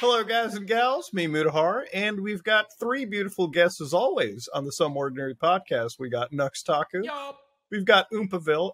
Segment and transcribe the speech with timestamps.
[0.00, 1.12] Hello, guys and gals.
[1.12, 5.98] Me, Mutahar, and we've got three beautiful guests as always on the Some Ordinary podcast.
[5.98, 7.36] We got Nux Taku, Yup.
[7.70, 8.72] we've got Oompaville,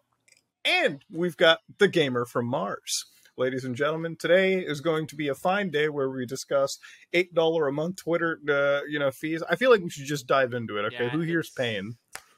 [0.66, 3.06] and we've got the Gamer from Mars.
[3.38, 6.78] Ladies and gentlemen, today is going to be a fine day where we discuss
[7.14, 9.42] eight dollar a month Twitter, uh, you know, fees.
[9.48, 10.82] I feel like we should just dive into it.
[10.86, 11.96] Okay, Yeah, who here's it's- paying?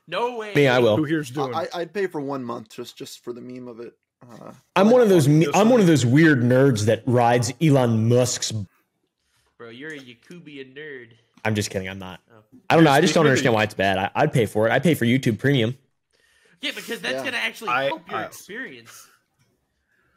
[0.08, 0.54] No way.
[0.54, 0.96] Me, I will.
[0.96, 1.52] Who here's doing?
[1.52, 3.94] I, I'd pay for one month just just for the meme of it.
[4.22, 5.26] Uh, I'm one of those.
[5.26, 5.70] me- I'm one.
[5.70, 8.52] one of those weird nerds that rides Elon Musk's.
[9.58, 11.12] Bro, you're a Yakubian nerd.
[11.44, 11.88] I'm just kidding.
[11.88, 12.20] I'm not.
[12.30, 12.42] Oh.
[12.68, 12.90] I don't know.
[12.90, 13.98] I just don't understand why it's bad.
[13.98, 14.72] I, I'd pay for it.
[14.72, 15.76] I pay for YouTube Premium.
[16.60, 17.24] Yeah, because that's Yeah.
[17.24, 19.08] gonna actually I- help your I- experience.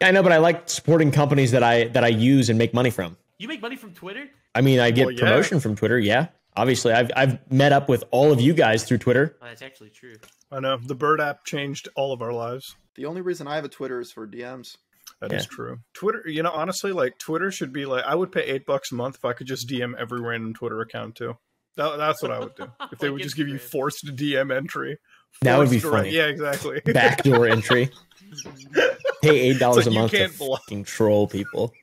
[0.01, 2.89] I know, but I like supporting companies that I that I use and make money
[2.89, 3.17] from.
[3.37, 4.27] You make money from Twitter?
[4.55, 5.19] I mean, I get Well, yeah.
[5.19, 5.99] promotion from Twitter.
[5.99, 9.35] Yeah, obviously, I've I've met up with all of you guys through Twitter.
[9.41, 10.15] Oh, that's actually true.
[10.51, 12.75] I know the Bird app changed all of our lives.
[12.95, 14.75] the only reason I have a Twitter is for DMs.
[15.21, 15.47] That is Yeah.
[15.55, 15.79] true.
[15.93, 18.95] Twitter, you know, honestly, like Twitter should be like I would pay eight bucks a
[18.95, 21.37] month if I could just DM every random Twitter account too.
[21.75, 22.67] That, that's what I would do.
[22.91, 24.97] If they would just give you forced DM entry.
[25.41, 26.15] That would be Forced direct- funny.
[26.15, 26.81] Yeah, exactly.
[26.85, 27.89] Backdoor entry.
[29.21, 31.73] Pay eight dollars like a month to can't block- fucking troll people.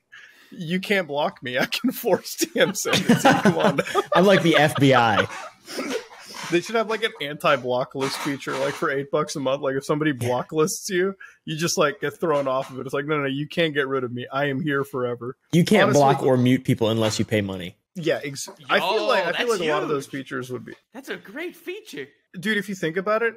[0.51, 1.59] you can't block me.
[1.59, 3.41] I can force DM send it to.
[3.43, 3.81] Come on.
[4.15, 5.29] I'm like the FBI.
[6.51, 9.63] They should have like an anti-block list feature, like for eight bucks a month.
[9.63, 12.87] Like if somebody block lists you, you just like get thrown off of it.
[12.87, 14.27] It's like, no, no, you can't get rid of me.
[14.33, 15.37] I am here forever.
[15.53, 17.77] You can't Honestly- block or mute people unless you pay money.
[17.99, 20.51] Yeah, ex- I feel Yo, like I feel that's like a lot of those features
[20.51, 22.07] would be That's a great feature.
[22.39, 23.35] dude if you think about it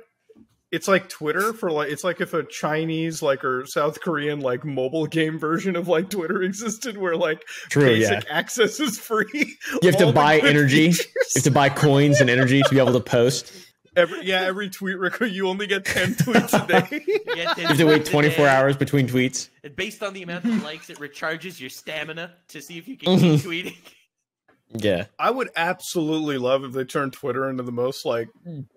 [0.72, 4.64] it's like twitter for like it's like if a chinese like or south korean like
[4.64, 7.86] mobile game version of like twitter existed where like True.
[7.86, 8.38] basic Yeah.
[8.38, 9.28] access is free
[9.81, 10.92] You have to buy energy.
[10.92, 13.52] features- You have to buy coins and energy to be able to post.
[13.95, 17.78] every, yeah every tweet record you only get 10 tweets a day You You have
[17.78, 18.50] to wait 24 hours.
[18.56, 19.50] hours between tweets.
[19.64, 22.98] And based on the amount of likes, it recharges your stamina to see if you
[22.98, 23.50] can keep mm-hmm.
[23.50, 23.76] tweeting.
[24.72, 25.06] Yeah.
[25.17, 28.30] i would absolutely love if they turned twitter into the most like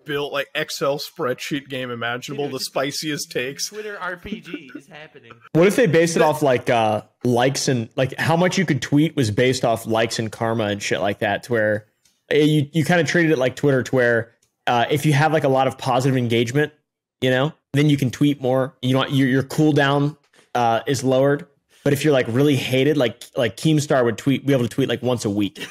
[0.05, 5.31] built like excel spreadsheet game imaginable Dude, the spiciest takes Twitter RPG is happening.
[5.53, 8.81] What if they based it off like uh likes and like how much you could
[8.81, 11.85] tweet was based off likes and karma and shit like that to where
[12.31, 14.31] eh, you you kind of treated it like Twitter to where
[14.67, 16.73] uh if you have like a lot of positive engagement,
[17.21, 18.75] you know, then you can tweet more.
[18.81, 20.17] You know your your cooldown
[20.55, 21.45] uh is lowered.
[21.83, 24.87] But if you're like really hated, like like Keemstar would tweet be able to tweet
[24.89, 25.67] like once a week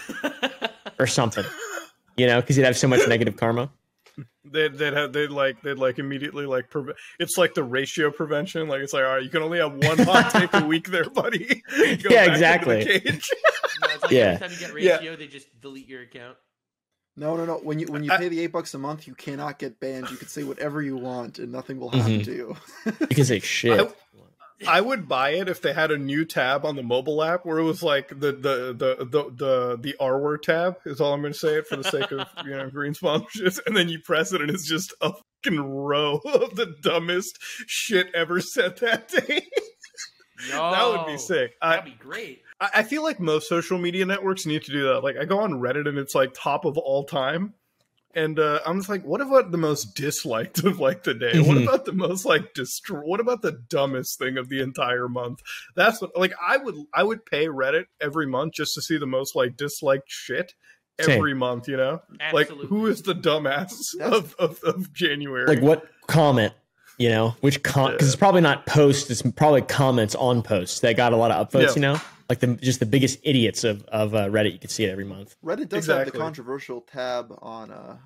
[0.98, 1.44] or something.
[2.16, 3.70] You know, because he'd have so much negative karma.
[4.44, 8.68] they'd, they'd have they'd like they'd like immediately like preve- it's like the ratio prevention
[8.68, 11.08] like it's like all right you can only have one hot take a week there
[11.08, 11.46] buddy
[11.78, 12.84] Go Yeah, back into the exactly.
[12.84, 13.30] cage.
[13.80, 14.38] No, it's like Yeah.
[14.42, 14.96] every time you get Yeah.
[14.98, 16.36] ratio, they just delete your account.
[17.16, 17.54] No, no, no.
[17.62, 20.10] When you when you I- pay the eight bucks a month, you cannot get banned.
[20.10, 22.24] You can say whatever you want, and nothing will happen Mhm.
[22.26, 22.56] to you.
[23.00, 23.80] You can say shit.
[23.80, 23.88] I-
[24.66, 27.58] I would buy it if they had a new tab on the mobile app where
[27.58, 31.20] it was like the the the the the, the R word tab is all I'm
[31.20, 33.98] going to say it for the sake of you know green sponsorships, and then you
[34.00, 39.08] press it and it's just a fucking row of the dumbest shit ever said that
[39.08, 39.46] day.
[40.48, 41.52] Yo, that would be sick.
[41.60, 42.42] That'd be great.
[42.60, 45.00] I I feel like most social media networks need to do that.
[45.04, 47.54] Like I go on Reddit and it's like top of all time.
[48.14, 51.38] And uh, I'm just like, what about the most disliked of like the day?
[51.40, 51.62] What Mhm.
[51.62, 53.00] about the most like destroy?
[53.00, 55.40] What about the dumbest thing of the entire month?
[55.76, 59.06] That's what like I would I would pay Reddit every month just to see the
[59.06, 60.52] most like disliked shit
[61.00, 61.16] Same.
[61.16, 61.68] every month.
[61.68, 62.56] You know, Absolutely.
[62.60, 65.46] like who is the dumbass of, of of January?
[65.46, 66.52] like what comment
[66.98, 70.94] you know which com because it's probably not posts it's probably comments on posts that
[70.96, 71.74] got a lot of upvotes Yeah.
[71.76, 72.00] you know
[72.32, 75.04] like the just the biggest idiots of of uh, reddit you can see it every
[75.04, 77.96] month Reddit does have the controversial tab on uh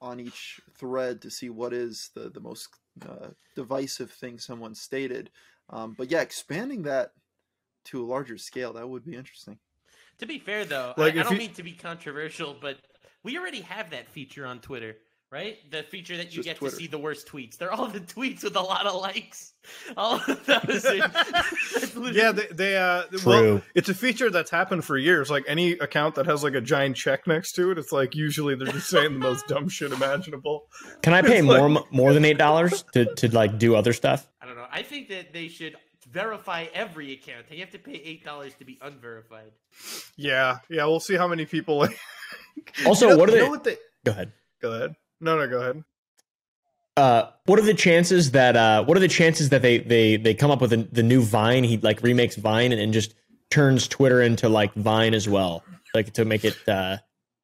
[0.00, 2.68] on each thread to see what is the the most
[3.06, 5.30] uh, divisive thing someone stated.
[5.68, 7.12] Um, but yeah, expanding that
[7.86, 9.58] to a larger scale that would be interesting.
[10.20, 12.78] To be fair, though, Like, I, I don't you- mean to be controversial, but
[13.22, 14.96] we already have that feature on Twitter,
[15.30, 15.58] right?
[15.70, 16.76] The feature that you get Twitter.
[16.76, 17.56] to see the worst tweets.
[17.56, 19.54] They're all the tweets with a lot of likes.
[19.96, 20.84] All of those.
[20.86, 23.20] Are, Yeah, they, they uh, True.
[23.26, 25.30] well, it's a feature that's happened for years.
[25.30, 28.54] Like any account that has like a giant check next to it, it's like usually
[28.54, 30.66] they're just saying the most dumb shit imaginable.
[31.02, 33.92] can i pay It's more like- more than eight dollars to to like do other
[33.92, 34.66] stuff I don't know.
[34.72, 35.76] I think that they should
[36.10, 37.46] verify every account.
[37.50, 39.52] You have to pay eight dollars to be unverified.
[40.16, 41.78] Yeah, yeah, we'll see how many people.
[41.78, 41.98] Like,
[42.86, 43.76] Also, You know- what are you they- know what they?
[44.04, 44.32] go ahead
[44.62, 44.94] Go ahead.
[45.20, 45.84] No, no, go ahead.
[46.96, 50.34] uh what are the chances that uh what are the chances that they they they
[50.34, 53.14] come up with a, the new vine he like remakes vine and, and just
[53.50, 55.62] turns twitter into like vine as well
[55.94, 56.96] like to make it uh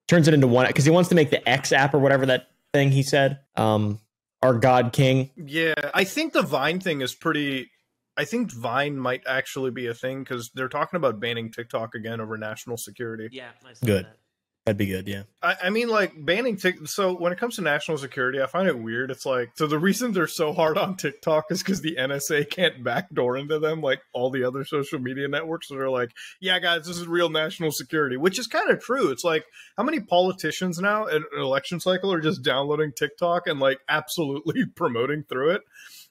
[0.09, 2.49] turns it into one because he wants to make the x app or whatever that
[2.73, 4.01] thing he said um
[4.43, 7.71] our god king Yeah, I think the Vine thing is pretty
[8.17, 12.21] I think Vine might actually be a thing because they're talking about banning TikTok again
[12.21, 13.29] over national security.
[13.31, 14.07] Yeah, I Good.
[14.07, 14.17] that.
[14.67, 15.07] That'd be good.
[15.07, 15.23] Yeah.
[15.45, 16.89] I, I mean, like banning Tik.
[16.89, 19.13] So when it comes to national security, I find it weird.
[19.13, 22.83] It's like so the reason they're so hard on TikTok is because the NSA can't
[22.83, 25.69] backdoor into them like all the other social media networks.
[25.69, 26.11] So they're like,
[26.41, 29.13] yeah, guys, this is real national security, which is kind of true.
[29.13, 29.45] It's like
[29.77, 34.67] how many politicians now in an election cycle are just downloading TikTok and like absolutely
[34.75, 35.63] promoting through it.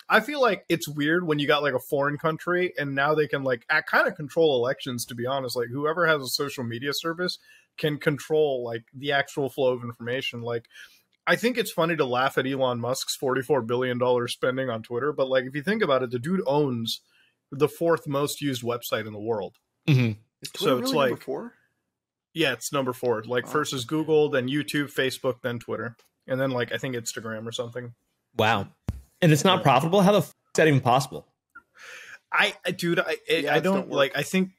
[0.07, 3.27] I feel like it's weird when you got like a foreign country and now they
[3.27, 5.03] can like kind of control elections.
[5.07, 7.37] To be honest, like whoever has a social media service
[7.77, 10.41] can control like the actual flow of information.
[10.41, 10.67] Like,
[11.27, 15.11] I think it's funny to laugh at Elon Musk's forty-four billion dollars spending on Twitter,
[15.11, 17.01] but like if you think about it, the dude owns
[17.51, 19.55] the fourth most used website in the world.
[19.87, 20.19] Mm-hmm.
[20.41, 21.53] Is So it's really number like- four?
[22.33, 23.23] Yeah, it's number four.
[23.23, 23.51] Like Wow.
[23.53, 25.95] first is Google, then YouTube, Facebook, then Twitter,
[26.27, 27.93] and then like I think Instagram or something.
[28.35, 28.67] Wow.
[29.21, 29.63] And it's not Yeah.
[29.63, 30.01] profitable.
[30.01, 31.25] How the f- is that even possible?
[32.31, 34.17] I, I dude, I, The I don't don't like.
[34.17, 34.49] I think,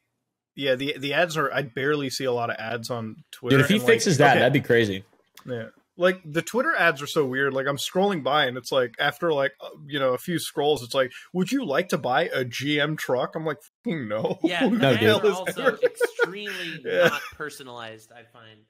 [0.57, 1.53] yeah, the the ads are.
[1.53, 3.59] I barely see a lot of ads on Twitter.
[3.59, 5.05] Dude, if he and, like, fixes that, okay, that'd be crazy.
[5.47, 5.67] Yeah.
[5.99, 7.55] Like the Twitter ads are so weird.
[7.55, 10.83] Like I'm scrolling by and it's like after like uh, you know a few scrolls,
[10.83, 13.35] it's like, would you like to buy a GM truck?
[13.35, 14.39] I'm like, fucking no.
[14.43, 17.09] Yeah, Who the the No, ads are also ever- extremely Yeah.
[17.09, 18.13] not personalized.
[18.13, 18.61] I find.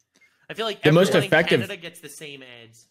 [0.49, 2.87] I feel like The most effective- Canada gets the same ads.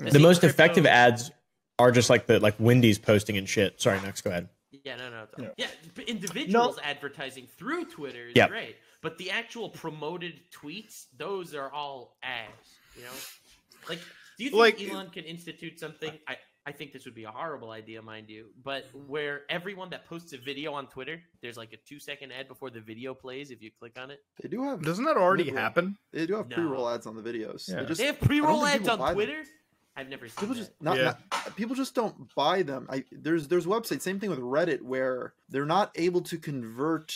[0.00, 1.30] The The most crypto- effective ads
[1.78, 3.80] are just like the like Wendy's posting and shit.
[3.80, 4.48] Sorry, next go ahead.
[4.84, 5.48] Yeah, no, no, Yeah.
[5.56, 5.66] yeah.
[5.94, 8.48] but individuals advertising through Twitter is Yeah.
[8.48, 12.78] great, but the actual promoted tweets, those are all ads.
[12.96, 13.10] You know,
[13.88, 13.98] like,
[14.36, 16.12] do you think Like- Elon can institute something?
[16.28, 16.36] I,
[16.66, 20.32] I think this would be a horrible idea, mind you, but where everyone that posts
[20.34, 23.60] a video on Twitter, there's like a two second ad before the video plays if
[23.62, 24.22] you click on it.
[24.42, 25.62] They do have Doesn't that already Mid-roll.
[25.62, 25.98] happen?
[26.12, 26.56] they do have No.
[26.56, 27.68] pre-roll ads on the videos.
[27.68, 27.80] Yeah.
[27.80, 29.42] They just They have pre-roll ads on Twitter.
[29.44, 29.52] them.
[29.94, 30.00] Twitter.
[30.04, 30.60] I've never seen people that.
[30.60, 31.14] just not, Yeah.
[31.32, 32.86] not people just don't buy them.
[32.90, 37.14] I there's there's websites same thing with Reddit where they're not able to convert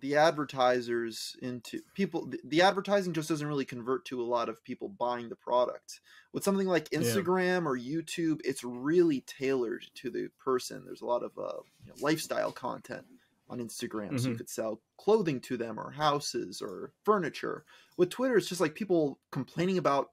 [0.00, 4.62] the advertisers into people the, the advertising just doesn't really convert to a lot of
[4.64, 6.00] people buying the product.
[6.32, 7.00] With something like Yeah.
[7.00, 10.84] Instagram or YouTube, it's really tailored to the person.
[10.86, 13.04] There's a lot of uh, you know, lifestyle content
[13.48, 14.38] on Instagram, so you Mhm.
[14.38, 17.64] could sell clothing to them or houses or furniture.
[17.96, 20.12] With Twitter, it's just like people complaining about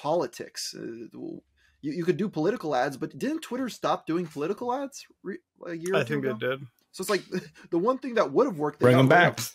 [0.00, 0.74] politics.
[0.76, 1.06] Uh,
[1.82, 5.74] you, you could do political ads, but didn't Twitter stop doing political ads re- a
[5.74, 5.94] year?
[5.94, 6.34] or I think ago?
[6.34, 6.60] it did.
[6.92, 7.22] So it's like
[7.70, 8.80] the one thing that would have worked.
[8.80, 9.38] Bring them back.
[9.38, 9.54] of.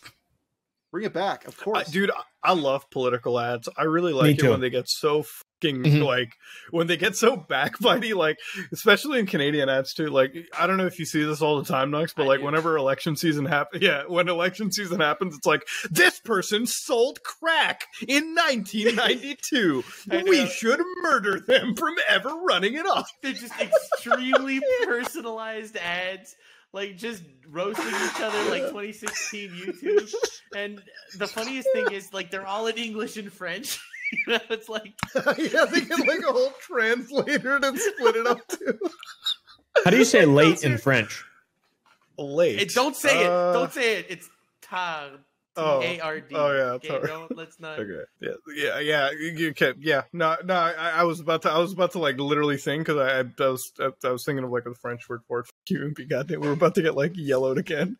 [0.92, 3.68] Bring it back, of I, course, dude, I, I love political ads.
[3.75, 4.51] I really like it too.
[4.51, 5.25] when they get so
[5.62, 6.04] fucking Mhm.
[6.06, 6.34] like
[6.72, 8.38] when they get so backbitey, like
[8.72, 10.07] especially in Canadian ads too.
[10.07, 12.40] Like I don't know if you see this all the time, Nux, but I like
[12.40, 12.46] do.
[12.46, 17.86] whenever election season happens, yeah, when election season happens, it's like this person sold crack
[18.07, 19.84] in 1992.
[20.25, 20.46] We know.
[20.48, 23.10] should murder them from ever running it off.
[23.22, 26.36] They're just extremely personalized ads,
[26.74, 30.13] like just roasting each other like 2016 YouTube.
[30.56, 30.81] And
[31.18, 33.80] the funniest thing is, like, they're all in English and French.
[34.27, 38.39] you know, it's like yeah, they get like a whole translator to split it up
[38.47, 38.79] too.
[39.83, 41.23] How do you say late in French?
[42.17, 42.62] Late.
[42.62, 43.29] it, don't say it.
[43.29, 44.06] Uh, Don't say it.
[44.09, 44.29] It's
[44.62, 45.09] tar.
[45.57, 45.81] Oh.
[45.81, 46.35] T A R D.
[46.35, 47.07] Oh, yeah, Okay, tar.
[47.07, 47.79] don't, let's not.
[47.79, 48.03] Okay.
[48.21, 48.29] Yeah.
[48.56, 48.79] Yeah.
[48.79, 49.12] Yeah.
[49.12, 49.75] You you can.
[49.79, 50.03] Yeah.
[50.13, 50.35] No.
[50.44, 50.53] No.
[50.53, 51.51] I, I was about to.
[51.51, 53.71] I was about to like literally think because I, I was.
[53.79, 55.45] I, I was thinking of like the French word for it.
[55.47, 56.41] Fuck you and be goddamn.
[56.41, 57.97] We're about to get like yellowed again.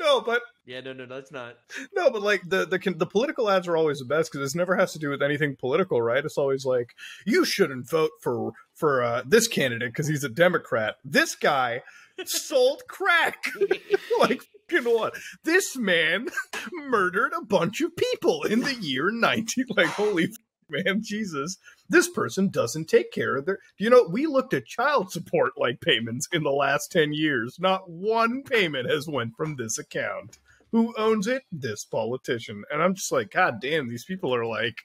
[0.00, 1.56] No, but Yeah, no, no, that's not.
[1.94, 4.76] no, but like the the the political ads are always the best because this never
[4.76, 6.24] has to do with anything political, right?
[6.24, 6.94] It's always like
[7.26, 10.96] you shouldn't vote for for uh, this candidate because he's a Democrat.
[11.04, 11.82] This guy
[12.24, 13.44] sold crack.
[14.20, 14.42] like
[14.72, 15.14] fucking what?
[15.44, 16.28] This man
[16.72, 19.66] murdered a bunch of people in the year 19.
[19.76, 20.28] Like holy
[20.68, 21.58] man, Jesus!
[21.88, 23.58] This person doesn't take care of their.
[23.78, 27.58] You know, we looked at child support like payments in the last 10 years.
[27.60, 30.38] Not one payment has went from this account.
[30.72, 31.44] Who owns it?
[31.52, 32.64] This politician.
[32.70, 34.82] And I'm just like, God damn, these people are like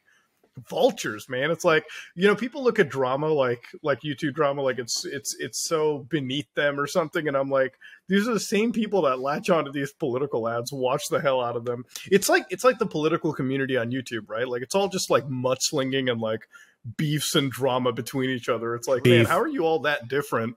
[0.69, 1.51] vultures, man.
[1.51, 5.35] It's like, you know, people look at drama like like YouTube drama like it's it's
[5.39, 7.27] it's so beneath them or something.
[7.27, 7.77] And I'm like,
[8.07, 11.55] these are the same people that latch onto these political ads, watch the hell out
[11.55, 11.85] of them.
[12.11, 14.47] It's like it's like the political community on YouTube, right?
[14.47, 16.47] Like it's all just like mudslinging and like
[16.95, 18.75] beefs and drama between each other.
[18.75, 20.55] It's like, man, how are you all that different?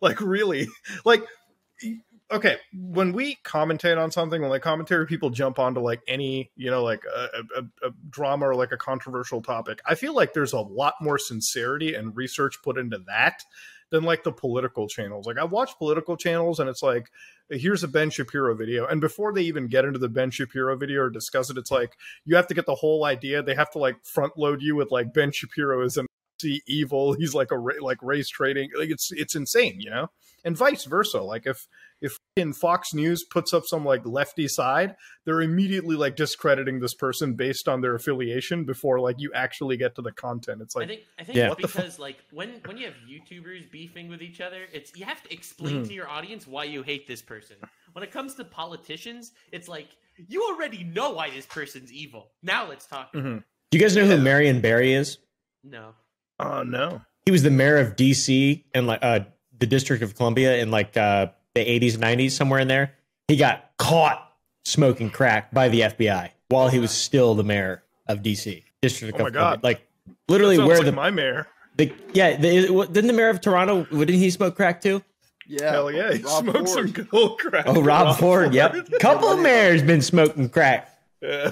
[0.00, 0.68] Like really?
[1.04, 1.24] Like
[2.30, 6.70] okay, when we commentate on something, when like commentary people jump onto like any, you
[6.70, 10.52] know, like a, a, a drama or like a controversial topic, I feel like there's
[10.52, 13.42] a lot more sincerity and research put into that
[13.90, 15.26] than like the political channels.
[15.26, 17.08] Like I watch political channels and it's like,
[17.48, 18.86] here's a Ben Shapiro video.
[18.86, 21.96] And before they even get into the Ben Shapiro video or discuss it, it's like
[22.24, 23.42] you have to get the whole idea.
[23.42, 26.05] They have to like front load you with like Ben Shapiro is an
[26.44, 27.14] evil.
[27.14, 28.70] He's like a ra- like race trading.
[28.78, 30.08] Like it's it's insane, you know.
[30.44, 31.22] And vice versa.
[31.22, 31.66] Like if
[32.00, 36.94] if in Fox News puts up some like lefty side, they're immediately like discrediting this
[36.94, 40.60] person based on their affiliation before like you actually get to the content.
[40.62, 41.44] It's like I like think I think Yeah.
[41.46, 44.66] it's What the fu- because like when when you have YouTubers beefing with each other,
[44.72, 45.88] it's you have to explain Mhm.
[45.88, 47.56] to your audience why you hate this person.
[47.92, 49.88] When it comes to politicians, it's like
[50.28, 52.30] you already know why this person's evil.
[52.42, 53.12] Now let's talk.
[53.14, 53.42] Mhm.
[53.70, 54.16] Do you guys know Yeah.
[54.16, 55.18] who Marion Barry is?
[55.64, 55.94] No.
[56.40, 57.02] Oh no.
[57.24, 59.20] He was the mayor of DC and like uh,
[59.58, 62.92] the District of Columbia in like uh, the 80s, 90s, somewhere in there.
[63.28, 64.22] He got caught
[64.64, 69.22] smoking crack by the FBI while he was still the mayor of DC, District Oh
[69.22, 69.56] my of Columbia.
[69.56, 69.62] God.
[69.64, 69.88] Like
[70.28, 71.48] literally where like the, my mayor.
[71.76, 75.02] the yeah the, didn't the mayor of Toronto didn't he smoke crack too?
[75.48, 76.94] Yeah, Hell yeah, he Rob smoked some Ford.
[76.94, 77.64] good old crack.
[77.68, 78.52] Oh, Rob, Ford.
[78.52, 80.90] Yep, couple of mayors been smoking crack.
[81.22, 81.50] Yeah.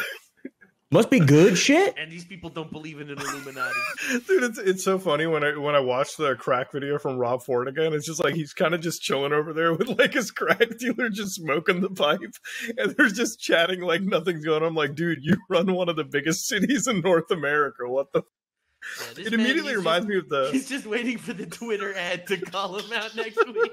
[0.94, 1.92] Must be good shit.
[1.98, 3.74] And these people don't believe in an Illuminati.
[4.28, 7.42] Dude, it's it's so funny when I when I watch the crack video from Rob
[7.42, 7.92] Ford again.
[7.92, 11.08] It's just like he's kind of just chilling over there with like his crack dealer,
[11.08, 12.20] just smoking the pipe,
[12.78, 14.68] and they're just chatting like nothing's going on.
[14.68, 17.88] I'm like, dude, you run one of the biggest cities in North America.
[17.88, 18.22] What the?
[19.16, 20.50] Yeah, It man, immediately reminds just, me of the.
[20.52, 23.72] He's just waiting for the Twitter ad to call him out next week.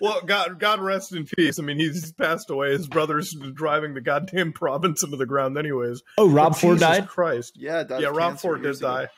[0.00, 1.58] Well, God, God rest in peace.
[1.58, 2.72] I mean, he's passed away.
[2.72, 6.02] His brother's driving the goddamn province into the ground, anyways.
[6.18, 7.08] Oh, Rob But Ford Jesus died.
[7.08, 7.52] Christ.
[7.56, 8.80] Yeah, died Yeah, Rob Ford did ago.
[8.80, 9.08] die.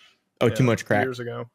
[0.41, 1.05] Oh, Yeah, too much crack.
[1.05, 1.51] years ago.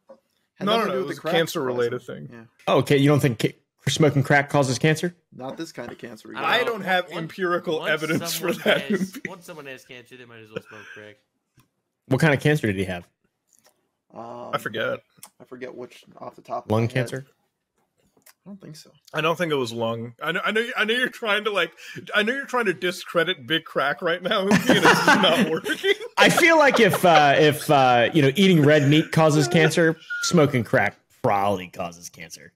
[0.55, 2.29] Had No, no, no, do it with was the a cancer-related thing.
[2.31, 3.55] Yeah, Oh, okay, you don't think ca-
[3.87, 5.15] smoking crack causes cancer?
[5.31, 6.31] not this kind of cancer.
[6.35, 6.59] I.
[6.59, 8.81] I don't have Once- empirical Once evidence for that.
[8.83, 11.15] Has, once someone has cancer, they might as well smoke crack.
[12.07, 13.07] What kind of cancer did he have?
[14.13, 14.99] Um, I forget.
[15.41, 16.65] I forget which off the top.
[16.65, 16.93] of Lung my head.
[16.93, 17.25] cancer?
[18.45, 18.91] I don't think so.
[19.13, 20.15] I don't think it was lung.
[20.21, 20.41] I know.
[20.43, 20.65] I know.
[20.75, 21.71] I know you're trying to like.
[22.13, 25.93] I know you're trying to discredit Big Crack right now, and it's not working.
[26.17, 30.65] I feel like if uh, if uh, you know eating red meat causes cancer, smoking
[30.65, 32.51] crack probably causes cancer.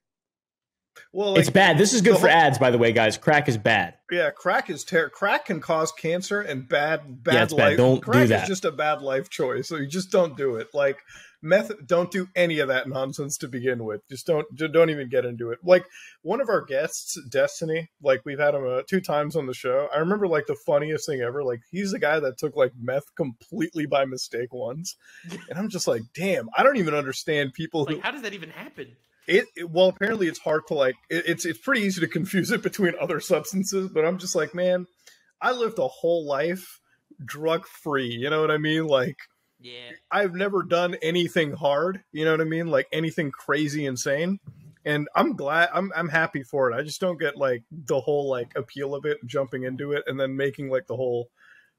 [1.13, 1.77] Well, like, it's bad.
[1.77, 3.17] This is good for whole- ads, by the way, guys.
[3.17, 3.93] Crack is bad.
[4.11, 7.63] yeah, crack is ter- crack can cause cancer and bad bad Yeah, it's bad.
[7.69, 7.77] life.
[7.77, 8.43] Don't do crack that.
[8.43, 10.67] is just a bad life choice, so you just don't do it.
[10.73, 10.97] Like
[11.41, 14.01] meth, don't do any of that nonsense to begin with.
[14.09, 15.59] Just don't just don't even get into it.
[15.63, 15.85] Like
[16.21, 19.87] one of our guests, Destiny, like we've had him uh, two times on the show.
[19.93, 21.43] I remember like the funniest thing ever.
[21.43, 24.95] Like he's the guy that took like meth completely by mistake once,
[25.49, 28.33] and I'm just like, damn, I don't even understand people who Like, how does that
[28.33, 28.95] even happen?
[29.27, 32.49] it, it- well apparently it's hard to like it, it's it's pretty easy to confuse
[32.51, 34.85] it between other substances but i'm just like man
[35.41, 36.79] i lived a whole life
[37.25, 39.17] drug free you know what i mean like
[39.59, 39.91] Yeah.
[40.11, 44.39] i've never done anything hard you know what i mean like anything crazy insane
[44.85, 48.29] and i'm glad i'm i'm happy for it i just don't get like the whole
[48.29, 51.29] like appeal of it jumping into it and then making like the whole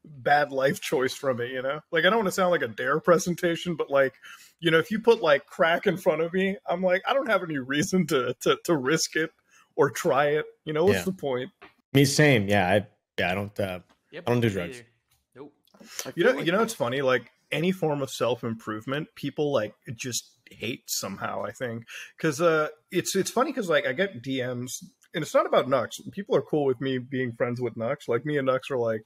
[0.05, 2.69] bad life choice from it you know like i don't want to sound like a
[2.69, 4.15] dare presentation but like
[4.61, 7.29] you know if you put like crack in front of me i'm like i don't
[7.29, 9.31] have any reason to to, to risk it
[9.77, 11.05] or try it you know what's Yeah.
[11.05, 11.51] the point
[11.95, 12.49] Me same.
[12.49, 12.87] Yeah, I
[13.19, 13.61] yeah I don't.
[13.61, 13.81] Uh,
[14.11, 14.25] Yep.
[14.27, 14.77] I don't do drugs.
[14.77, 14.89] neither.
[15.37, 15.53] Nope.
[16.17, 20.31] You know like- you know it's funny like any form of self-improvement people like just
[20.51, 21.85] hate somehow i think
[22.17, 24.83] because uh it's it's funny because like i get dms
[25.15, 28.25] and it's not about nux people are cool with me being friends with nux like
[28.25, 29.03] me and nux are like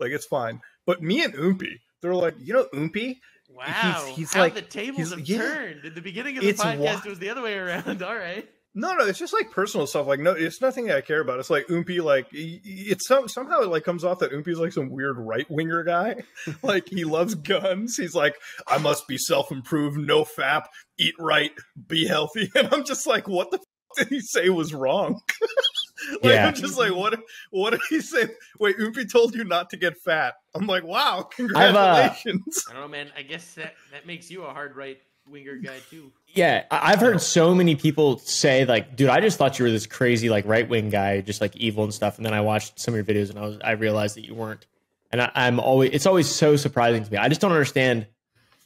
[0.00, 3.16] like it's fine but me and oompy they're like you know oompy
[3.50, 4.12] Wow.
[4.16, 5.38] he's how like- the tables have yeah.
[5.38, 5.84] turned.
[5.84, 8.02] In the beginning of the podcast, wa- it was the other way around.
[8.02, 8.48] All right.
[8.76, 10.06] No, no, it's just like personal stuff.
[10.08, 11.38] Like, no, it's nothing I care about.
[11.38, 14.58] It's like Oompy, like y- y- it's some somehow it like comes off that Oompy's
[14.58, 16.16] like some weird right winger guy.
[16.62, 17.96] like he loves guns.
[17.96, 18.34] He's like,
[18.66, 20.64] I must be self improved, no fap,
[20.98, 21.52] eat right,
[21.86, 22.50] be healthy.
[22.56, 23.64] And I'm just like, what the f-
[23.96, 25.20] did he say was wrong?
[26.22, 26.48] like, Yeah.
[26.48, 27.16] I'm just like, what?
[27.52, 28.28] What did he say?
[28.58, 30.34] Wait, Oompy told you not to get fat.
[30.52, 32.64] I'm like, wow, uh, congratulations.
[32.68, 33.12] I don't know, man.
[33.16, 36.12] I guess that, that makes you a hard right winger guy, too.
[36.34, 39.86] yeah, I've heard so many people say like, "Dude, I just thought you were this
[39.86, 42.94] crazy like right wing guy, just like evil and stuff." And then I watched some
[42.94, 44.66] of your videos and I was I realized that you weren't.
[45.12, 47.18] And I, I'm always it's always so surprising to me.
[47.18, 48.06] I just don't understand.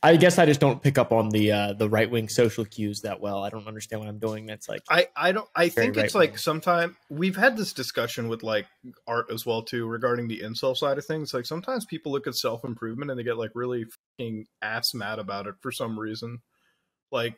[0.01, 3.01] I guess I just don't pick up on the uh, the right wing social cues
[3.01, 3.43] that well.
[3.43, 4.47] I don't understand what I'm doing.
[4.47, 6.31] That's like I, I don't I think it's right-wing.
[6.31, 8.67] like sometime we've had this discussion with like
[9.09, 11.35] art as well too regarding the incel side of things.
[11.35, 13.87] Like sometimes people look at self improvement and they get like really
[14.19, 16.43] fucking ass mad about it for some reason.
[17.11, 17.35] Like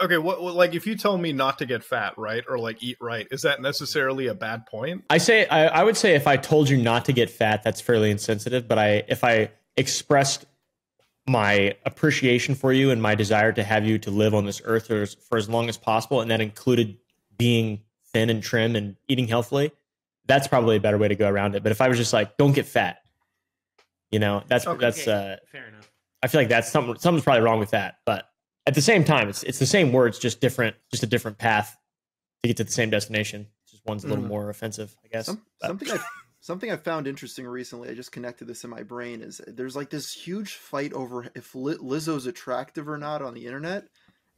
[0.00, 2.82] okay, what, what like if you tell me not to get fat, right, or like
[2.82, 5.04] eat right, is that necessarily a bad point?
[5.10, 7.82] I say I, I would say if I told you not to get fat, that's
[7.82, 8.66] fairly insensitive.
[8.66, 10.46] But I if I expressed
[11.26, 14.88] my appreciation for you and my desire to have you to live on this earth
[14.88, 16.98] for, as- for as long as possible, and that included
[17.36, 17.80] being
[18.12, 19.72] thin and trim and eating healthily,
[20.26, 21.62] that's probably a better way to go around it.
[21.62, 22.98] But if I was just like, don't get fat,
[24.10, 24.78] you know, that's Okay.
[24.80, 25.90] that's uh, Fair enough.
[26.22, 27.96] I feel like that's something something's probably wrong with that.
[28.04, 28.28] But
[28.66, 31.76] at the same time, it's it's the same words, just different, just a different path
[32.42, 33.46] to get to the same destination.
[33.70, 34.28] Just one's a little Mhm.
[34.28, 35.26] more offensive, I guess.
[35.26, 35.98] Some, something I
[36.42, 37.88] something I found interesting recently.
[37.88, 39.22] I just connected this in my brain.
[39.22, 43.46] Is there's like this huge fight over if Li- Lizzo's attractive or not on the
[43.46, 43.84] internet,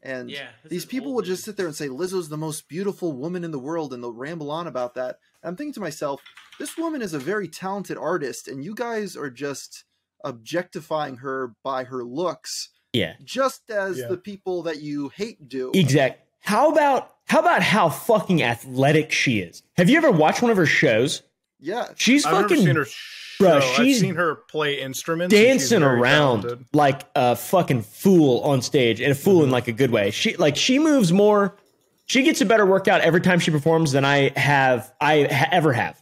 [0.02, 3.12] and Yeah, these people old will just sit there and say Lizzo's the most beautiful
[3.12, 5.18] woman in the world, and they'll ramble on about that.
[5.42, 6.20] And I'm thinking to myself,
[6.61, 9.84] this woman is a very talented artist, and you guys are just
[10.25, 14.08] objectifying her by her looks, yeah, just as Yeah.
[14.08, 15.70] the people that you hate do.
[15.75, 16.20] exact.
[16.40, 19.62] How about how about how fucking athletic she is?
[19.78, 21.23] Have you ever watched one of her shows?
[21.61, 23.44] Yeah, She's I've never fucking seen her show.
[23.44, 25.34] Bruh, I've she's seen her play instruments.
[25.34, 26.66] dancing around talented.
[26.73, 29.44] like a fucking fool on stage and a fool Mm-hmm.
[29.44, 30.11] in like a good way.
[30.11, 31.56] She like she moves more.
[32.06, 35.73] She gets a better workout every time she performs than I have I ha- ever
[35.73, 36.00] have,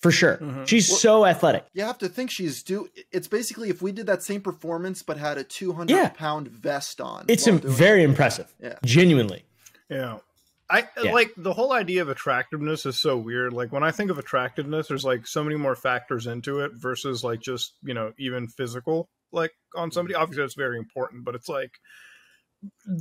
[0.00, 0.38] for sure.
[0.38, 0.66] Mhm.
[0.66, 1.66] She's Well- so athletic.
[1.74, 2.88] You have to think she's do.
[3.12, 6.08] It's basically if we did that same performance but had a 200 Yeah.
[6.08, 7.26] pound vest on.
[7.28, 7.76] It's im- doing it.
[7.76, 8.52] very impressive.
[8.62, 8.78] Yeah.
[8.84, 9.44] Genuinely.
[9.90, 10.18] Yeah.
[10.68, 11.12] I Yeah.
[11.12, 13.52] like the whole idea of attractiveness is so weird.
[13.52, 17.22] Like when I think of attractiveness, there's like so many more factors into it versus
[17.22, 20.14] like just, you know, even physical like on somebody.
[20.14, 20.22] Mm-hmm.
[20.22, 21.72] Obviously that's very important, but it's like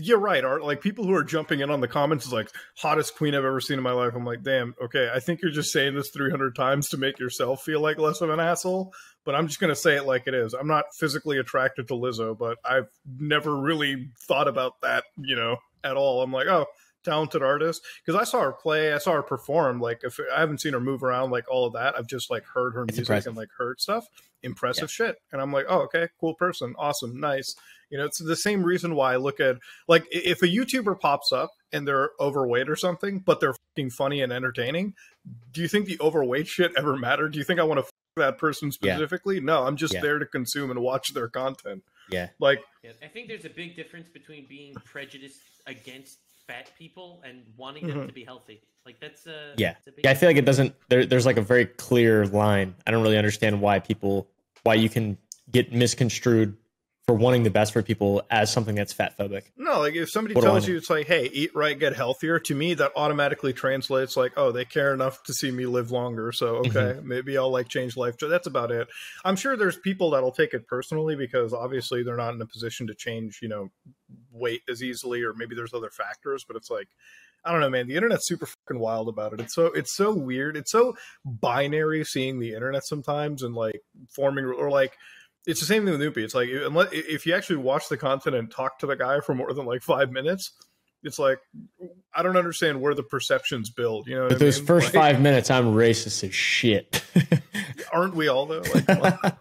[0.01, 0.63] you're right, Art.
[0.63, 3.61] Like people who are jumping in on the comments is like hottest queen I've ever
[3.61, 4.13] seen in my life.
[4.15, 7.63] I'm like, damn, okay, I think you're just saying this 300 times to make yourself
[7.63, 8.93] feel like less of an asshole.
[9.23, 10.53] But I'm just gonna say it like it is.
[10.53, 15.57] I'm not physically attracted to Lizzo, but I've never really thought about that, you know,
[15.83, 16.21] at all.
[16.21, 16.67] I'm like, oh,
[17.05, 19.79] talented artist because I saw her play, I saw her perform.
[19.79, 22.43] Like, if I haven't seen her move around, like all of that, I've just like
[22.45, 23.27] heard her It's music impressive.
[23.29, 24.07] and like heard stuff.
[24.43, 27.55] Impressive shit, and I'm like, oh, okay, cool person, awesome, nice.
[27.89, 29.57] You know, it's the same reason why I look at
[29.87, 34.21] like if a YouTuber pops up and they're overweight or something, but they're fucking funny
[34.21, 34.93] and entertaining.
[35.51, 37.31] Do you think the overweight shit ever mattered?
[37.33, 38.93] Do you think I want to that person Yeah.
[38.95, 39.39] specifically?
[39.39, 40.01] No, I'm just Yeah.
[40.01, 41.83] there to consume and watch their content.
[42.11, 42.29] Yeah.
[42.39, 47.43] Like, Yeah, I think there's a big difference between being prejudiced against fat people and
[47.57, 48.07] wanting them Mhm.
[48.07, 48.61] to be healthy.
[48.85, 49.73] Like that's uh Yeah.
[49.73, 52.25] that's a big Yeah, I feel like it doesn't there, there's like a very clear
[52.27, 52.75] line.
[52.85, 54.29] I don't really understand why people
[54.63, 55.17] why you can
[55.51, 56.55] get misconstrued
[57.07, 59.43] for wanting the best for people as something that's fat phobic.
[59.55, 62.55] No, like if somebody What tells you it's like, hey, eat right, get healthier, to
[62.55, 66.31] me that automatically translates like, oh, they care enough to see me live longer.
[66.31, 66.77] So Mm-hmm.
[66.77, 68.15] okay, maybe I'll like change life.
[68.19, 68.87] So that's about it.
[69.23, 72.87] I'm sure there's people that'll take it personally because obviously they're not in a position
[72.87, 73.69] to change, you know,
[74.31, 76.87] weight as easily, or maybe there's other factors, but it's like
[77.43, 77.87] I don't know, man.
[77.87, 79.39] The internet's super fucking wild about it.
[79.41, 80.57] It's so it's so weird.
[80.57, 84.97] It's so binary seeing the internet sometimes and like forming or like
[85.47, 86.23] it's the same thing with Noopy.
[86.23, 89.35] It's like unless if you actually watch the content and talk to the guy for
[89.35, 90.51] more than like five minutes,
[91.03, 91.39] it's like
[92.13, 94.07] I don't understand where the perceptions build.
[94.07, 94.67] You know, what But I those mean?
[94.67, 97.03] first Like, five minutes, I'm racist as shit.
[97.93, 98.63] aren't we all though?
[98.73, 98.89] Like.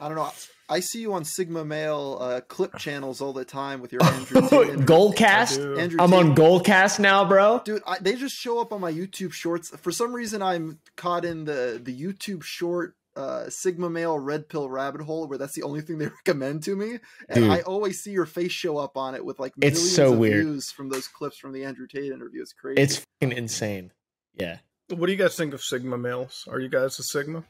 [0.00, 0.30] I don't know.
[0.68, 4.40] I see you on Sigma Male uh, clip channels all the time with your Andrew
[4.48, 4.70] Tate.
[4.70, 5.56] I Goldcast.
[5.56, 5.78] do.
[5.78, 7.60] Andrew I'm Tate- on Goldcast now, bro.
[7.64, 9.70] Dude, I, they just show up on my YouTube shorts.
[9.76, 14.68] For some reason, I'm caught in the the YouTube short uh, Sigma Male Red Pill
[14.68, 16.98] rabbit hole, where that's the only thing they recommend to me,
[17.28, 17.50] and Dude.
[17.50, 20.18] I always see your face show up on it with like It's millions so of
[20.18, 20.44] weird.
[20.44, 22.42] views from those clips from the Andrew Tate interview.
[22.42, 22.80] It's crazy.
[22.82, 23.92] It's fucking insane.
[24.34, 24.58] Yeah.
[24.88, 26.46] what do you guys think of Sigma males?
[26.50, 27.44] Are you guys a Sigma?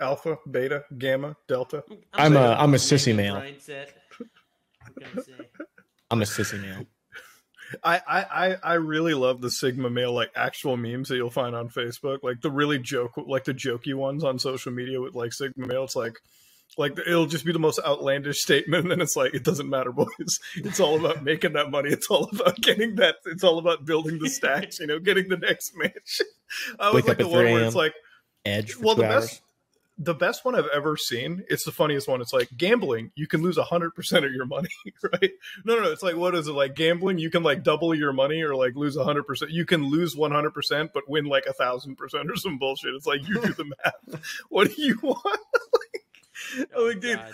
[0.00, 1.82] Alpha, beta, gamma, delta?
[2.14, 3.36] I'm a- I'm a sissy male.
[3.36, 3.56] I'm
[4.98, 5.32] gonna say.
[6.10, 6.86] I'm a sissy man.
[7.82, 11.68] I, I, I- really love the Sigma male like actual memes that you'll find on
[11.68, 15.66] Facebook, like the really joke, like the jokey ones on social media with like Sigma
[15.66, 15.84] male.
[15.84, 16.18] It's like,
[16.76, 19.90] like it'll just be the most outlandish statement, and then it's like it doesn't matter,
[19.92, 20.06] boys.
[20.56, 21.90] It's all about making that money.
[21.90, 23.16] It's all about getting that.
[23.26, 24.78] It's all about building the stacks.
[24.78, 26.20] You know, getting the next match.
[26.78, 27.94] I was Wake like the one where it's like
[28.44, 29.24] Edge for well the hours.
[29.26, 29.42] best
[30.00, 32.20] the best one i've ever seen it's the funniest one.
[32.20, 34.68] It's like gambling you can lose 100% of your money
[35.02, 35.30] right?
[35.64, 38.12] No no no it's like what is it like gambling you can like double your
[38.12, 42.30] money or like lose 100% you can lose 100% but win like a thousand percent
[42.30, 42.94] or some bullshit.
[42.94, 44.44] It's like you do the math.
[44.50, 45.40] What do you want?
[46.56, 47.32] Like, Oh, like, dude God.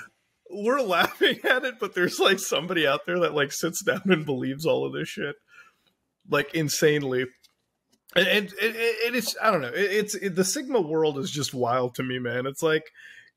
[0.51, 4.25] we're laughing at it, but there's like somebody out there that like sits down and
[4.25, 5.37] believes all of this shit,
[6.31, 7.27] like insanely.
[8.17, 9.69] And, and- and it's I don't know.
[9.69, 12.47] It, it's it, the Sigma world is just wild to me, man.
[12.47, 12.91] It's like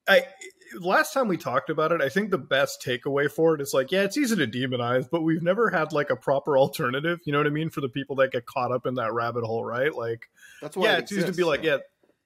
[0.08, 0.24] I
[0.80, 3.92] last time we talked about it, I think the best takeaway for it is like,
[3.92, 7.20] yeah, it's easy to demonize, but we've never had like a proper alternative.
[7.26, 9.44] You know what I mean for the people that get caught up in that rabbit
[9.44, 9.94] hole, right?
[9.94, 10.30] Like
[10.62, 11.78] That's why yeah, it it's easy to be like, yeah,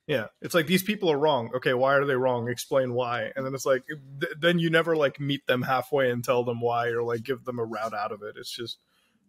[0.07, 0.25] yeah.
[0.41, 1.51] It's like these people are wrong.
[1.55, 2.49] Okay, why are they wrong?
[2.49, 3.31] Explain why.
[3.35, 3.83] And then it's like,
[4.19, 7.45] th- then you never like meet them halfway and tell them why, or like give
[7.45, 8.35] them a route out of it.
[8.37, 8.77] It's just,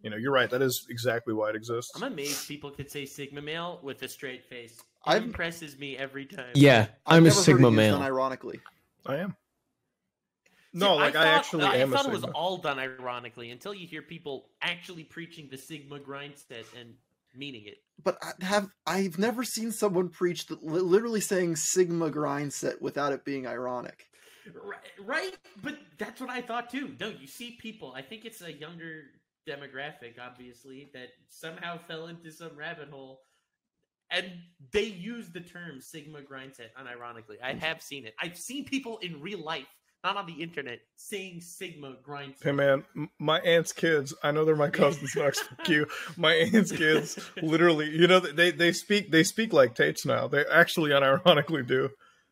[0.03, 0.49] you know, you're right.
[0.49, 1.91] That is exactly why it exists.
[1.95, 4.73] I'm amazed people could say Sigma male with a straight face.
[4.77, 6.51] It I've- impresses me every time.
[6.53, 7.99] Yeah, I've I'm a never heard it Sigma used male.
[7.99, 8.59] Unironically.
[9.05, 9.35] I am.
[10.75, 12.35] No, See, like I, thought- actually I am a thought it was Sigma.
[12.35, 16.95] all done ironically until you hear people actually preaching the Sigma grind set and
[17.35, 17.77] meaning it.
[18.03, 22.81] But I have I've never seen someone preach the, li- literally saying Sigma grind set
[22.81, 24.07] without it being ironic.
[24.51, 26.95] Right, right, but that's what I thought too.
[26.99, 27.93] No, you see people.
[27.95, 29.03] I think it's a younger
[29.47, 33.21] demographic, obviously, that somehow fell into some rabbit hole,
[34.09, 34.25] and
[34.71, 37.37] they use the term Sigma grind set unironically.
[37.43, 38.13] I have seen it.
[38.21, 39.67] I've seen people in real life,
[40.03, 42.45] not on the internet, saying Sigma grind set.
[42.45, 42.83] Hey man,
[43.19, 44.13] my aunt's kids.
[44.23, 45.15] I know they're my cousins.
[45.15, 45.87] Max, fuck you.
[46.17, 50.27] My aunt's kids, literally, you know, they they speak they speak like Tates now.
[50.27, 51.89] They actually unironically do.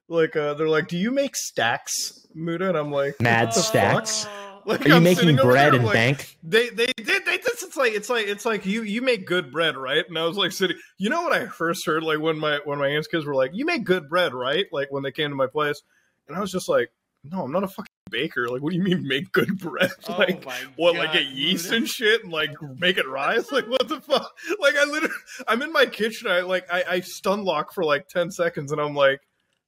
[0.07, 4.25] Like, uh, they're like, "Do you make stacks, Muda?" And I'm like, Mad stacks?
[4.27, 6.37] Oh, Like, Are you I'm making bread here, and like, bank?
[6.43, 9.51] They they did they this it's like it's like it's like you you make good
[9.51, 10.03] bread, right?
[10.07, 12.79] And I was like sitting you know what I first heard like when my when
[12.79, 14.65] my aunt's kids were like, You make good bread, right?
[14.71, 15.81] Like when they came to my place.
[16.27, 16.91] And I was just like,
[17.23, 18.49] No, I'm not a fucking baker.
[18.49, 19.91] Like what do you mean make good bread?
[20.09, 21.77] Oh like my what like God, get yeast Muda.
[21.77, 23.51] and shit and like make it rise?
[23.51, 24.31] Like what the fuck?
[24.59, 25.15] Like I literally
[25.47, 28.81] I'm in my kitchen, I like I, I stun lock for like ten seconds and
[28.81, 29.21] I'm like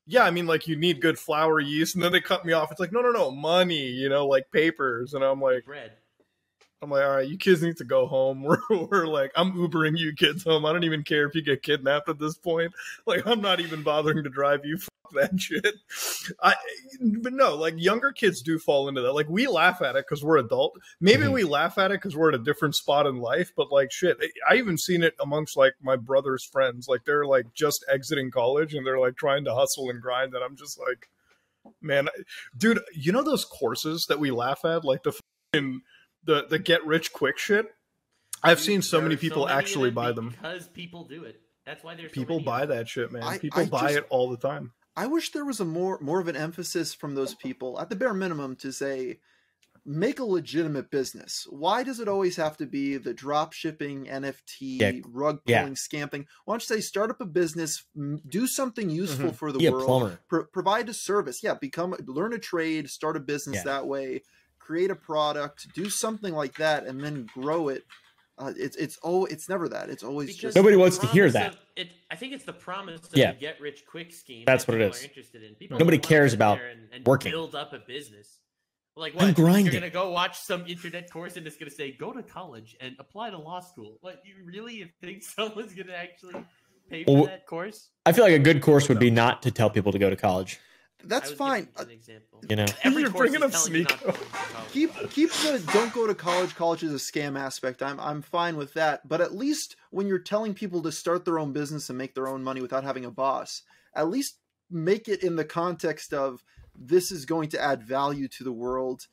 [0.06, 2.72] yeah, I mean, like you need good flour yeast, and then they cut me off.
[2.72, 5.94] It's like, no, no, no, money, you know, like papers, and I'm like, bread.
[6.82, 8.44] I'm like, all right, you kids need to go home.
[8.44, 10.66] We're, we're like, I'm Ubering you kids home.
[10.66, 12.74] I don't even care if you get kidnapped at this point.
[13.06, 14.78] Like, I'm not even bothering to drive you.
[15.14, 15.76] Fuck that shit.
[16.42, 16.56] I,
[17.22, 19.14] but no, like younger kids do fall into that.
[19.14, 20.78] Like we laugh at it because we're adult.
[21.00, 21.34] Maybe Mhm.
[21.34, 23.52] we laugh at it because we're at a different spot in life.
[23.56, 24.18] But like shit,
[24.50, 26.88] I even seen it amongst like my brother's friends.
[26.88, 30.34] Like they're like just exiting college and they're like trying to hustle and grind.
[30.34, 31.10] And I'm just like,
[31.82, 32.24] man, I-
[32.58, 35.14] dude, you know those courses that we laugh at, like the
[35.54, 35.82] fucking
[36.24, 37.68] the the get rich quick shit.
[38.46, 40.30] I've Dude, seen so many are people many actually buy them.
[40.32, 41.40] because people do it.
[41.66, 42.78] That's why there's so People many of buy them.
[42.78, 43.24] that shit, man.
[43.24, 44.74] I- people I buy just- it all the time.
[44.96, 47.96] I wish there was a more more of an emphasis from those people at the
[47.96, 49.20] bare minimum to say
[49.86, 51.46] make a legitimate business.
[51.50, 54.92] Why does it always have to be the drop shipping, NFT, Yeah.
[55.06, 55.62] rug Yeah.
[55.64, 56.26] pulling, scamping?
[56.46, 57.84] Why don't you say start up a business,
[58.30, 59.36] do something useful Mhm.
[59.36, 61.44] for the Be a world, pro- provide a service.
[61.44, 63.64] Yeah, become learn a trade, start a business Yeah.
[63.66, 64.22] that way,
[64.58, 67.84] create a product, do something like that, and then grow it.
[68.38, 69.90] Uh, it's it's oh, it's never that.
[69.90, 71.52] It's always Because just Nobody wants to hear that.
[71.54, 73.32] of- it, I think it's the promise of Yeah.
[73.34, 74.44] the get rich quick scheme.
[74.46, 75.02] That's that what it people is.
[75.04, 75.56] Are interested in.
[75.56, 77.32] People Nobody cares about and, and working.
[77.32, 78.40] Build up a business.
[78.96, 79.66] Like I'm grinding.
[79.66, 82.96] You're gonna go watch some internet course and it's gonna say go to college and
[83.00, 83.98] apply to law school.
[84.02, 86.44] What you really think someone's gonna actually
[86.90, 87.90] pay for Well, that course?
[88.06, 90.16] I feel like a good course would be not to tell people to go to
[90.16, 90.60] college.
[91.04, 91.64] I that's fine.
[91.66, 92.42] giving Uh, an example.
[92.50, 94.04] You know, Every You're bringing up telling you not Sneako.
[94.04, 94.70] going to college.
[94.72, 98.56] keep keep the don't go to college college is a scam aspect i'm i'm fine
[98.58, 101.98] with that but at least when you're telling people to start their own business and
[101.98, 103.62] make their own money without having a boss
[103.96, 104.40] at least
[104.72, 106.44] make it in the context of
[106.76, 109.08] this is going to add value to the world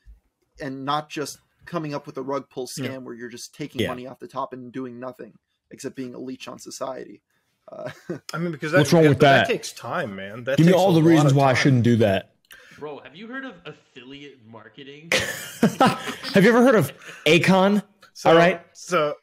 [0.61, 2.97] and not just coming up with a rug pull scam Yeah.
[2.99, 3.89] where you're just taking Yeah.
[3.89, 5.35] money off the top and doing nothing
[5.71, 7.23] except being a leech on society
[7.71, 7.91] uh,
[8.33, 9.47] I mean, because that, What's wrong with that?
[9.47, 9.53] that?
[9.53, 10.45] takes time, man.
[10.45, 12.35] That give me all the reasons why I shouldn't do that.
[12.79, 15.13] Bro, have you heard of affiliate marketing?
[15.61, 16.93] Have you ever heard of
[17.27, 17.83] Acon?
[18.15, 18.63] So, All right.
[18.73, 19.17] So,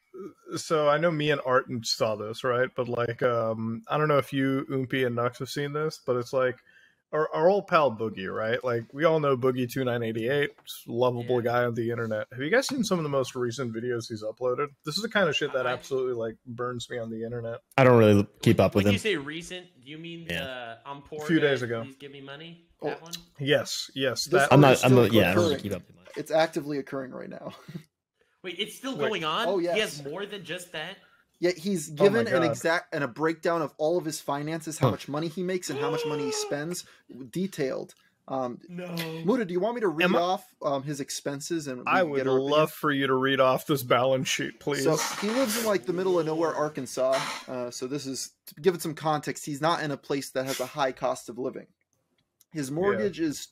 [0.56, 2.70] so I know me and Art saw this, right?
[2.76, 6.18] But like, um, I don't know if you, Oompy, and Nux have seen this, but
[6.18, 6.58] it's like
[7.14, 8.62] our, our old pal Boogie, right?
[8.64, 10.52] Like, we all know Boogie two nine eighty eight,
[10.88, 11.52] lovable Yeah.
[11.52, 12.28] guy on the internet.
[12.32, 14.68] Have you guys seen some of the most recent videos he's uploaded?
[14.86, 17.60] This is the kind of shit that absolutely like burns me on the internet.
[17.78, 18.94] I don't really keep up with when him.
[18.94, 20.44] you say recent, do you mean Yeah.
[20.44, 21.24] uh, I'm poor?
[21.24, 21.84] A few guys, days ago.
[21.84, 22.66] Please give me money.
[22.82, 22.90] Oh.
[22.90, 23.12] That one.
[23.40, 24.26] Yes, yes.
[24.26, 24.84] This That, I'm not.
[24.86, 25.12] I'm not.
[25.14, 25.82] Yeah, I don't really keep up.
[26.16, 27.54] it's actively occurring right now
[28.44, 29.08] Wait, it's still Wait.
[29.10, 29.48] going on.
[29.48, 30.98] Oh, He has more than just that.
[31.40, 34.90] Yeah, he's Oh given an exact and a breakdown of all of his finances, how
[34.90, 36.86] much money he makes and how much money he spends,
[37.32, 37.94] detailed.
[38.30, 38.88] Um, No.
[39.24, 42.04] Muda, do you want me to read Am I- off um, his expenses and I
[42.04, 44.84] would get love for you to read off this balance sheet, please.
[44.84, 47.18] So he lives in like the middle of nowhere, Arkansas.
[47.48, 49.46] Uh, so this is to give it some context.
[49.46, 51.68] He's not in a place that has a high cost of living.
[52.52, 53.50] His mortgage is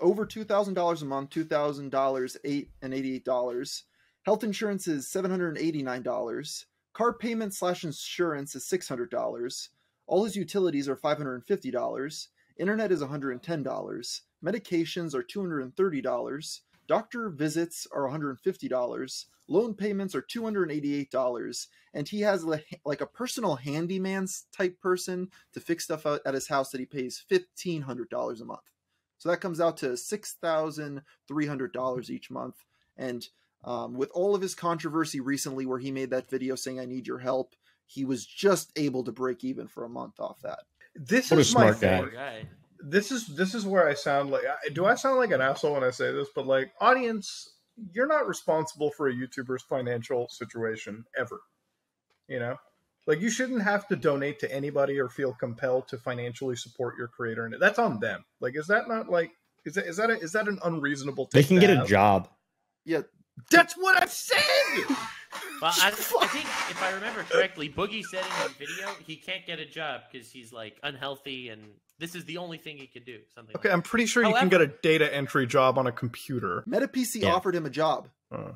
[0.00, 3.84] over two thousand dollars a month, two thousand dollars eight and eighty eight dollars.
[4.22, 6.66] Health insurance is seven hundred and eighty nine dollars.
[6.98, 9.68] Car payment slash insurance is six hundred dollars.
[10.08, 12.30] All his utilities are five hundred and fifty dollars.
[12.56, 14.22] Internet is one hundred and ten dollars.
[14.44, 16.62] Medications are two hundred and thirty dollars.
[16.88, 19.26] Doctor visits are one hundred and fifty dollars.
[19.46, 25.60] Loan payments are two hundred and he has like a personal handyman type person to
[25.60, 28.72] fix stuff out at his house that he pays fifteen hundred dollars a month.
[29.18, 32.56] So that comes out to six thousand three hundred dollars each month.
[32.96, 33.24] And
[33.64, 37.06] um, with all of his controversy recently, where he made that video saying "I need
[37.06, 37.54] your help,"
[37.86, 40.60] he was just able to break even for a month off that.
[40.94, 41.72] this What a is my guy.
[41.72, 42.10] thing.
[42.14, 42.48] Guy.
[42.80, 45.84] this is this is where I sound like do I sound like an asshole when
[45.84, 46.28] I say this?
[46.34, 47.48] But like audience,
[47.92, 51.40] you're not responsible for a YouTuber's financial situation ever.
[52.28, 52.56] You know,
[53.06, 57.08] like you shouldn't have to donate to anybody or feel compelled to financially support your
[57.08, 58.24] creator, and that's on them.
[58.40, 59.32] Like, is that not like
[59.64, 61.28] is that is that a, is that an unreasonable?
[61.32, 62.28] They can to get a job.
[62.84, 63.02] Yeah,
[63.50, 64.96] That's what I said.
[65.60, 69.44] Well, I, I think if I remember correctly, Boogie said in the video he can't
[69.46, 71.62] get a job because he's like unhealthy, and
[71.98, 73.18] this is the only thing he could do.
[73.34, 73.56] Something.
[73.56, 76.64] Okay, like I'm pretty sure you can get a data entry job on a computer.
[76.68, 77.34] MetaPC Yeah.
[77.34, 78.08] offered him a job.
[78.32, 78.52] Uh,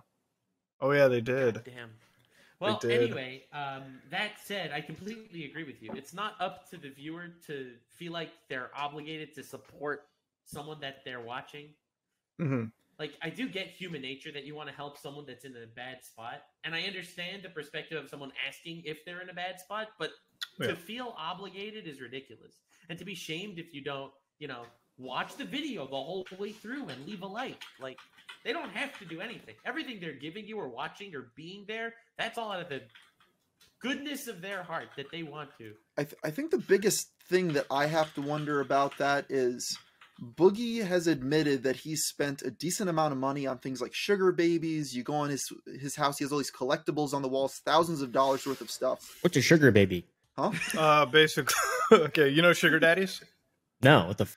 [0.81, 1.25] oh yeah, they that.
[1.55, 1.65] did.
[1.65, 1.91] Damn.
[2.61, 3.03] Well, did.
[3.03, 5.91] anyway, um, that said, I completely agree with you.
[5.97, 10.05] It's not up to the viewer to feel like they're obligated to support
[10.45, 11.71] someone that they're watching.
[12.39, 12.67] hmm
[12.99, 15.67] like I do get human nature that you want to help someone that's in a
[15.75, 19.61] bad spot, and I understand the perspective of someone asking if they're in a bad
[19.61, 20.11] spot, but
[20.59, 20.69] Yeah.
[20.69, 24.65] to feel obligated is ridiculous, and to be shamed if you don't, you know,
[24.99, 27.63] watch the video the whole way through and leave a like.
[27.81, 27.99] Like
[28.45, 29.55] they don't have to do anything.
[29.65, 32.83] Everything they're giving you or watching or being there, that's all out of the
[33.81, 35.75] goodness of their heart that they want to.
[35.97, 39.77] I, th- I think the biggest thing that I have to wonder about that is
[40.21, 44.31] Boogie has admitted that he spent a decent amount of money on things like sugar
[44.33, 44.95] babies.
[44.95, 45.45] You go on his
[45.81, 48.71] his house, he has all these collectibles on the walls, thousands of dollars worth of
[48.71, 49.19] stuff.
[49.23, 50.07] What's a sugar baby?
[50.37, 50.53] Huh?
[50.77, 51.55] Uh, basically,
[51.93, 52.29] okay.
[52.29, 53.23] You know sugar daddies.
[53.83, 54.25] No, what the?
[54.25, 54.37] F-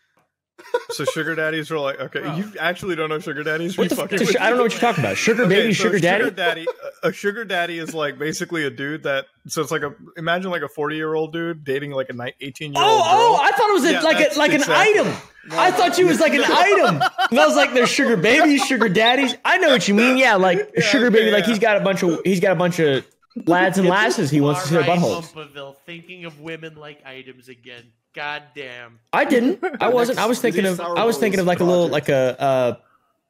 [0.91, 2.21] So sugar daddies are like okay.
[2.21, 2.35] Bro.
[2.37, 3.77] You actually don't know sugar daddies.
[3.77, 3.95] what the?
[3.95, 5.17] fucking F- with I don't know what you're talking about.
[5.17, 6.23] Sugar Okay, baby, so sugar daddy.
[6.25, 6.65] Sugar daddy.
[7.03, 9.25] A sugar daddy is like basically a dude that.
[9.47, 12.33] So it's like a imagine like a forty year old dude dating like a ni-
[12.41, 13.11] eighteen year Oh, old oh!
[13.17, 13.39] girl.
[13.39, 15.13] Oh, I thought it was a, Yeah, like a, that's like an exactly- item.
[15.51, 17.01] I thought you was like an item.
[17.29, 20.17] And I was like, "There's sugar babies, sugar daddies." I know what you mean.
[20.17, 21.31] Yeah, like a sugar okay, baby.
[21.31, 23.05] Like he's got a bunch of he's got a bunch of
[23.45, 25.75] lads and lasses he wants to see their buttholes.
[25.85, 27.83] Thinking of women like items again.
[28.15, 28.99] God damn.
[29.11, 29.63] I didn't.
[29.81, 30.19] I wasn't.
[30.19, 30.79] I was thinking of.
[30.79, 32.75] I was thinking of like a little, like a, uh,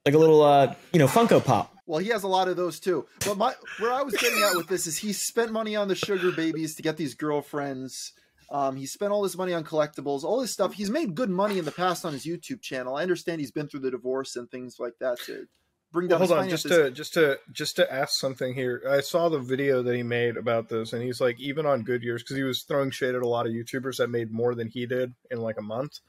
[0.06, 1.76] like a little, uh, you know, Funko Pop.
[1.88, 3.06] Well, he has a lot of those too.
[3.26, 5.96] But my where I was getting at with this is he spent money on the
[5.96, 8.14] sugar babies to get these girlfriends.
[8.52, 10.74] Um, he spent all this money on collectibles, all this stuff.
[10.74, 12.96] He's made good money in the past on his YouTube channel.
[12.96, 15.48] I understand he's been through the divorce and things like that to
[15.96, 18.84] bring down Well, hold on, his just to just to just to ask something here.
[18.88, 22.04] I saw the video that he made about this, and he's like, even on good
[22.04, 24.68] years, because he was throwing shade at a lot of YouTubers that made more than
[24.68, 26.00] he did in like a month.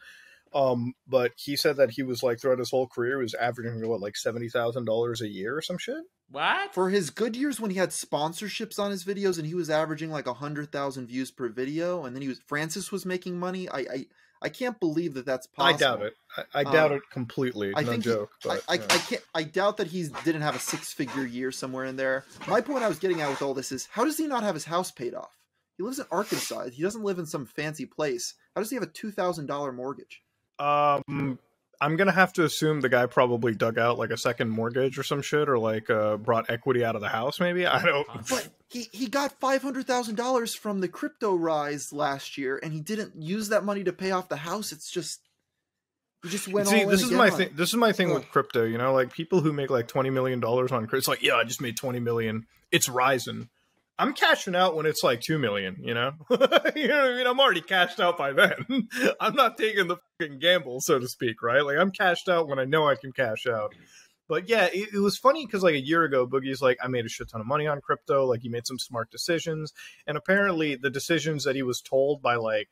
[0.52, 3.88] Um, but he said that he was like throughout his whole career, he was averaging
[3.88, 6.02] what like seventy thousand dollars a year or some shit.
[6.28, 6.74] What?
[6.74, 10.10] for his good years when he had sponsorships on his videos and he was averaging
[10.10, 13.68] like a hundred thousand views per video, and then he was Francis was making money.
[13.68, 14.06] I I,
[14.42, 15.74] I can't believe that that's possible.
[15.74, 16.14] I doubt it.
[16.36, 17.72] I, I Um, doubt it completely.
[17.74, 18.30] I no think he- joke.
[18.44, 18.82] I, but, I, yeah.
[18.90, 19.22] I can't.
[19.34, 22.24] I doubt that he didn't have a six-figure year somewhere in there.
[22.46, 24.54] My point I was getting at with all this is, how does he not have
[24.54, 25.36] his house paid off?
[25.76, 26.68] He lives in Arkansas.
[26.70, 28.34] He doesn't live in some fancy place.
[28.54, 30.22] How does he have a two thousand dollar mortgage?
[30.58, 31.38] Um,
[31.80, 35.02] I'm gonna have to assume the guy probably dug out like a second mortgage or
[35.02, 37.40] some shit, or like uh, brought equity out of the house.
[37.40, 38.06] Maybe I don't.
[38.28, 42.72] But he he got five hundred thousand dollars from the crypto rise last year, and
[42.72, 44.72] he didn't use that money to pay off the house.
[44.72, 45.20] It's just
[46.22, 47.50] he just went See, all this in is again my thing.
[47.54, 48.64] This is my thing with crypto.
[48.64, 50.98] You know, like people who make like twenty million dollars on crypto.
[50.98, 52.46] It's like, yeah, I just made twenty million.
[52.72, 53.48] It's rising.
[53.98, 55.76] I'm cashing out when it's like two million.
[55.80, 57.26] You know, you know what I mean.
[57.26, 58.88] I'm already cashed out by then.
[59.20, 61.64] I'm not taking the fucking gamble, so to speak, right?
[61.64, 63.74] Like I'm cashed out when I know I can cash out.
[64.28, 67.06] But yeah, it, it was funny because like a year ago, Boogie's like, I made
[67.06, 68.26] a shit ton of money on crypto.
[68.26, 69.72] Like he made some smart decisions,
[70.06, 72.68] and apparently the decisions that he was told by like,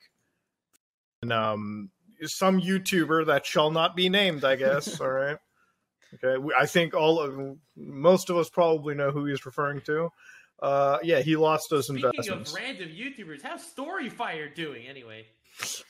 [1.31, 1.91] um,
[2.23, 5.01] some YouTuber that shall not be named, I guess.
[5.01, 5.39] all right.
[6.15, 6.39] Okay.
[6.39, 10.11] We, I think all of most of us probably know who he's referring to.
[10.63, 12.53] Uh, yeah, he lost those Speaking investments.
[12.53, 15.27] of random YouTubers, how's Storyfire doing anyway?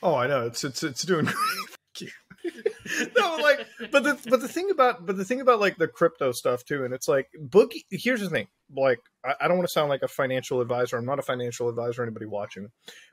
[0.03, 0.45] Oh, I know.
[0.45, 1.25] It's it's it's doing
[1.97, 2.11] great.
[3.17, 6.31] No, like, but the but the thing about but the thing about like the crypto
[6.31, 7.83] stuff too, and it's like Boogie.
[7.89, 8.47] Here's the thing.
[8.75, 10.97] Like, I, I don't want to sound like a financial advisor.
[10.97, 12.03] I'm not a financial advisor.
[12.03, 12.67] Anybody watching?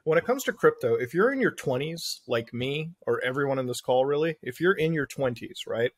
[0.05, 3.67] When it comes to crypto, if you're in your 20s, like me or everyone in
[3.67, 5.93] this call, really, if you're in your 20s, right,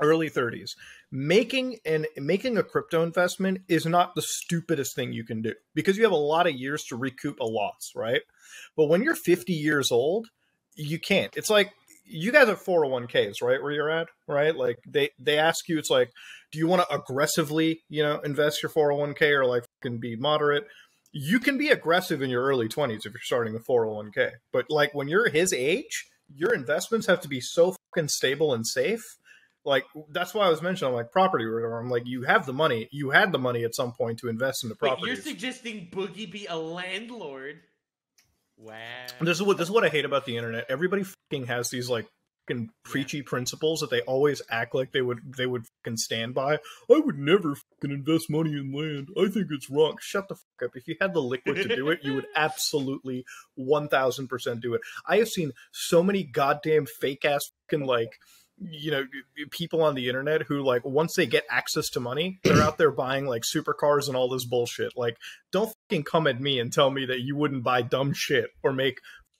[0.00, 0.70] early 30s,
[1.10, 5.96] making and making a crypto investment is not the stupidest thing you can do because
[5.96, 8.22] you have a lot of years to recoup a loss, right?
[8.76, 10.28] But when you're 50 years old,
[10.76, 11.36] you can't.
[11.36, 11.72] It's like
[12.04, 13.62] you guys have 401ks, right?
[13.62, 14.56] Where you're at, right?
[14.56, 16.10] Like they they ask you, it's like,
[16.52, 20.66] do you want to aggressively, you know, invest your 401k or like can be moderate?
[21.12, 24.94] You can be aggressive in your early 20s if you're starting a 401k, but like
[24.94, 29.02] when you're his age, your investments have to be so fucking stable and safe.
[29.68, 31.78] Like that's why I was mentioning like property or whatever.
[31.78, 34.62] I'm like, you have the money, you had the money at some point to invest
[34.64, 35.06] in the property.
[35.06, 37.60] you're suggesting Boogie be a landlord?
[38.56, 38.74] Wow.
[39.20, 40.64] This is what this is what I hate about the internet.
[40.68, 42.06] Everybody fucking has these like
[42.48, 46.54] fucking preachy principles that they always act like they would they would fucking stand by.
[46.90, 49.08] I would never fucking invest money in land.
[49.16, 49.96] I think it's wrong.
[50.00, 50.76] Shut the fuck up.
[50.76, 54.74] If you had the liquid to do it, you would absolutely one thousand percent do
[54.74, 54.80] it.
[55.06, 58.18] I have seen so many goddamn fake ass fucking like
[58.60, 59.04] you know
[59.50, 62.90] people on the internet who like once they get access to money they're out there
[62.90, 64.92] buying like supercars and all this bullshit.
[64.96, 65.16] Like
[65.52, 68.72] don't fucking come at me and tell me that you wouldn't buy dumb shit or
[68.72, 68.98] make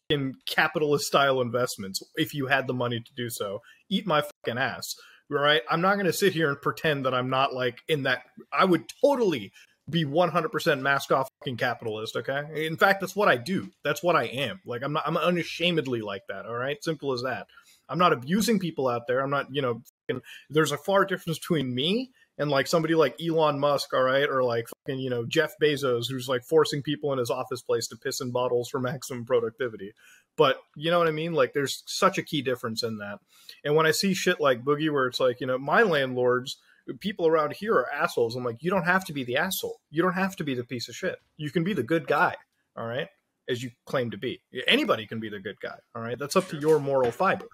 [0.09, 3.61] in capitalist style investments if you had the money to do so.
[3.91, 4.95] Eat my fucking ass
[5.31, 5.63] right?
[5.71, 8.65] I'm not going to sit here and pretend that i'm not like in that i
[8.65, 9.53] would totally
[9.91, 12.67] be 100% mask off fucking capitalist okay?
[12.67, 13.71] In fact that's what i do.
[13.85, 14.61] That's what i am.
[14.65, 16.83] Like i'm not i'm unashamedly like that all right?
[16.83, 17.47] Simple as that
[17.89, 19.21] I'm not abusing people out there.
[19.21, 23.21] I'm not, you know, fucking, there's a far difference between me and like somebody like
[23.21, 27.13] Elon Musk, all right, or like fucking, you know, Jeff Bezos, who's like forcing people
[27.13, 29.93] in his office place to piss in bottles for maximum productivity.
[30.37, 31.33] But you know what I mean?
[31.33, 33.19] Like, there's such a key difference in that.
[33.65, 36.59] And when I see shit like Boogie, where it's like, you know, my landlords,
[37.01, 38.37] people around here are assholes.
[38.37, 39.81] I'm like, you don't have to be the asshole.
[39.91, 41.17] You don't have to be the piece of shit.
[41.37, 42.35] You can be the good guy,
[42.77, 43.09] all right,
[43.49, 44.41] as you claim to be.
[44.69, 46.19] Anybody can be the good guy, all right.
[46.19, 47.49] That's up to your moral fiber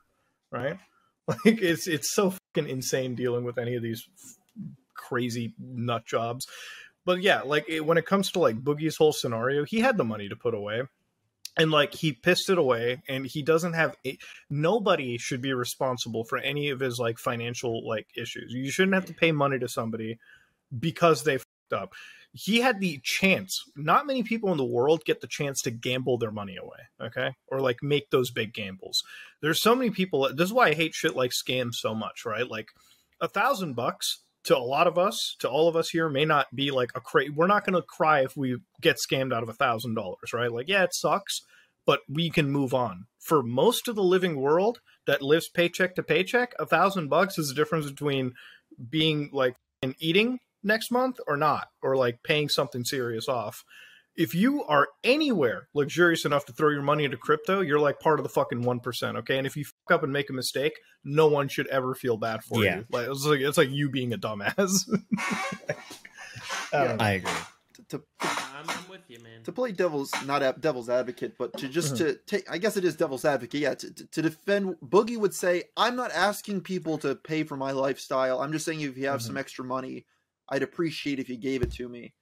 [0.54, 0.78] right?
[1.26, 4.06] Like it's it's so fucking insane dealing with any of these
[4.92, 6.46] crazy nut jobs.
[7.06, 10.04] But yeah, like it, when it comes to like Boogie's whole scenario, he had the
[10.04, 10.82] money to put away.
[11.56, 13.96] And like he pissed it away and he doesn't have
[14.50, 18.52] nobody should be responsible for any of his like financial like issues.
[18.52, 20.18] You shouldn't have to pay money to somebody
[20.78, 21.94] because they fucked up
[22.36, 23.62] he had the chance.
[23.76, 27.30] Not many people in the world get the chance to gamble their money away, okay?
[27.46, 29.04] Or like make those big gambles.
[29.40, 30.28] There's so many people.
[30.34, 32.48] This is why I hate shit like scams so much, right?
[32.48, 32.70] Like
[33.20, 36.48] a thousand bucks to a lot of us, to all of us here, may not
[36.54, 39.48] be like a cra We're not going to cry if we get scammed out of
[39.48, 40.50] a thousand dollars, right?
[40.50, 41.40] Like, yeah, it sucks,
[41.86, 43.06] but we can move on.
[43.20, 47.48] For most of the living world that lives paycheck to paycheck, a thousand bucks is
[47.48, 48.32] the difference between
[48.90, 53.64] being like and eating next month or not, or like paying something serious off.
[54.16, 58.20] If you are anywhere luxurious enough to throw your money into crypto, you're like part
[58.20, 59.38] of the fucking one percent, okay?
[59.38, 62.44] And if you fuck up and make a mistake, no one should ever feel bad
[62.44, 62.76] for Yeah.
[62.78, 62.86] you.
[62.92, 64.88] Like it's like it's like you being a dumbass.
[66.72, 67.00] I don't.
[67.02, 67.32] I agree.
[67.88, 69.42] To, to, I'm, I'm with you, man.
[69.44, 72.12] to play devil's not a, devil's advocate, but to just Uh-huh.
[72.12, 73.60] to take, I guess it is devil's advocate.
[73.60, 77.56] Yeah, to, to, to defend Boogie would say, I'm not asking people to pay for
[77.56, 78.40] my lifestyle.
[78.40, 79.26] I'm just saying if you have Mm-hmm.
[79.26, 80.06] some extra money,
[80.48, 82.12] I'd appreciate if you gave it to me.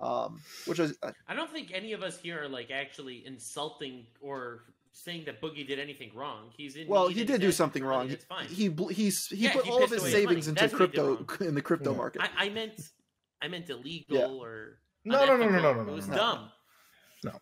[0.00, 4.06] Um, which is, uh, I don't think any of us here are like actually insulting
[4.22, 4.62] or
[4.92, 6.50] saying that Boogie did anything wrong.
[6.56, 6.88] He's in.
[6.88, 7.98] well, need he did do something wrong.
[8.00, 8.46] money, That's fine.
[8.46, 10.36] He bl- he's he Yeah, put he all of his savings money.
[10.48, 11.96] into That's what he did crypto in the crypto Yeah.
[11.98, 12.22] market.
[12.22, 12.80] I, I meant,
[13.42, 14.26] I meant illegal Yeah.
[14.26, 16.50] or No, no, no, no, no, no, no, It was dumb.
[17.22, 17.32] no.
[17.32, 17.40] dumb.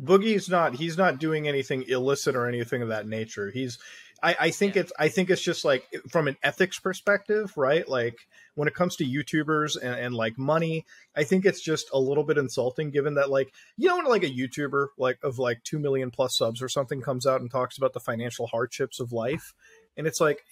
[0.00, 3.50] Boogie's not he's not doing anything illicit or anything of that nature.
[3.50, 3.78] He's
[4.22, 4.82] I, I think Yeah.
[4.82, 7.88] it's I think it's just like from an ethics perspective, right?
[7.88, 8.16] Like
[8.54, 12.24] when it comes to YouTubers and, and like money, I think it's just a little
[12.24, 15.78] bit insulting given that like you know when like a YouTuber like of like two
[15.78, 19.54] million plus subs or something comes out and talks about the financial hardships of life,
[19.96, 20.42] and it's like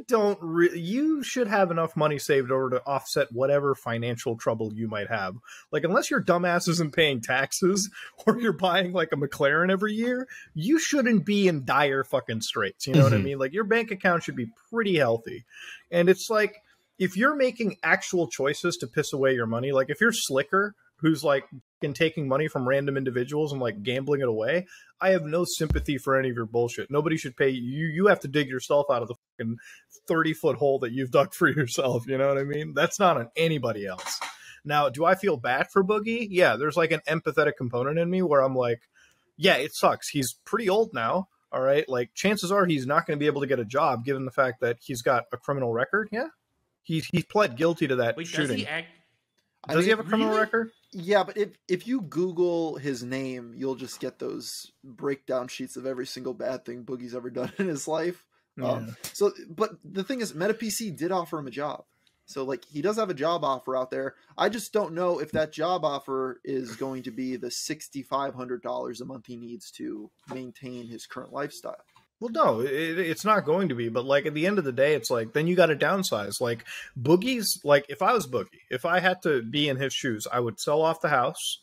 [0.00, 4.72] you don't re- you should have enough money saved over to offset whatever financial trouble
[4.72, 5.36] you might have.
[5.70, 7.90] Like unless your dumbass isn't paying taxes
[8.26, 12.86] or you're buying like a McLaren every year, you shouldn't be in dire fucking straits.
[12.86, 13.24] You know what I Mhm.
[13.24, 13.38] mean?
[13.38, 15.44] Like your bank account should be pretty healthy.
[15.90, 16.56] And it's like
[16.98, 21.22] if you're making actual choices to piss away your money, like if you're slicker who's
[21.22, 21.44] like
[21.80, 24.66] fucking taking money from random individuals and like gambling it away,
[25.00, 26.90] I have no sympathy for any of your bullshit.
[26.90, 27.86] Nobody should pay you.
[27.86, 29.56] You have to dig yourself out of the fucking
[30.06, 32.06] 30 foot hole that you've dug for yourself.
[32.06, 32.74] You know what I mean?
[32.74, 34.20] That's not on anybody else.
[34.64, 36.26] Now, do I feel bad for Boogie?
[36.30, 38.82] Yeah, there's like an empathetic component in me where I'm like,
[39.38, 40.08] yeah, it sucks.
[40.08, 41.28] He's pretty old now.
[41.50, 41.88] All right.
[41.88, 44.30] Like, chances are he's not going to be able to get a job given the
[44.30, 46.08] fact that he's got a criminal record.
[46.12, 46.28] Yeah.
[46.82, 48.58] He, he pled guilty to that Wait, does shooting.
[48.58, 48.88] he act?
[49.66, 50.40] I Does he have a criminal really?
[50.42, 50.70] record?
[50.92, 55.86] Yeah, but if if you Google his name, you'll just get those breakdown sheets of
[55.86, 58.24] every single bad thing Boogie's ever done in his life.
[58.60, 61.84] Um, so, but the thing is, MetaPC did offer him a job.
[62.26, 64.14] So, like, he does have a job offer out there.
[64.38, 68.34] I just don't know if that job offer is going to be the sixty five
[68.34, 71.84] hundred dollars a month he needs to maintain his current lifestyle.
[72.20, 73.88] Well, no, it, it's not going to be.
[73.88, 76.40] But like at the end of the day, it's like then you got to downsize.
[76.40, 76.64] Like
[76.98, 80.40] Boogie's, like if I was Boogie, if I had to be in his shoes, I
[80.40, 81.62] would sell off the house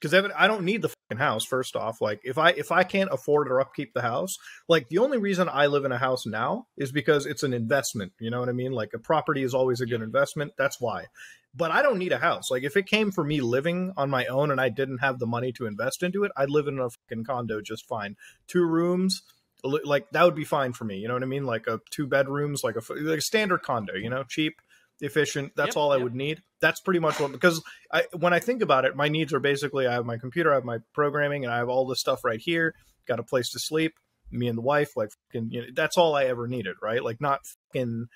[0.00, 1.44] because I don't need the fucking house.
[1.44, 4.36] First off, like if I if I can't afford or upkeep the house,
[4.68, 8.12] like the only reason I live in a house now is because it's an investment.
[8.20, 8.72] You know what I mean?
[8.72, 10.52] Like a property is always a good investment.
[10.58, 11.06] That's why.
[11.54, 12.50] But I don't need a house.
[12.50, 15.26] Like if it came for me living on my own and I didn't have the
[15.26, 18.16] money to invest into it, I'd live in a fucking condo just fine.
[18.46, 19.22] Two rooms,
[19.66, 20.98] like that would be fine for me.
[20.98, 21.44] You know what I mean?
[21.44, 23.94] Like a two bedrooms, like a like a standard condo.
[23.94, 24.54] You know, cheap,
[25.00, 25.52] efficient.
[25.56, 26.04] That's Yep, all I yep.
[26.04, 26.42] would need.
[26.60, 27.62] That's pretty much what because
[27.92, 30.54] I when I think about it, my needs are basically I have my computer, I
[30.54, 32.74] have my programming, and I have all this stuff right here.
[33.06, 33.92] Got a place to sleep.
[34.30, 37.02] Me and the wife, like fucking, you know, that's all I ever needed, right?
[37.02, 37.40] Like not
[37.72, 38.06] fucking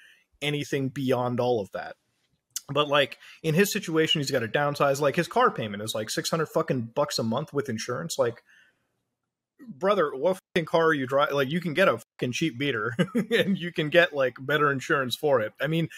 [0.43, 1.95] anything beyond all of that.
[2.73, 5.01] But like in his situation, he's got to downsize.
[5.01, 8.17] Like his car payment is like six hundred fucking bucks a month with insurance.
[8.19, 8.43] Like,
[9.69, 11.35] brother, what fucking car are you driving?
[11.35, 12.95] Like, you can get a fucking cheap beater,
[13.31, 15.53] and you can get like better insurance for it.
[15.61, 15.89] I mean,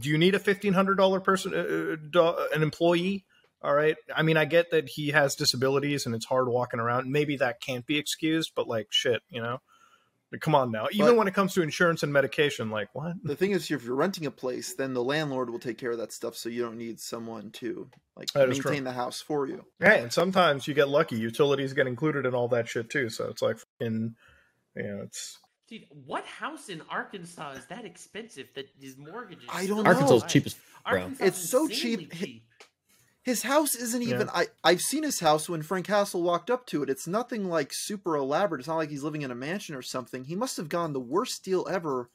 [0.00, 3.24] do you need a fifteen hundred dollar person, uh, do- an employee?
[3.60, 3.96] All right.
[4.14, 7.10] I mean, I get that he has disabilities and it's hard walking around.
[7.10, 9.60] Maybe that can't be excused, but like, shit, you know.
[10.30, 10.88] Like, come on now.
[10.92, 13.14] Even But- when it comes to insurance and medication, like what?
[13.24, 15.98] The thing is, if you're renting a place, then the landlord will take care of
[15.98, 19.46] that stuff, so you don't need someone to like That is maintain the house for
[19.46, 19.64] you.
[19.80, 21.16] Yeah, and sometimes you get lucky.
[21.16, 23.08] Utilities get included in all that shit too.
[23.08, 24.14] So it's like, fucking,
[24.76, 29.48] you know, it's Dude, what house in Arkansas is that expensive that his mortgage is
[29.52, 29.90] I don't know.
[29.90, 30.28] Arkansas is high?
[30.28, 30.52] cheap bro.
[30.86, 32.42] Arkansas It's so insanely cheap.
[33.22, 34.30] His house isn't even.
[34.30, 36.88] I I've seen his house when Frank Hassle walked up to it.
[36.90, 38.60] It's nothing like super elaborate.
[38.60, 40.24] It's not like he's living in a mansion or something.
[40.24, 42.10] He must have gone the worst deal ever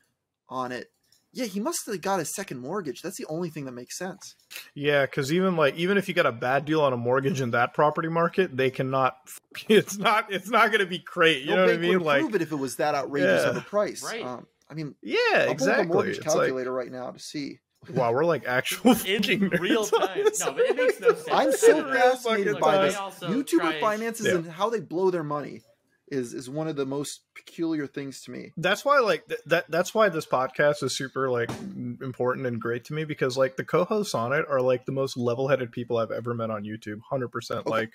[0.50, 0.90] on it.
[1.36, 3.02] Yeah, he must have got a second mortgage.
[3.02, 4.36] That's the only thing that makes sense.
[4.76, 7.52] yeah, because even like even if you got a bad deal on a mortgage in
[7.52, 9.16] that property market, they cannot.
[9.70, 10.32] It's not.
[10.32, 11.42] It's not going to be great.
[11.44, 11.94] You no know what I mean?
[11.94, 14.04] would Like, approve it if it was that outrageous of a price.
[14.04, 14.24] Right.
[14.24, 15.86] Um, I mean, yeah, I'll pull up exactly.
[15.88, 17.60] the mortgage It's like, calculator right now to see.
[17.92, 20.24] Wow, we're like actual In real time.
[20.40, 21.28] No, but it makes no sense.
[21.32, 22.96] I'm so fascinated by this.
[22.96, 24.36] YouTuber finances Yeah.
[24.36, 25.62] and how they blow their money
[26.10, 28.52] is is one of the most peculiar things to me.
[28.58, 31.50] that's why like th- that that's why this podcast is super like
[32.02, 35.16] important and great to me because like the co-hosts on it are like the most
[35.18, 37.94] level-headed people I've ever met on YouTube 100% like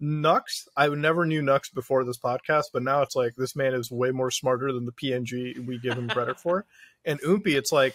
[0.00, 3.90] Nux I never knew Nux before this podcast but now it's like this man is
[3.90, 6.64] way more smarter than the PNG we give him credit for
[7.04, 7.94] and Oompy it's like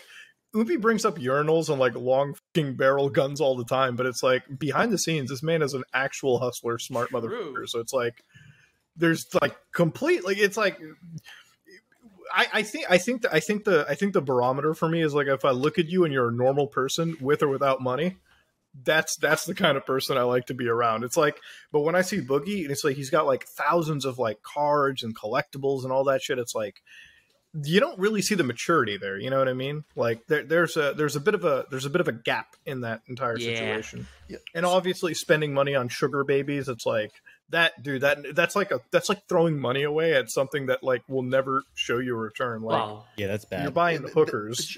[0.55, 4.21] Oompy brings up urinals and like long fucking barrel guns all the time but it's
[4.21, 7.21] like behind the scenes this man is an actual hustler smart True.
[7.21, 8.23] motherfucker so it's like
[8.95, 10.79] there's like complete like it's like
[12.31, 15.01] I, I think I think that I think the I think the barometer for me
[15.01, 17.81] is like if I look at you and you're a normal person with or without
[17.81, 18.17] money,
[18.83, 21.03] that's that's the kind of person I like to be around.
[21.03, 21.39] It's like,
[21.71, 25.03] but when I see Boogie and it's like he's got like thousands of like cards
[25.03, 26.81] and collectibles and all that shit, it's like
[27.63, 29.17] you don't really see the maturity there.
[29.17, 29.83] You know what I mean?
[29.95, 32.55] Like there, there's a there's a bit of a there's a bit of a gap
[32.65, 33.55] in that entire Yeah.
[33.55, 34.07] situation.
[34.27, 34.37] Yeah.
[34.55, 37.11] And obviously, spending money on sugar babies, it's like
[37.49, 38.01] that, dude.
[38.01, 41.61] That that's like a that's like throwing money away at something that like will never
[41.75, 42.61] show you a return.
[42.63, 43.61] Like Well, Yeah, that's bad.
[43.61, 43.75] you're bad.
[43.75, 44.65] buying The- the- hookers.
[44.65, 44.77] Sh-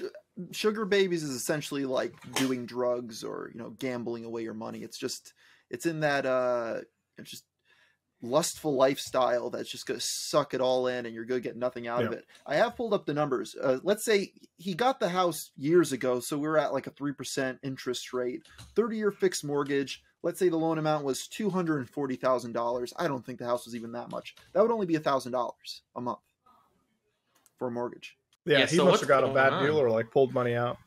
[0.52, 4.82] Sugar babies is essentially like doing drugs or you know gambling away your money.
[4.82, 5.32] It's just
[5.70, 6.80] it's in that uh
[7.16, 7.44] it's just
[8.22, 12.02] lustful lifestyle that's just gonna suck it all in and you're gonna get nothing out
[12.02, 12.24] of it.
[12.46, 13.54] I have pulled up the numbers.
[13.60, 16.90] Uh, let's say he got the house years ago, so we are at like a
[16.90, 18.42] three percent interest rate,
[18.74, 20.02] thirty year fixed mortgage.
[20.22, 22.92] Let's say the loan amount was two hundred and forty thousand dollars.
[22.96, 24.34] I don't think the house was even that much.
[24.54, 26.18] That would only be a thousand dollars a month
[27.58, 28.16] for a mortgage.
[28.44, 29.64] Yeah, Yeah, he so must have got a bad on?
[29.64, 30.78] deal or like pulled money out.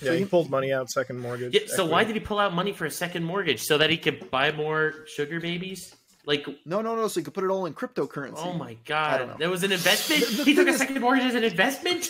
[0.00, 1.54] Yeah, So he you- pulled money out second mortgage.
[1.54, 3.96] yeah, so why did he pull out money for a second mortgage so that he
[3.96, 5.94] could buy more sugar babies?
[6.26, 7.08] Like, No, no, no.
[7.08, 8.34] So you could put it all in cryptocurrency.
[8.36, 9.36] oh my don't god, know.
[9.38, 10.22] there was an investment.
[10.26, 12.08] The- the he took thing a is- second mortgage as an investment.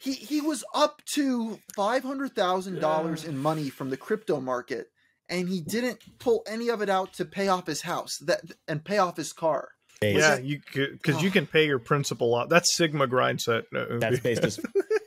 [0.00, 4.88] He he was up to five hundred thousand dollars in money from the crypto market,
[5.30, 8.84] and he didn't pull any of it out to pay off his house that and
[8.84, 9.68] pay off his car.
[10.00, 10.18] Base.
[10.18, 11.32] Yeah, you because you Oh.
[11.32, 12.48] can pay your principal off.
[12.50, 13.64] That's Sigma grind set.
[13.74, 14.68] uh, That's based as that's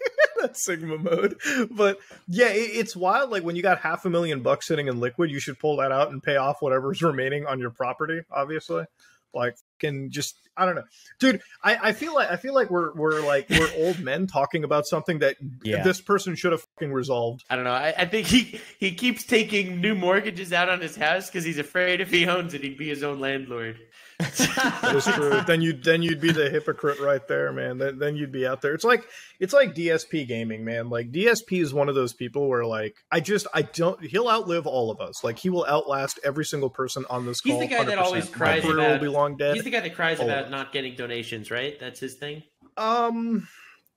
[0.57, 1.39] Sigma mode.
[1.71, 3.29] But yeah, it, it's wild.
[3.31, 5.91] Like when you got half a million bucks sitting in liquid, you should pull that
[5.91, 8.21] out and pay off whatever's remaining on your property.
[8.31, 8.85] Obviously,
[9.33, 10.83] like can just I don't know,
[11.19, 11.41] dude.
[11.63, 14.87] I, I feel like I feel like we're we're like we're old men talking about
[14.87, 15.83] something that Yeah.
[15.83, 17.43] this person should have fucking resolved.
[17.49, 17.71] I don't know.
[17.71, 21.59] I, I think he he keeps taking new mortgages out on his house because he's
[21.59, 23.77] afraid if he owns it, he'd be his own landlord.
[24.19, 25.41] That is true.
[25.45, 27.77] then you then you'd be the hypocrite right there, man.
[27.77, 28.73] Then then you'd be out there.
[28.73, 29.03] It's like
[29.39, 30.89] it's like DSP gaming, man.
[30.89, 34.03] Like DSP is one of those people where like I just I don't.
[34.03, 35.23] He'll outlive all of us.
[35.23, 37.59] Like he will outlast every single person on this He's call.
[37.59, 38.01] the guy that 100%.
[38.01, 39.53] always cries My about- will be long dead.
[39.55, 40.49] He's the guy that cries All about it.
[40.51, 41.79] not getting donations, right?
[41.79, 42.41] That's his thing.
[42.75, 43.47] um,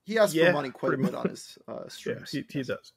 [0.04, 2.30] He asks Yeah, for money quite a bit on his uh, yeah, streams.
[2.30, 2.92] he, he does.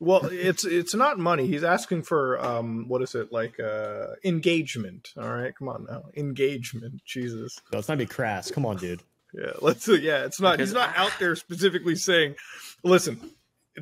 [0.00, 1.46] Well, it's it's not money.
[1.46, 3.58] He's asking for um, what is it like?
[3.58, 5.12] Uh, engagement.
[5.16, 7.02] All right, come on now, engagement.
[7.04, 7.58] Jesus.
[7.72, 8.50] let's not be crass.
[8.50, 9.02] Come on, dude.
[9.34, 9.88] Yeah, let's.
[9.88, 10.52] Yeah, it's not.
[10.52, 12.36] Because he's not out there specifically saying,
[12.84, 13.20] "Listen,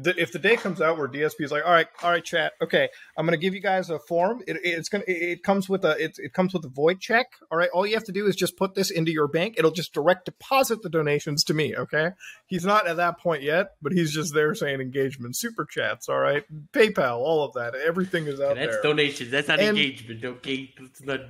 [0.03, 2.53] the, if the day comes out where DSP is like, all right, all right, chat,
[2.63, 4.43] okay, I'm gonna give you guys a form.
[4.47, 7.27] It, it's gonna, it, it comes with a, it, it comes with a void check.
[7.51, 9.55] All right, all you have to do is just put this into your bank.
[9.59, 11.75] It'll just direct deposit the donations to me.
[11.77, 12.11] Okay,
[12.47, 16.19] he's not at that point yet, but he's just there saying engagement, super chats, all
[16.19, 18.83] right, PayPal, all of that, everything is out That's there.
[18.83, 19.31] donations.
[19.31, 20.25] That's not And- engagement.
[20.25, 20.75] Okay,
[21.05, 21.21] not.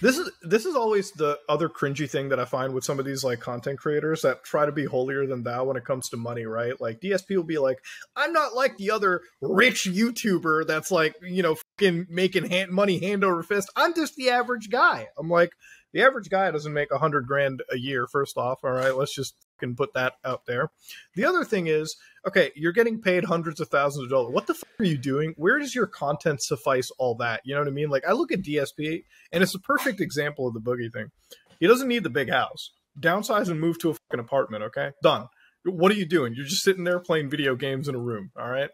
[0.00, 3.04] This is this is always the other cringy thing that I find with some of
[3.04, 6.16] these like content creators that try to be holier than thou when it comes to
[6.16, 6.78] money, right?
[6.80, 7.78] Like DSP will be like,
[8.16, 12.98] I'm not like the other rich YouTuber that's like, you know, fucking making hand, money
[12.98, 13.70] hand over fist.
[13.76, 15.08] I'm just the average guy.
[15.18, 15.52] I'm like,
[15.92, 18.06] the average guy doesn't make a hundred grand a year.
[18.06, 20.70] First off, all right, let's just fucking put that out there.
[21.14, 21.96] The other thing is,
[22.26, 24.32] okay, you're getting paid hundreds of thousands of dollars.
[24.32, 25.34] What the fuck are you doing?
[25.36, 27.40] Where does your content suffice all that?
[27.44, 27.90] You know what I mean?
[27.90, 31.10] Like I look at DSP and it's a perfect example of the boogie thing.
[31.58, 32.70] He doesn't need the big house.
[32.98, 34.90] Downsize and move to a fucking apartment, okay?
[35.02, 35.28] Done.
[35.64, 36.34] What are you doing?
[36.34, 38.70] You're just sitting there playing video games in a room, all right?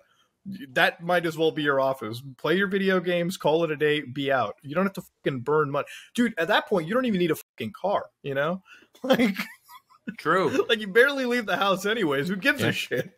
[0.74, 2.22] That might as well be your office.
[2.38, 4.54] Play your video games, call it a day, be out.
[4.62, 5.86] You don't have to fucking burn money.
[6.14, 8.62] Dude, at that point, you don't even need a fucking car, you know?
[9.02, 9.34] Like
[10.18, 10.64] True.
[10.68, 12.28] like you barely leave the house anyways.
[12.28, 12.68] Who gives Yeah.
[12.68, 13.10] a shit?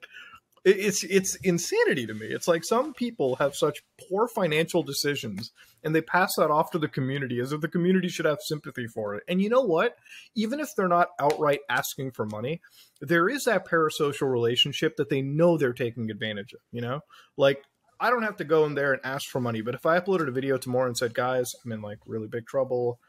[0.65, 2.27] It's it's insanity to me.
[2.27, 5.53] It's like some people have such poor financial decisions
[5.85, 8.87] and they pass that off to the community as if the community should have sympathy
[8.87, 9.23] for it.
[9.29, 9.97] And you know what?
[10.35, 12.61] Even if they're not outright asking for money,
[13.01, 17.01] there is that parasocial relationship that they know they're taking advantage of, you know?
[17.37, 17.63] Like
[18.01, 20.29] I don't have to go in there and ask for money, but if I uploaded
[20.29, 23.01] a video tomorrow and said, "Guys, I'm in like really big trouble,"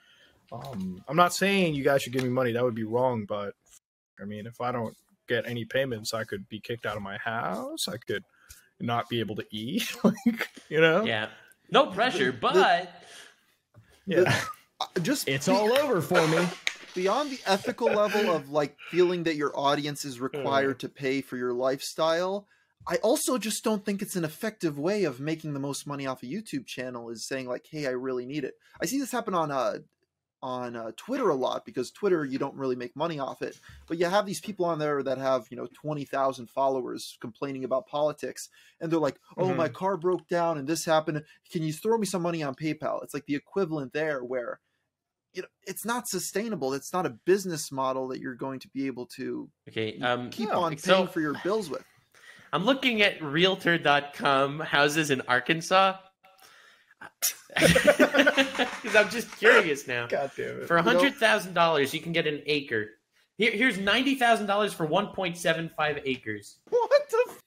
[0.51, 2.53] um, I'm not saying you guys should give me money.
[2.53, 3.53] That would be wrong, but
[4.19, 4.95] I mean, if I don't
[5.27, 7.87] get any payments, I could be kicked out of my house.
[7.87, 8.23] I could
[8.79, 9.95] not be able to eat.
[10.03, 11.03] like, you know?
[11.05, 11.27] Yeah.
[11.71, 12.91] No pressure, but
[14.05, 14.35] Yeah.
[14.81, 16.47] Uh, Just It's be- all over for me.
[16.95, 21.37] beyond the ethical level of like feeling that your audience is required to pay for
[21.37, 22.47] your lifestyle
[22.87, 26.23] i also just don't think it's an effective way of making the most money off
[26.23, 29.33] a youtube channel is saying like hey i really need it i see this happen
[29.35, 29.77] on uh
[30.41, 33.97] on uh, twitter a lot because twitter you don't really make money off it but
[33.97, 38.47] you have these people on there that have you know 20,000 followers complaining about politics
[38.79, 39.55] and they're like oh Mhm.
[39.57, 41.23] my car broke down and this happened.
[41.51, 43.03] Can you throw me some money on paypal?
[43.03, 44.59] It's like the equivalent there where
[45.33, 46.73] you know it's not sustainable.
[46.73, 49.99] It's not a business model that you're going to be able to okay.
[49.99, 51.83] Um, keep Yeah, on so- paying for your bills with.
[52.53, 55.97] I'm looking at Realtor.com houses in Arkansas
[57.59, 60.07] because I'm just curious now.
[60.09, 60.67] God damn it.
[60.67, 62.89] For hundred thousand dollars, you can get an acre.
[63.37, 66.57] Here, here's ninety thousand dollars for one point seven five acres.
[66.69, 67.39] what the f-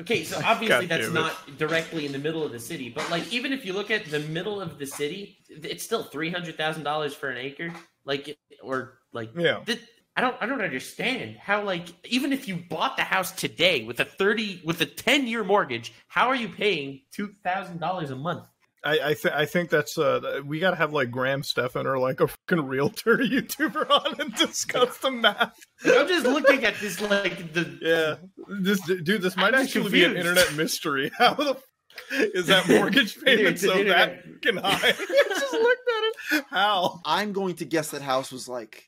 [0.00, 3.32] Okay, so obviously God that's not directly in the middle of the city, but like
[3.32, 6.82] even if you look at the middle of the city, it's still three hundred thousand
[6.84, 7.72] dollars for an acre.
[8.04, 9.60] Like, or like, Yeah.
[9.66, 9.80] th-
[10.16, 14.00] I don't, I don't understand how like even if you bought the house today with
[14.00, 18.16] a thirty with a ten year mortgage, how are you paying two thousand dollars a
[18.16, 18.44] month?
[18.84, 21.98] I I, th- I think that's uh we got to have like Graham Stephan or
[21.98, 25.54] like a fucking realtor YouTuber on and discuss the math.
[25.84, 28.16] I'm just looking at this like the Yeah,
[28.60, 31.10] this dude, this might I'm actually be an internet mystery.
[31.18, 31.62] How the f-
[32.10, 34.92] is that mortgage payment so that fucking high?
[34.92, 36.44] Just looked at it.
[36.50, 37.00] How?
[37.04, 38.84] i'm going to guess that house was like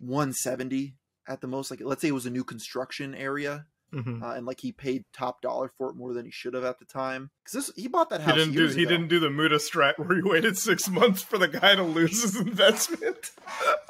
[0.00, 0.96] 170
[1.28, 4.22] at the most like let's say it was a new construction area Mhm.
[4.22, 6.78] uh, and like he paid top dollar for it more than he should have at
[6.78, 8.90] the time because this he bought that He house didn't do years he ago.
[8.92, 12.22] didn't do the Muda strat where he waited six months for the guy to lose
[12.22, 13.30] his investment.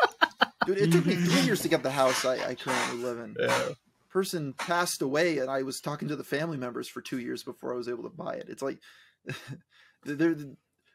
[0.66, 3.36] Dude, it took me three years to get the house I, I currently live in.
[3.38, 3.68] Yeah.
[4.11, 7.72] Person passed away, and I was talking to the family members for two years before
[7.72, 8.46] I was able to buy it.
[8.48, 8.78] It's like
[10.05, 10.36] there,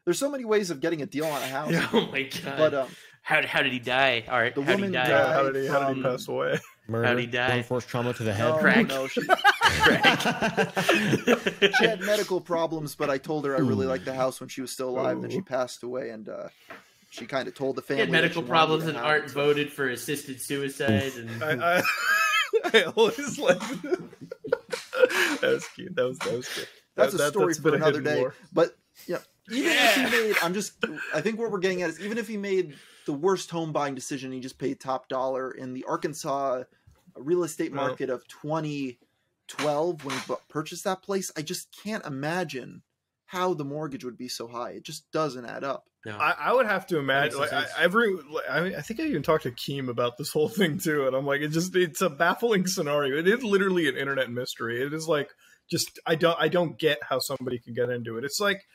[0.05, 1.73] there's so many ways of getting a deal on a house.
[1.93, 2.57] oh my god!
[2.57, 2.87] But um,
[3.27, 4.23] how how did he die?
[4.29, 5.09] All right, The how did he woman die?
[5.09, 6.59] Yeah, how did he how did he pass away?
[6.87, 7.47] Murder, How'd he die?
[7.49, 8.47] blunt force trauma to the head.
[8.47, 8.87] no, Crack.
[8.87, 10.21] no, she, Crack.
[11.77, 14.61] she had medical problems, but I told her I really liked the house when she
[14.61, 15.21] was still alive.
[15.21, 16.47] Then she passed away, and uh,
[17.09, 19.71] she kind of told the He family had medical she problems and Art it, voted
[19.73, 21.11] for assisted suicide.
[21.17, 21.83] And I, I,
[22.73, 25.95] I always like that was cute.
[25.95, 26.67] That was that was good.
[26.95, 28.15] That's That- a that- story that's for another day.
[28.21, 28.33] lore.
[28.53, 29.19] But yeah,
[29.51, 29.89] even Yeah.
[29.89, 30.73] if he made, I'm just,
[31.13, 32.75] I think what we're getting at is even if he made
[33.07, 36.63] the worst home buying decision, he just paid top dollar in the Arkansas
[37.15, 41.31] real estate Well- market of 2012 when he bu- purchased that place.
[41.35, 42.83] I just can't imagine
[43.25, 44.71] how the mortgage would be so high.
[44.71, 45.85] It just doesn't add up.
[46.05, 46.15] no.
[46.17, 47.39] I, I would have to imagine.
[47.39, 47.51] Like.
[47.51, 50.47] I, every, like, I, mean, I think I even talked to Keem about this whole
[50.49, 53.17] thing too, and I'm like, it just it's a baffling scenario.
[53.17, 54.81] It is literally an internet mystery.
[54.81, 55.29] It is like
[55.69, 58.23] just I don't I don't get how somebody can get into it.
[58.23, 58.65] It's like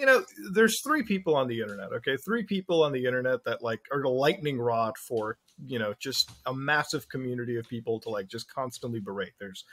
[0.00, 1.92] you know, there's three people on the internet.
[1.92, 5.36] Okay, three people on the internet that like are the lightning rod for
[5.66, 9.32] you know just a massive community of people to like just constantly berate.
[9.38, 9.64] There's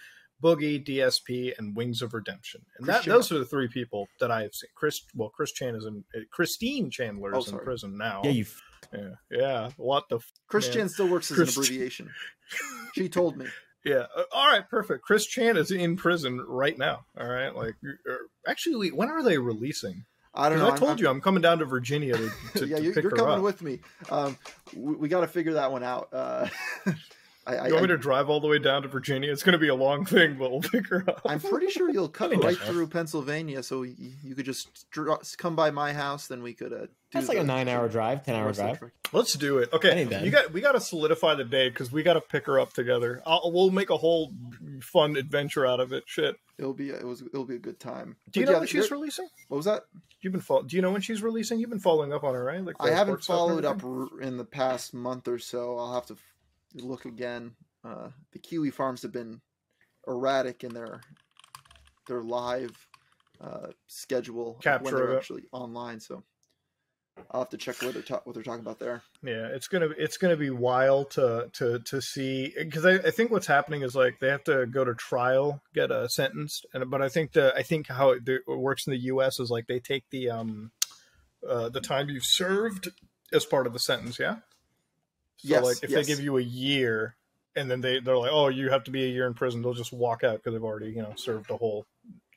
[0.43, 2.61] Boogie, DSP, and Wings of Redemption.
[2.77, 3.13] And Chris that Chan.
[3.13, 4.69] those are the three people that I have seen.
[4.75, 8.21] Chris, well, Chris Chan is in uh, Christine Chandler Oh, is in prison now.
[8.23, 8.43] Yeah, you.
[8.43, 8.61] f-
[8.93, 9.69] yeah, yeah.
[9.77, 10.17] What the?
[10.17, 10.89] F- Christian man.
[10.89, 12.11] still works as Chris- an abbreviation.
[12.95, 13.45] She told me.
[13.85, 14.05] Yeah.
[14.15, 14.67] uh, all right.
[14.69, 15.03] Perfect.
[15.03, 17.05] Chris Chan is in prison right now.
[17.19, 17.53] All right.
[17.55, 17.75] Like,
[18.09, 18.13] uh,
[18.47, 20.05] actually, wait, when are they releasing?
[20.37, 20.67] I don't know.
[20.71, 22.29] I told I'm- you I'm coming down to Virginia to,
[22.59, 23.41] to, yeah, to you're, you're coming up.
[23.41, 23.79] with me.
[24.09, 24.37] Um,
[24.75, 26.09] we, we got to figure that one out.
[26.13, 26.47] Uh,
[27.47, 29.31] I, I, You want me to drive all the way down to Virginia?
[29.31, 31.21] It's going to be a long thing, but we'll figure her up.
[31.25, 35.55] I'm pretty sure you'll cut right through Pennsylvania, so you, you could just dr- come
[35.55, 36.27] by my house.
[36.27, 36.73] Then we could.
[36.73, 38.79] Uh, do That's like a the- nine-hour drive, ten-hour rest of the drive.
[38.79, 38.91] trek.
[39.13, 39.71] Let's do it.
[39.71, 40.25] Okay, need that.
[40.25, 42.73] you got we got to solidify the date because we got to pick her up
[42.73, 43.21] together.
[43.25, 44.33] I'll, we'll make a whole
[44.81, 46.03] fun adventure out of it.
[46.05, 46.35] Shit.
[46.57, 48.17] It'll be it was it'll be a good time.
[48.31, 49.29] Do you But know yeah, when she's releasing?
[49.47, 49.83] What was that?
[50.19, 51.59] You've been fol- Do you know when she's releasing?
[51.61, 52.61] You've been following up on her, right?
[52.61, 55.77] Like I haven't court stuff and followed up in the past month or so.
[55.77, 56.17] I'll have to
[56.77, 57.55] f- look again.
[57.83, 59.41] Uh, the Kiwi farms have been
[60.07, 61.01] erratic in their
[62.07, 62.87] their live
[63.41, 65.99] uh, schedule Capture when they're actually online.
[65.99, 66.23] So
[67.31, 69.01] I'll have to check what they're ta- what they're talking about there.
[69.23, 73.31] Yeah, it's gonna it's gonna be wild to to to see because I, I think
[73.31, 77.01] what's happening is like they have to go to trial, get uh, sentenced, and but
[77.01, 79.39] I think the I think how it, it works in the U.S.
[79.39, 80.71] is like they take the um
[81.47, 82.89] uh, the time you've served
[83.33, 84.19] as part of the sentence.
[84.19, 84.37] Yeah.
[85.37, 86.05] So Yes, like if yes.
[86.05, 87.15] they give you a year
[87.55, 89.73] and then they they're like oh you have to be a year in prison, they'll
[89.73, 91.85] just walk out because they've already you know served a whole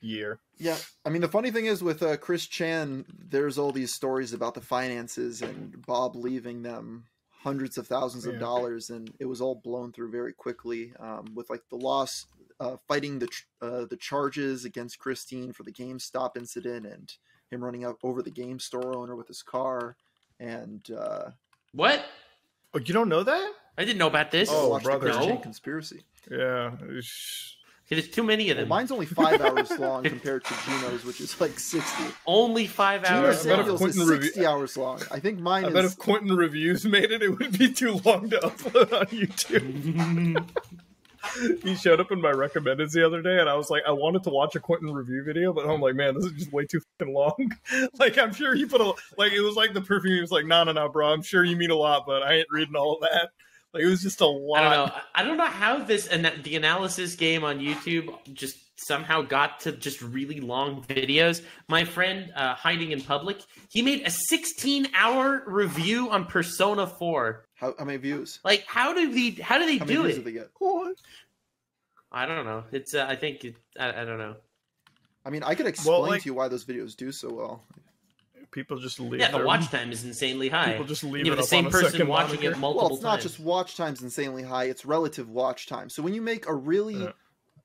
[0.01, 0.39] year.
[0.57, 4.33] Yeah, I mean the funny thing is with uh, Chris Chan, there's all these stories
[4.33, 8.39] about the finances and Bob leaving them hundreds of thousands of Yeah.
[8.39, 10.93] dollars, and it was all blown through very quickly.
[10.99, 12.27] Um, with like the loss,
[12.59, 17.11] uh, fighting the tr- uh, the charges against Christine for the GameStop incident, and
[17.49, 19.97] him running up over the game store owner with his car,
[20.39, 21.31] and uh,
[21.73, 22.05] What?
[22.73, 23.51] Oh, you don't know that?
[23.77, 24.49] I didn't know about this.
[24.51, 25.07] Oh, watch brother.
[25.07, 25.41] the Chris Chan No.
[25.41, 26.03] conspiracy.
[26.29, 26.71] Yeah.
[27.89, 28.69] There's too many of Well, them.
[28.69, 32.05] mine's only five hours long compared to Geno's, which is like sixty.
[32.25, 33.45] Only five Gino hours.
[33.45, 35.01] I Samuels is review- sixty hours long.
[35.11, 35.73] I think mine I is.
[35.73, 40.47] bet if Quinton reviews made it, it would be too long to upload on YouTube.
[41.63, 44.23] he showed up in my recommendeds the other day, and I was like, I wanted
[44.23, 46.81] to watch a Quinton review video, but I'm like, man, this is just way too
[46.99, 47.51] fucking long.
[47.99, 50.15] like, I'm sure he put a like, it was like the perfume.
[50.15, 51.11] He was like, no, no, no, bro.
[51.11, 53.29] I'm sure you mean a lot, but I ain't reading all of that.
[53.73, 54.63] Like, it was just a lot.
[54.63, 54.95] I don't know.
[55.15, 59.71] I don't know how this and the analysis game on YouTube just somehow got to
[59.71, 61.41] just really long videos.
[61.67, 67.45] My friend uh, hiding in public, he made a 16-hour review on Persona 4.
[67.55, 68.39] how, how many views?
[68.43, 69.41] Like, how do they?
[69.41, 70.23] How do they How many do views it?
[70.23, 70.49] did they get?
[70.59, 70.95] What?
[72.11, 72.63] I don't know.
[72.71, 72.93] It's.
[72.93, 73.45] Uh, I think.
[73.45, 74.35] It, I, I don't know.
[75.25, 77.63] I mean, I could explain like- to you why those videos do so well.
[78.51, 79.21] People just leave.
[79.21, 80.71] Yeah, the watch time is insanely high.
[80.71, 82.51] People just leave you it have the up same on a person watching monitor.
[82.51, 83.23] it multiple Well, it's not times.
[83.23, 85.89] just watch times insanely high; it's relative watch time.
[85.89, 87.11] So when you make a really, Yeah.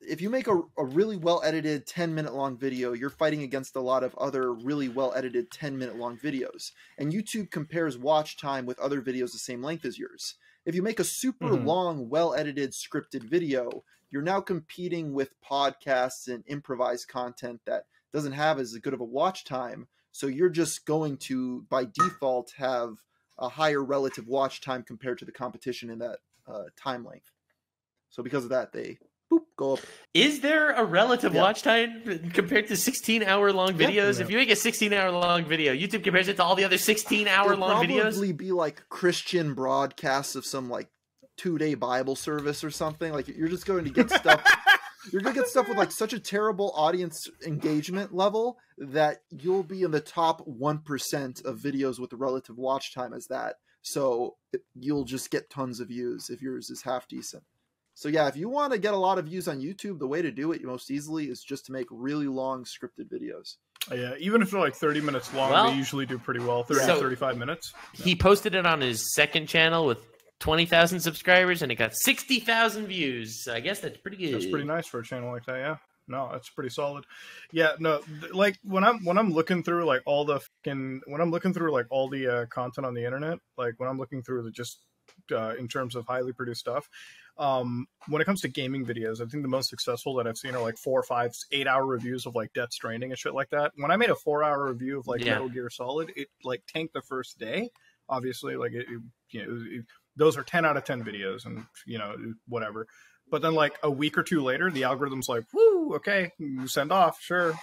[0.07, 3.77] If you make a, a really well edited ten minute long video, you're fighting against
[3.77, 6.73] a lot of other really well edited ten minute long videos.
[6.99, 10.35] And YouTube compares watch time with other videos the same length as yours.
[10.65, 11.65] If you make a super Mhm.
[11.65, 18.33] long, well edited, scripted video, you're now competing with podcasts and improvised content that doesn't
[18.33, 19.89] have as good of a watch time.
[20.13, 23.05] So you're just going to, by default, have
[23.39, 27.33] a higher relative watch time compared to the competition in that uh, time length.
[28.09, 28.99] So because of that, they
[29.33, 29.81] boop go up.
[30.14, 31.43] Is there a relative Yeah.
[31.43, 34.16] watch time compared to 16 hour long videos?
[34.18, 34.24] Yeah.
[34.24, 36.79] If you make a 16 hour long video, YouTube compares it to all the other
[36.79, 38.03] 16 hour There'll long videos.
[38.12, 40.89] probably be like Christian broadcasts of some like
[41.37, 43.12] two day Bible service or something.
[43.12, 44.43] Like you're just going to get stuff.
[45.12, 49.83] you're gonna get stuff with like such a terrible audience engagement level that you'll be
[49.83, 53.57] in the top one percent of videos with relative watch time as that.
[53.83, 54.37] So
[54.74, 57.45] you'll just get tons of views if yours is half decent.
[57.97, 60.20] So yeah, if you want to get a lot of views on YouTube, the way
[60.20, 63.57] to do it most easily is just to make really long scripted videos.
[63.90, 66.62] Yeah, even if they're like 30 minutes long, Well- they usually do pretty well.
[66.62, 67.72] 30 So- to 35 minutes.
[67.94, 69.99] He posted it on his second channel with
[70.40, 73.49] 20,000 subscribers and it got 60,000 views.
[73.51, 74.34] I guess that's pretty good.
[74.34, 75.57] That's pretty nice for a channel like that.
[75.57, 75.76] Yeah.
[76.07, 77.05] No, that's pretty solid.
[77.51, 81.20] Yeah, no, th- like when I'm when I'm looking through like all the fucking when
[81.22, 84.22] I'm looking through like all the uh, content on the internet, like when I'm looking
[84.22, 84.78] through the just
[85.33, 86.89] uh, in terms of highly produced stuff,
[87.39, 90.55] um, when it comes to gaming videos, I think the most successful that I've seen
[90.55, 93.72] are like four, five, eight hour reviews of like Death Stranding and shit like that.
[93.77, 95.35] When I made a four hour review of like Yeah.
[95.35, 97.70] Metal Gear Solid, it like tanked the first day.
[98.09, 99.85] Obviously, like it, it you know, it,
[100.16, 102.16] those are ten out of ten videos, and you know
[102.49, 102.87] whatever.
[103.29, 106.31] But then, like a week or two later, the algorithm's like, "Woo, okay,
[106.66, 107.55] send off, sure,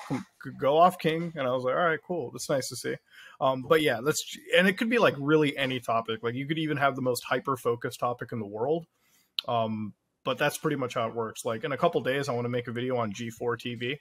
[0.60, 2.96] go off, King." And I was like, "All right, cool, that's nice to see."
[3.40, 6.22] Um, but yeah, that's and it could be like really any topic.
[6.22, 8.86] Like you could even have the most hyper focused topic in the world,
[9.48, 9.94] um,
[10.26, 11.46] but that's pretty much how it works.
[11.46, 14.00] Like in a couple days, I want to make a video on G4 TV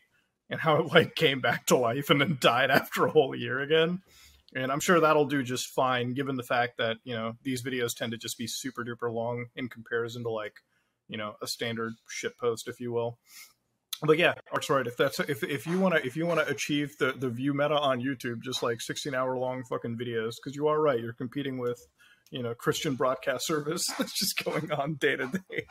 [0.51, 3.61] and how it like came back to life and then died after a whole year
[3.61, 4.03] again.
[4.55, 7.95] And I'm sure that'll do just fine, given the fact that you know these videos
[7.95, 10.55] tend to just be super duper long in comparison to like
[11.13, 13.19] you know a standard shit post, if you will.
[14.05, 16.97] But yeah, Arxroid, if that's if if you want to if you want to achieve
[16.99, 20.67] the the view meta on YouTube, just like 16 hour long fucking videos, because you
[20.67, 21.79] are right, you're competing with
[22.33, 25.67] you know Christian broadcast service that's just going on day to day.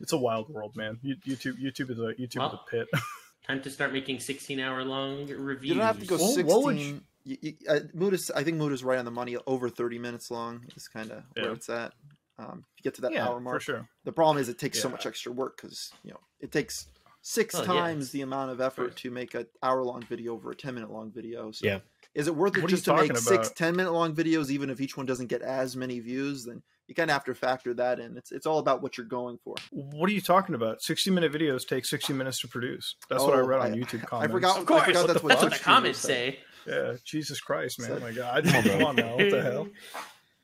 [0.00, 0.98] It's a wild world, man.
[1.04, 2.88] YouTube YouTube is a YouTube Well, is a pit.
[3.46, 5.68] Time to start making 16 hour long reviews.
[5.70, 6.46] You don't have to go Well, sixteen.
[6.46, 9.10] what would you- you, you, uh, Mood is, I think Mood is right on the
[9.10, 9.36] money.
[9.46, 11.42] Over thirty minutes long is kind of Yeah.
[11.42, 11.92] where it's at.
[12.38, 13.88] Um, if you get to that yeah, hour mark, for sure.
[14.04, 16.86] the problem is it takes so much extra work because you know it takes
[17.20, 17.66] six Oh, yeah.
[17.66, 20.90] times the amount of effort to make an hour long video over a 10 minute
[20.90, 21.80] long video so Yeah.
[22.14, 23.56] is it worth it What just to make talking six about?
[23.56, 26.94] 10 minute long videos even if each one doesn't get as many views then you
[26.94, 29.56] kind of have to factor that in it's it's all about what you're going for
[29.72, 30.80] What are you talking about?
[30.80, 32.94] 60 minute videos take 60 minutes to produce.
[33.10, 34.30] That's what I Oh, read on I- YouTube comments.
[34.30, 36.38] I forgot Of course, I forgot that's what that's what the comments streamers say.
[36.68, 37.88] Yeah, Jesus Christ, man.
[37.88, 38.44] So- Oh my God.
[38.64, 39.16] Come on now.
[39.16, 39.68] What the hell?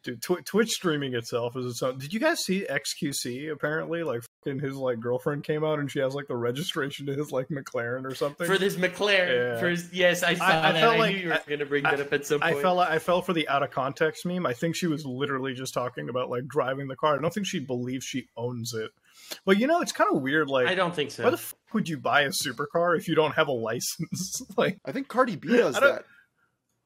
[0.05, 1.97] Dude, Tw- Twitch streaming itself is its own.
[1.99, 3.51] Did you guys see XQC?
[3.51, 7.15] Apparently, like fucking his like girlfriend came out and she has like the registration to
[7.15, 8.47] his like McLaren or something.
[8.47, 9.59] For this McLaren, Yeah.
[9.61, 10.81] for his, yes, I saw I that.
[10.81, 12.57] felt I like- knew you were going to bring that up at some point.
[12.57, 14.45] I fell I fell for the out of context meme.
[14.47, 17.17] I think she was literally just talking about like driving the car.
[17.19, 18.91] I don't think she believes she owns it.
[19.47, 20.49] But you know, it's kind of weird.
[20.51, 21.25] Like, I don't think so.
[21.25, 24.43] why the fuck would you buy a supercar if you don't have a license?
[24.57, 26.05] like, i think cardi b does that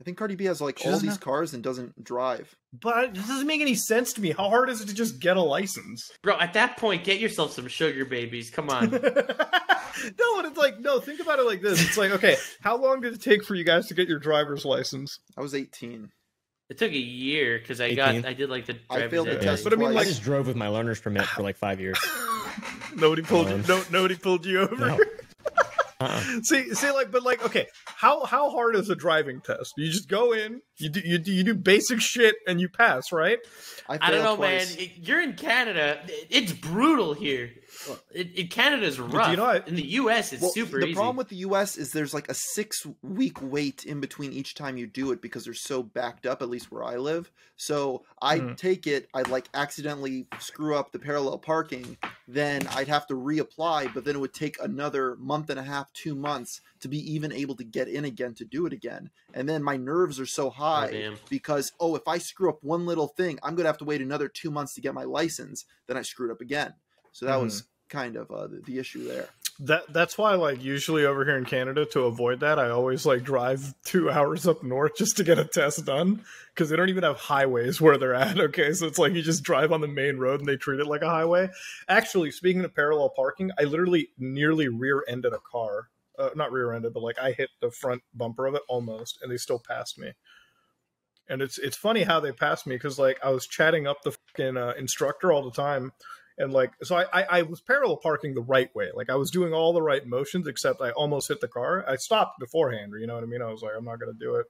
[0.00, 3.04] i think cardi b has like She all these have- cars and doesn't drive but
[3.04, 4.32] it doesn't make any sense to me.
[4.32, 6.10] How hard is it to just get a license?
[6.22, 8.50] Bro, at that point, get yourself some sugar babies.
[8.50, 8.90] Come on.
[8.90, 11.00] no, but it's like no.
[11.00, 11.80] Think about it like this.
[11.82, 14.66] It's like okay, how long did it take for you guys to get your driver's
[14.66, 15.18] license?
[15.38, 16.10] i was 18
[16.68, 17.96] it took a year because I 18.
[17.96, 19.70] got, I did like the I failed the ed test thing.
[19.70, 21.98] But I mean, like- I just drove with my learner's permit for like five years.
[22.94, 23.54] Nobody pulled you.
[23.54, 24.76] Um, No, nobody pulled you over.
[24.76, 24.98] No.
[26.00, 26.20] Uh-uh.
[26.42, 29.74] see, see, like, but like, okay, how how hard is a driving test?
[29.76, 33.10] You just go in, you do you do, you do basic shit, and you pass,
[33.10, 33.38] right?
[33.88, 34.76] i, I don't know, twice.
[34.76, 34.88] man.
[34.96, 35.98] You're in Canada.
[36.30, 37.50] It's brutal here.
[38.12, 39.30] It, it, Canada's rough.
[39.30, 40.94] you know, I- in the U.S., it's Well, super the easy.
[40.94, 44.76] problem with the US is there's like a six week wait in between each time
[44.76, 47.30] you do it because they're so backed up, at least where I live.
[47.56, 48.56] So I Mhm.
[48.56, 51.96] take it, I'd like accidentally screw up the parallel parking,
[52.26, 55.92] then I'd have to reapply, but then it would take another month and a half,
[55.92, 59.10] two months to be even able to get in again to do it again.
[59.34, 61.18] And then my nerves are so high damn.
[61.28, 64.00] because, oh, if I screw up one little thing, I'm going to have to wait
[64.02, 65.64] another two months to get my license.
[65.86, 66.74] Then I screwed up again.
[67.12, 69.28] So that was kind of uh, the, the issue there.
[69.60, 73.24] That that's why, like, usually over here in Canada, to avoid that, I always like
[73.24, 77.02] drive two hours up north just to get a test done because they don't even
[77.02, 78.38] have highways where they're at.
[78.48, 80.86] Okay, so it's like you just drive on the main road and they treat it
[80.86, 81.48] like a highway.
[81.88, 85.88] Actually, speaking of parallel parking, I literally nearly rear-ended a car.
[86.16, 89.36] Uh, not rear-ended, but like I hit the front bumper of it almost, and they
[89.36, 90.12] still passed me.
[91.28, 94.12] And it's it's funny how they passed me because like I was chatting up the
[94.12, 95.92] fucking uh, instructor all the time,
[96.38, 98.88] and like so I, I I was parallel parking the right way.
[98.94, 101.84] Like I was doing all the right motions, except I almost hit the car.
[101.88, 102.92] I stopped beforehand.
[102.98, 103.42] You know what I mean?
[103.42, 104.46] I was like, I'm not gonna do it.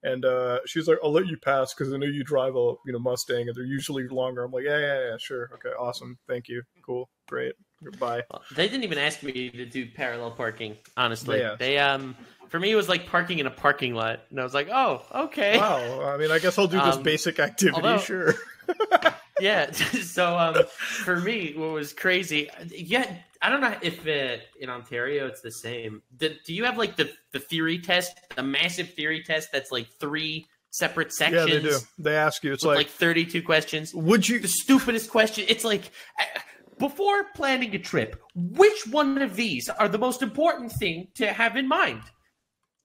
[0.00, 2.92] And uh, she's like, I'll let you pass because I know you drive a you
[2.92, 4.44] know Mustang and they're usually longer.
[4.44, 8.22] I'm like, yeah, yeah, yeah, sure, okay, awesome, thank you, cool, great, goodbye.
[8.54, 10.76] They didn't even ask me to do parallel parking.
[10.96, 11.56] Honestly, Yeah.
[11.58, 12.14] they um
[12.48, 15.02] for me it was like parking in a parking lot, and I was like, oh,
[15.14, 18.34] okay, Wow, I mean, I guess I'll do this Um, basic activity, although- sure.
[19.40, 19.70] yeah.
[19.72, 22.50] so um for me, what was crazy?
[22.70, 26.02] Yeah, I don't know if uh, in Ontario it's the same.
[26.16, 29.88] Do, do you have like the the theory test, the massive theory test that's like
[30.00, 31.48] three separate sections?
[31.48, 31.78] Yeah, they do.
[31.98, 32.52] They ask you.
[32.52, 33.94] It's like, like 32 questions.
[33.94, 34.38] would you?
[34.40, 35.44] the stupidest question.
[35.48, 35.90] It's like
[36.20, 36.40] uh,
[36.78, 41.56] before planning a trip, which one of these are the most important thing to have
[41.56, 42.02] in mind?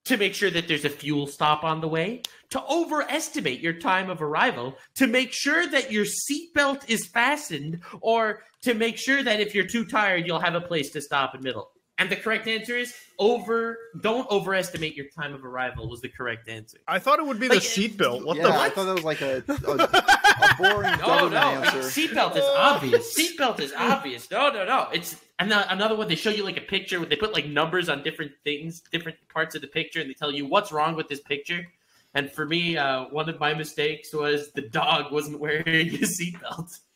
[0.06, 4.10] To make sure that there's a fuel stop on the way, to overestimate your time
[4.10, 9.40] of arrival, to make sure that your seatbelt is fastened, or to make sure that
[9.40, 11.70] if you're too tired, you'll have a place to stop in middle.
[11.96, 13.78] And the correct answer is over.
[14.00, 15.88] Don't overestimate your time of arrival.
[15.88, 16.78] Was the correct answer.
[16.88, 18.24] I thought it would be the seatbelt.
[18.26, 18.52] What yeah, the?
[18.52, 21.36] I thought that was like a, a, a boring No, no.
[21.36, 21.78] answer.
[21.78, 23.16] Seatbelt is obvious.
[23.16, 24.28] Seatbelt is obvious.
[24.30, 24.88] No, no, no.
[24.92, 26.08] It's and the- another one.
[26.08, 29.18] They show you like a picture where they put like numbers on different things, different
[29.28, 31.66] parts of the picture, and they tell you what's wrong with this picture.
[32.14, 36.78] And for me, uh, one of my mistakes was the dog wasn't wearing his seatbelt.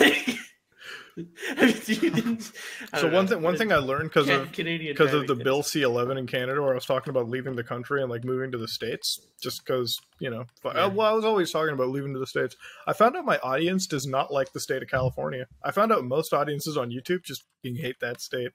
[0.00, 0.38] Like,
[2.98, 5.62] So one thing one thing I learned because of because of the Bill.
[5.62, 8.58] C11 in Canada, where I was talking about leaving the country and like moving to
[8.58, 10.86] the states, just because you know, if I- Yeah.
[10.86, 12.56] well, I was always talking about leaving to the states.
[12.86, 15.46] I found out my audience does not like the state of California.
[15.62, 18.52] I found out most audiences on YouTube just fucking hate that state.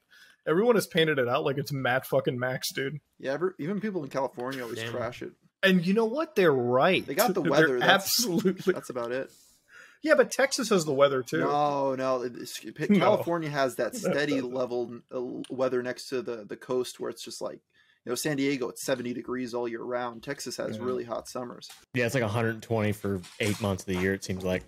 [0.48, 3.00] Everyone has painted it out like it's Mad fucking Max, dude.
[3.20, 4.92] Yeah, ever, even people in California always Damn.
[4.92, 5.32] trash it.
[5.64, 6.36] And you know what?
[6.36, 7.06] They're right.
[7.06, 7.90] They got the weather, that's-
[8.20, 8.74] absolutely.
[8.74, 9.30] That's about it.
[10.04, 11.40] Yeah, but Texas has the weather too.
[11.42, 12.98] No, no, it's- No.
[13.00, 17.42] California has that steady level uh, weather next to the the coast where it's just
[17.42, 17.60] like
[18.06, 18.70] you know San Diego.
[18.70, 20.24] It's seventy degrees all year round.
[20.24, 20.84] Texas has Yeah.
[20.84, 21.70] really hot summers.
[21.94, 24.14] Yeah, it's like 120 for eight months of the year.
[24.14, 24.64] It seems like.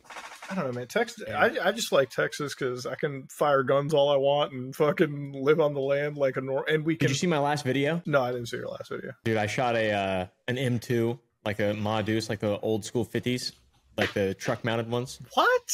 [0.52, 0.88] I don't know, man.
[0.88, 1.24] Texas.
[1.30, 5.34] I, I just like Texas because I can fire guns all I want and fucking
[5.44, 7.10] live on the land like a normal And we can Did can.
[7.14, 9.12] you see my last video, No, I didn't see your last video.
[9.24, 9.38] dude?
[9.38, 13.52] I shot a uh, an M2, like a Ma Deuce, like the old school 50s,
[14.00, 15.20] like the truck mounted ones.
[15.34, 15.70] What?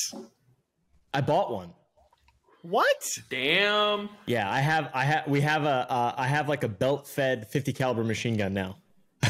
[1.14, 1.72] I bought one.
[2.64, 3.08] What?
[3.30, 4.10] Damn.
[4.26, 4.90] Yeah, I have.
[4.94, 5.28] I have.
[5.28, 5.86] We have a.
[5.90, 8.78] Uh, I have like a belt fed 50 caliber machine gun now.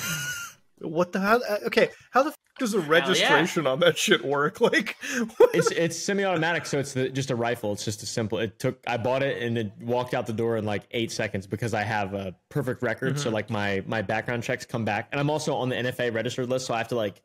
[0.79, 1.41] What the hell?
[1.49, 4.59] uh, Okay, how the f- does the registration on that shit work?
[4.61, 4.97] Like,
[5.53, 7.71] It's it's semi-automatic, so it's the, just a rifle.
[7.71, 8.39] It's just a simple.
[8.39, 8.79] It took.
[8.85, 11.83] I bought it and it walked out the door in like eight seconds because I
[11.83, 13.17] have a perfect record.
[13.17, 16.49] So like my my background checks come back, and I'm also on the NFA registered
[16.49, 16.65] list.
[16.67, 17.21] So I have to like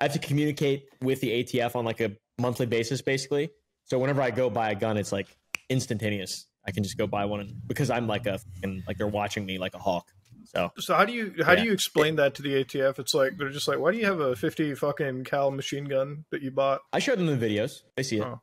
[0.00, 3.50] I have to communicate with the ATF on like a monthly basis, basically.
[3.84, 5.26] So whenever I go buy a gun, it's like
[5.68, 6.46] instantaneous.
[6.66, 9.44] I can just go buy one and, because I'm like a fucking, like they're watching
[9.46, 10.06] me like a hawk.
[10.44, 12.98] So so how do you how do you explain that to the ATF?
[12.98, 16.24] It's like they're just like, why do you have a fifty fucking cal machine gun
[16.30, 16.80] that you bought?
[16.92, 17.82] I showed them the videos.
[17.96, 18.22] They see it.
[18.24, 18.40] Oh.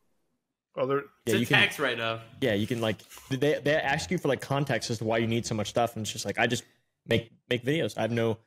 [0.79, 1.57] Oh, they're Yeah, it's you a can.
[1.59, 2.21] tax write-off.
[2.39, 2.97] Yeah, you can like
[3.29, 5.95] they they ask you for like context as to why you need so much stuff,
[5.95, 6.63] and it's just like I just
[7.07, 7.97] make make videos.
[7.97, 8.37] I have no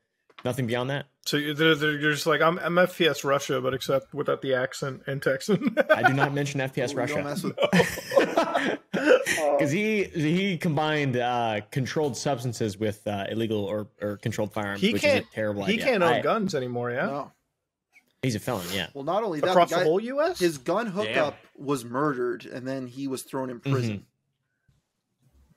[0.45, 1.07] nothing beyond that.
[1.27, 4.55] so you- they're, they're, you're just like I'm, I'm FPS Russia, but except without the
[4.55, 5.77] accent and Texan.
[5.91, 7.57] I do not mention FPS Ooh, Oh, Russia mess with
[8.93, 14.93] because he he combined uh, controlled substances with uh, illegal or, or controlled firearms, he
[14.93, 15.23] which can't.
[15.25, 15.85] is a terrible he idea.
[15.85, 16.91] can't own I- guns anymore.
[16.91, 17.33] Yeah, no.
[18.23, 18.67] He's a felon.
[18.71, 20.39] Yeah, Well, not only that, the across guy- the whole U.S.
[20.39, 23.97] his gun hookup was murdered, and then he was thrown in Mm-hmm.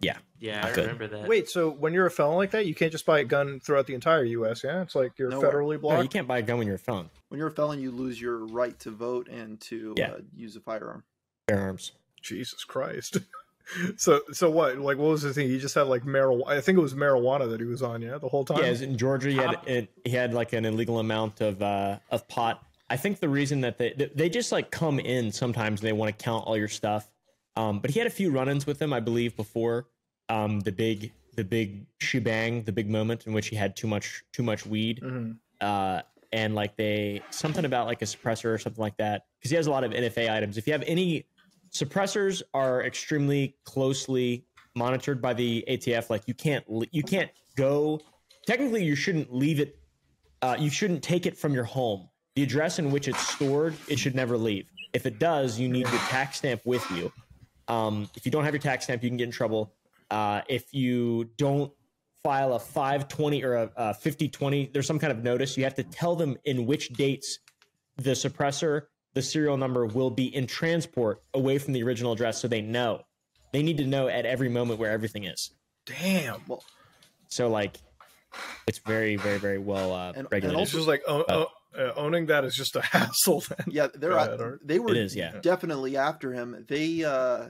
[0.03, 0.21] Prison.
[0.39, 0.49] yeah.
[0.51, 0.81] Yeah, Not I good.
[0.81, 1.27] remember that.
[1.29, 3.87] Wait, so when you're a felon like that, you can't just buy a gun throughout
[3.87, 4.61] the entire U.S.
[4.63, 5.51] Yeah, it's like you're Nowhere.
[5.53, 5.97] federally blocked.
[5.97, 7.09] No, you can't buy a gun when you're a felon.
[7.29, 10.11] When you're a felon, you lose your right to vote and to Yeah.
[10.11, 11.03] uh, use a firearm.
[11.47, 11.93] Firearms.
[12.21, 13.19] Jesus Christ.
[13.97, 14.77] so so what?
[14.77, 15.47] Like what was the thing?
[15.47, 16.47] He just had like marijuana.
[16.47, 18.01] I think it was marijuana that he was on.
[18.01, 18.57] Yeah, the whole time.
[18.59, 21.99] Yeah, as in Georgia, he had it, he had like an illegal amount of uh,
[22.11, 22.61] of pot.
[22.89, 25.93] I think the reason that they they- they just like come in sometimes and they
[25.93, 27.09] want to count all your stuff.
[27.55, 29.87] Um, but he had a few run-ins with them, I believe, before
[30.29, 34.23] um, the big the big shebang, the big moment in which he had too much
[34.31, 34.99] too much weed.
[35.01, 35.37] Mhm.
[35.61, 36.01] Uh,
[36.31, 39.67] and like they something about like a suppressor or something like that because he has
[39.67, 40.57] a lot of NFA items.
[40.57, 41.25] If you have any
[41.71, 44.45] suppressors, are extremely closely
[44.75, 46.09] monitored by the ATF.
[46.09, 47.99] Like you can't you can't go.
[48.45, 49.79] Technically, you shouldn't leave it.
[50.41, 52.09] Uh, you shouldn't take it from your home.
[52.35, 54.65] The address in which it's stored, it should never leave.
[54.93, 57.11] If it does, you need your tax stamp with you.
[57.67, 59.73] Um, if you don't have your tax stamp, you can get in trouble.
[60.11, 61.71] Uh, if you don't
[62.23, 65.57] file a 520 or a, a 5020, there's some kind of notice.
[65.57, 67.39] You have to tell them in which dates
[67.97, 68.83] the suppressor,
[69.13, 73.03] the serial number will be in transport away from the original address so they know.
[73.51, 75.51] They need to know at every moment where everything is.
[75.85, 76.41] Damn.
[76.47, 76.63] Well,
[77.27, 77.77] So, like,
[78.67, 80.61] it's very, very, very well uh, And- and regulated.
[80.63, 81.47] It's just like o- o-
[81.77, 83.41] uh, owning that is just a hassle.
[83.49, 83.67] Then.
[83.69, 84.61] yeah, they're Go ahead, Art.
[84.63, 85.39] they were It is, yeah.
[85.41, 86.65] definitely after him.
[86.67, 87.49] They uh,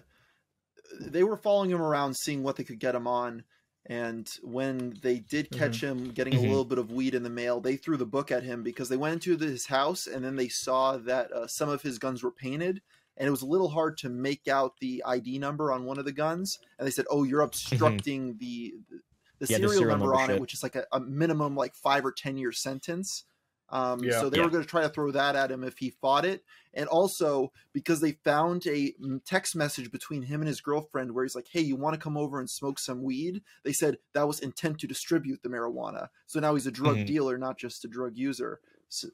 [0.99, 3.43] they were following him around, seeing what they could get him on.
[3.87, 6.37] And when they did catch him getting Mhm.
[6.39, 8.87] a little bit of weed in the mail, they threw the book at him because
[8.87, 12.23] they went into his house and then they saw that uh, some of his guns
[12.23, 12.81] were painted,
[13.17, 16.05] and it was a little hard to make out the ID number on one of
[16.05, 16.59] the guns.
[16.79, 18.99] And they said, "Oh, you're obstructing the the,
[19.39, 21.53] the Yeah, the serial, serial number, number on it, which is like a, a minimum
[21.57, 23.25] like five or ten year sentence."
[23.69, 24.19] Um, Yeah.
[24.19, 24.43] So they Yeah.
[24.43, 26.43] were going to try to throw that at him if he fought it,
[26.73, 31.23] and also because they found a mm, text message between him and his girlfriend where
[31.23, 34.27] he's like, "Hey, you want to come over and smoke some weed?" They said that
[34.27, 36.09] was intent to distribute the marijuana.
[36.27, 37.05] So now he's a drug Mhm.
[37.07, 38.59] dealer, not just a drug user.
[38.89, 39.07] So,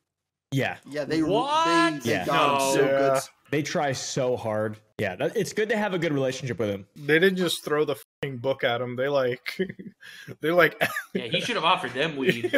[0.51, 1.65] yeah, yeah, they What?
[1.65, 2.25] they, they Yeah.
[2.25, 2.97] got him so Yeah.
[2.97, 3.21] good.
[3.51, 4.77] they try so hard.
[4.99, 6.85] Yeah, that, it's good to have a good relationship with him.
[6.95, 8.95] They didn't just throw the fucking book at him.
[8.95, 9.57] They like,
[10.41, 10.79] they like,
[11.13, 12.51] Yeah, he should have offered them weed.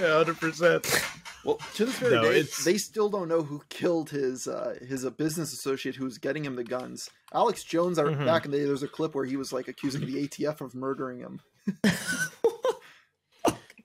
[0.00, 0.86] Yeah, hundred percent.
[1.44, 4.76] Well, to this very No, day, it's- they still don't know who killed his uh,
[4.86, 7.08] his uh, business associate who was getting him the guns.
[7.32, 8.24] Alex Jones, I Mhm.
[8.26, 10.74] back in the day, there's a clip where he was like accusing the ATF of
[10.74, 11.40] murdering him.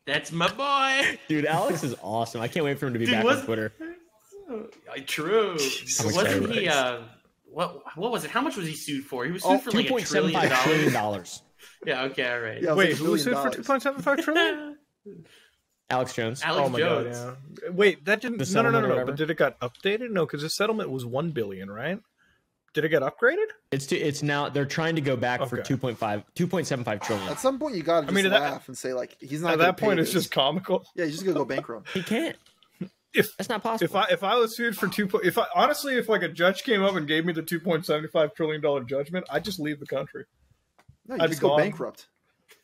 [0.05, 1.17] That's my boy.
[1.27, 2.39] Dude, Alex is awesome.
[2.41, 3.73] I can't wait for him to be Dude, back was- on Twitter.
[5.07, 5.57] True.
[6.01, 6.67] I'm Wasn't he?
[6.67, 6.99] Uh,
[7.45, 8.29] what what was it?
[8.31, 9.25] How much was he sued for?
[9.25, 11.29] He was Oh, sued for Two like a point seven trillion five trillion dollars.
[11.29, 11.41] dollars.
[11.85, 12.03] Yeah.
[12.03, 12.31] Okay.
[12.31, 12.61] All right.
[12.61, 13.67] Yeah, was Wait, like who was sued billion for two dollars.
[13.67, 14.77] point seven five trillion?
[15.89, 16.41] Alex Jones.
[16.43, 17.17] Alex oh my Jones.
[17.17, 17.69] god, yeah.
[17.69, 18.39] Wait, that didn't.
[18.39, 19.05] The No, no, no, no, no.
[19.05, 20.09] But did it got updated?
[20.11, 21.99] No, because the settlement was one billion, right?
[22.73, 23.45] Did it get upgraded?
[23.71, 25.75] It's to, it's now they're trying to go back for Okay.
[25.75, 27.29] 2.5 2.75 trillion.
[27.29, 29.53] At some point, you gotta I mean, at that- laugh and say like he's not.
[29.53, 30.23] At that point, it's this.
[30.23, 30.85] just comical.
[30.95, 31.89] yeah, he's just gonna go bankrupt.
[31.91, 32.35] He can't.
[33.13, 33.85] If That's not possible.
[33.85, 36.27] if I if I was sued for two, po- if I honestly, if like a
[36.27, 39.45] judge came up and gave me the two point seventy five trillion dollar judgment, I'd
[39.45, 40.25] just leave the country.
[41.07, 41.59] No, you I'd just be go gone.
[41.59, 42.07] bankrupt.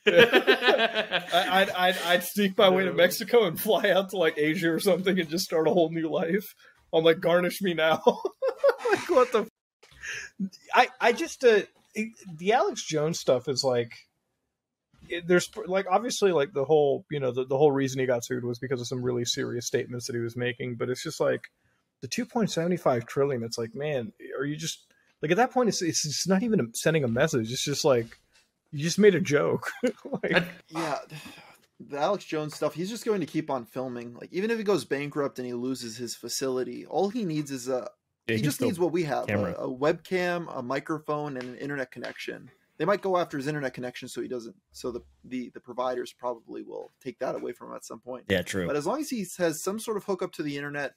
[0.08, 4.80] I'd, I'd I'd sneak my way to Mexico and fly out to like Asia or
[4.80, 6.54] something and just start a whole new life.
[6.93, 8.02] I'm like, garnish me now.
[8.91, 9.39] like what the?
[9.41, 11.62] f- I I just uh,
[11.95, 13.91] it- the Alex Jones stuff is like.
[15.10, 18.24] It, there's like obviously like the whole you know the, the whole reason he got
[18.24, 21.20] sued was because of some really serious statements that he was making but it's just
[21.20, 21.41] like
[22.02, 24.86] the 2.75 trillion it's like man are you just
[25.22, 28.20] like at that point it's it's, it's not even sending a message it's just like
[28.72, 29.72] you just made a joke
[30.24, 30.99] like, Yeah,
[31.89, 32.74] the Alex Jones stuff.
[32.74, 34.13] He's just going to keep on filming.
[34.13, 37.67] Like even if he goes bankrupt and he loses his facility, all he needs is
[37.67, 37.89] a.
[38.28, 41.91] Yeah, he just needs what we have: a, a webcam, a microphone, and an internet
[41.91, 42.51] connection.
[42.78, 44.55] They might go after his internet connection, so he doesn't.
[44.72, 48.26] So the the the providers probably will take that away from him at some point.
[48.30, 48.67] yeah, true.
[48.67, 50.93] But as long as he has some sort of hookup to the internet,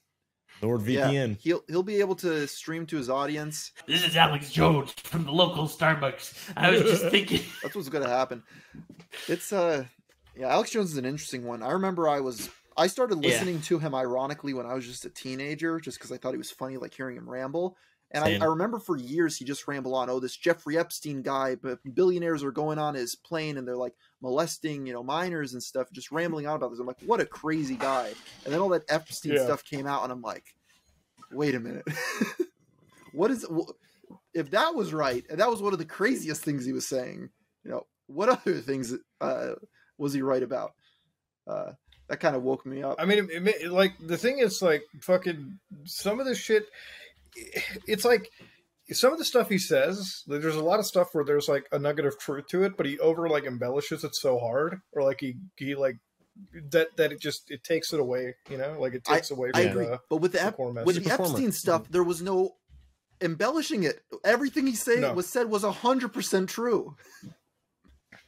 [0.61, 1.37] Lord yeah, VPN.
[1.39, 3.71] he'll he'll be able to stream to his audience.
[3.87, 6.53] This is Alex Jones from the local Starbucks.
[6.55, 7.41] I was just thinking.
[7.61, 8.41] That's what's going to happen.
[9.27, 9.85] It's uh,
[10.37, 11.61] yeah, Alex Jones is an interesting one.
[11.63, 13.29] I remember I was I started Yeah.
[13.29, 16.37] listening to him ironically when I was just a teenager, just because I thought he
[16.37, 17.77] was funny, like hearing him ramble.
[18.15, 21.55] And I, I remember for years he just ramble on, oh, this Jeffrey Epstein guy,
[21.55, 25.61] but billionaires are going on his plane and they're like molesting, you know, minors and
[25.61, 26.79] stuff, just rambling on about this.
[26.79, 28.15] I'm like, what a crazy guy.
[28.45, 29.43] And then all that Epstein Yeah.
[29.43, 30.45] stuff came out, and I'm like,
[31.29, 31.85] wait a minute,
[33.11, 33.71] what is wh-
[34.33, 35.25] if that was right?
[35.29, 37.29] And that was one of the craziest things he was saying.
[37.65, 39.55] You know, what other things uh,
[39.97, 40.71] was he right about?
[41.47, 41.73] Uh,
[42.07, 42.95] that kind of woke me up.
[42.99, 46.65] I mean, it, it, like the thing is, like fucking some of this shit.
[47.87, 48.29] It's like
[48.91, 50.23] some of the stuff he says.
[50.27, 52.85] There's a lot of stuff where there's like a nugget of truth to it, but
[52.85, 55.97] he over like embellishes it so hard, or like he he like
[56.71, 58.35] that that it just it takes it away.
[58.49, 59.99] You know, like it takes away I agree, the.
[60.09, 61.31] but with the, the Ep- core with the a performer.
[61.31, 62.55] Epstein stuff, there was no
[63.21, 64.01] embellishing it.
[64.23, 65.13] Everything he said No.
[65.13, 66.95] was said was hundred percent true.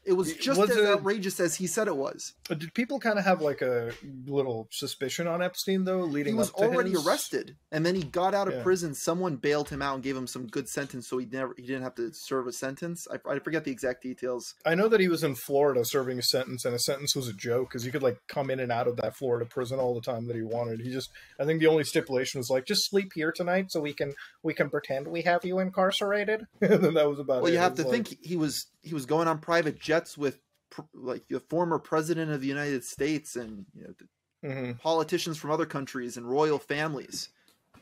[0.07, 2.33] It was just was as a- outrageous as he said it was.
[2.47, 3.91] Did people kind of have like a
[4.25, 8.33] little suspicion on Epstein though, leading He was already his- arrested, and then he got
[8.33, 8.63] out of Yeah.
[8.63, 8.93] prison.
[8.95, 11.83] Someone bailed him out and gave him some good sentence, so he never he didn't
[11.83, 13.05] have to serve a sentence.
[13.11, 14.55] I, I forget the exact details.
[14.65, 17.33] I know that he was in Florida serving a sentence, and a sentence was a
[17.33, 20.01] joke because he could like come in and out of that Florida prison all the
[20.01, 20.79] time that he wanted.
[20.79, 23.93] He just, I think the only stipulation was like, just sleep here tonight so we
[23.93, 27.53] can we can pretend we have you incarcerated, and then that was about Well, it.
[27.53, 30.39] you have It to was think he was he was going on private jets with
[30.69, 34.07] pr- like the former president of the United States and you know the
[34.47, 34.79] like, mhm.
[34.79, 37.29] politicians from other countries and royal families.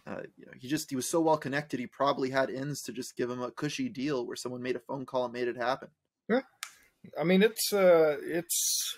[0.08, 1.80] Uh, you know, he just he was so well connected.
[1.80, 4.80] He probably had ins to just give him a cushy deal where someone made a
[4.80, 5.88] phone call and made it happen.
[6.30, 6.42] Yeah,
[7.20, 8.98] I mean, it's uh, it's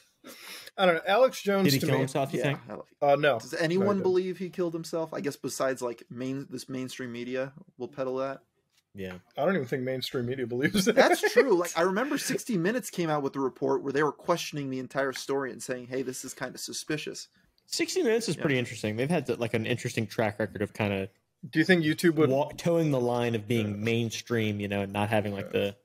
[0.77, 1.01] I don't know.
[1.07, 2.33] Alex Jones Did he to kill me, himself?
[2.33, 2.59] You think?
[2.69, 3.39] I- uh, no.
[3.39, 4.03] Does anyone didn't.
[4.03, 5.13] believe he killed himself?
[5.13, 8.41] I guess besides like main this mainstream media will peddle that.
[8.95, 9.13] Yeah.
[9.37, 10.95] I don't even think mainstream media believes that.
[10.95, 11.55] That's true.
[11.57, 14.79] Like I remember 60 Minutes came out with a report where they were questioning the
[14.79, 17.27] entire story and saying, "Hey, this is kind of suspicious."
[17.67, 18.41] 60 Minutes is Yeah.
[18.41, 18.95] pretty interesting.
[18.95, 21.09] They've had like an interesting track record of kind of
[21.49, 22.29] Do you think YouTube would?
[22.29, 25.75] walk, towing the line of being mainstream, you know, and not having like the.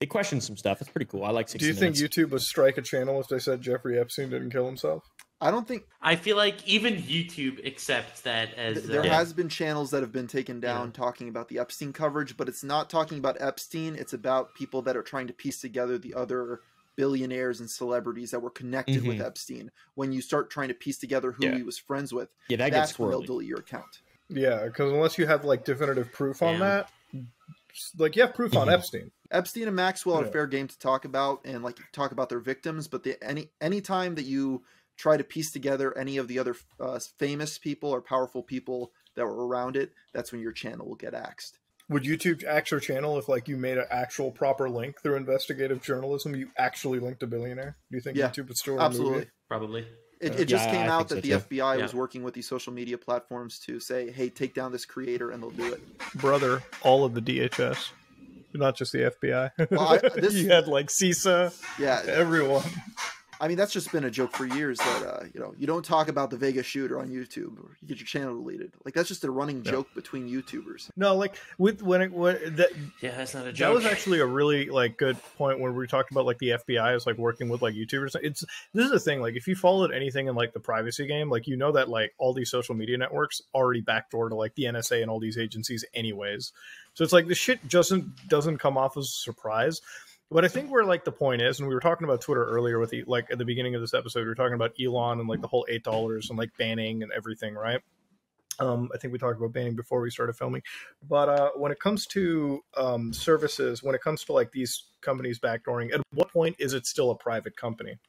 [0.00, 0.80] They question some stuff.
[0.80, 1.24] It's pretty cool.
[1.24, 3.98] I like 60 Do you think YouTube would strike a channel if they said Jeffrey
[3.98, 5.02] Epstein didn't kill himself?
[5.44, 9.34] I don't think I feel like even YouTube accepts that as Th- there uh, has
[9.34, 12.88] been channels that have been taken down talking about the Epstein coverage, but it's not
[12.88, 13.94] talking about Epstein.
[13.94, 16.60] It's about people that are trying to piece together the other
[16.96, 19.26] billionaires and celebrities that were connected with Mhm.
[19.26, 19.70] Epstein.
[19.96, 21.56] When you start trying to piece together who Yeah.
[21.56, 24.00] he was friends with, yeah, that gets that's when they'll delete your account.
[24.30, 26.84] Yeah, because unless you have like definitive proof on Yeah.
[27.12, 27.24] that,
[27.98, 28.72] like you have proof on Mhm.
[28.72, 29.10] Epstein.
[29.30, 30.30] Epstein and Maxwell are Yeah.
[30.30, 33.80] fair game to talk about and like talk about their victims, but the, any any
[33.82, 34.64] time that you
[34.96, 39.24] try to piece together any of the other uh, famous people or powerful people that
[39.26, 41.58] were around it, that's when your channel will get axed.
[41.90, 45.82] Would YouTube axe your channel if like you made an actual proper link through investigative
[45.82, 46.34] journalism?
[46.34, 47.76] You actually linked a billionaire.
[47.90, 49.14] Do you think Yeah, YouTube would store a Absolutely.
[49.18, 49.30] movie?
[49.48, 49.86] probably.
[50.20, 50.38] It, Yeah.
[50.40, 51.36] it just Yeah, came I out that so, the too.
[51.40, 51.82] FBI Yeah.
[51.82, 55.42] was working with these social media platforms to say, "Hey, take down this creator," and
[55.42, 55.82] they'll do it.
[56.14, 57.90] Brother, all of the DHS,
[58.54, 59.50] not just the FBI.
[59.70, 62.62] Well, I- this- you had like CISA, Yeah, everyone.
[63.40, 65.84] I mean, that's just been a joke for years that uh, you know you don't
[65.84, 68.72] talk about the Vegas shooter on YouTube or you get your channel deleted.
[68.84, 69.72] Like that's just a running Yeah.
[69.72, 70.90] joke between YouTubers.
[70.96, 72.70] No, like with when it when that
[73.00, 73.68] Yeah, that's not a joke.
[73.68, 76.94] that was actually a really like good point when we talked about like the FBI
[76.96, 78.16] is like working with like YouTubers.
[78.22, 79.20] It's this is the thing.
[79.20, 82.14] Like if you followed anything in like the privacy game, like you know that like
[82.18, 85.84] all these social media networks already backdoor to like the NSA and all these agencies
[85.94, 86.52] anyways.
[86.94, 89.80] So it's like the shit doesn't doesn't come off as a surprise.
[90.34, 92.80] But I think where like the point is, and we were talking about Twitter earlier
[92.80, 95.28] with the like at the beginning of this episode, we were talking about Elon and
[95.28, 97.80] like the whole eight dollars and like banning and everything, right?
[98.58, 100.62] Um, I think we talked about banning before we started filming.
[101.08, 105.38] But uh, when it comes to um, services, when it comes to like these companies
[105.38, 108.00] backdooring, at what point is it still a private company?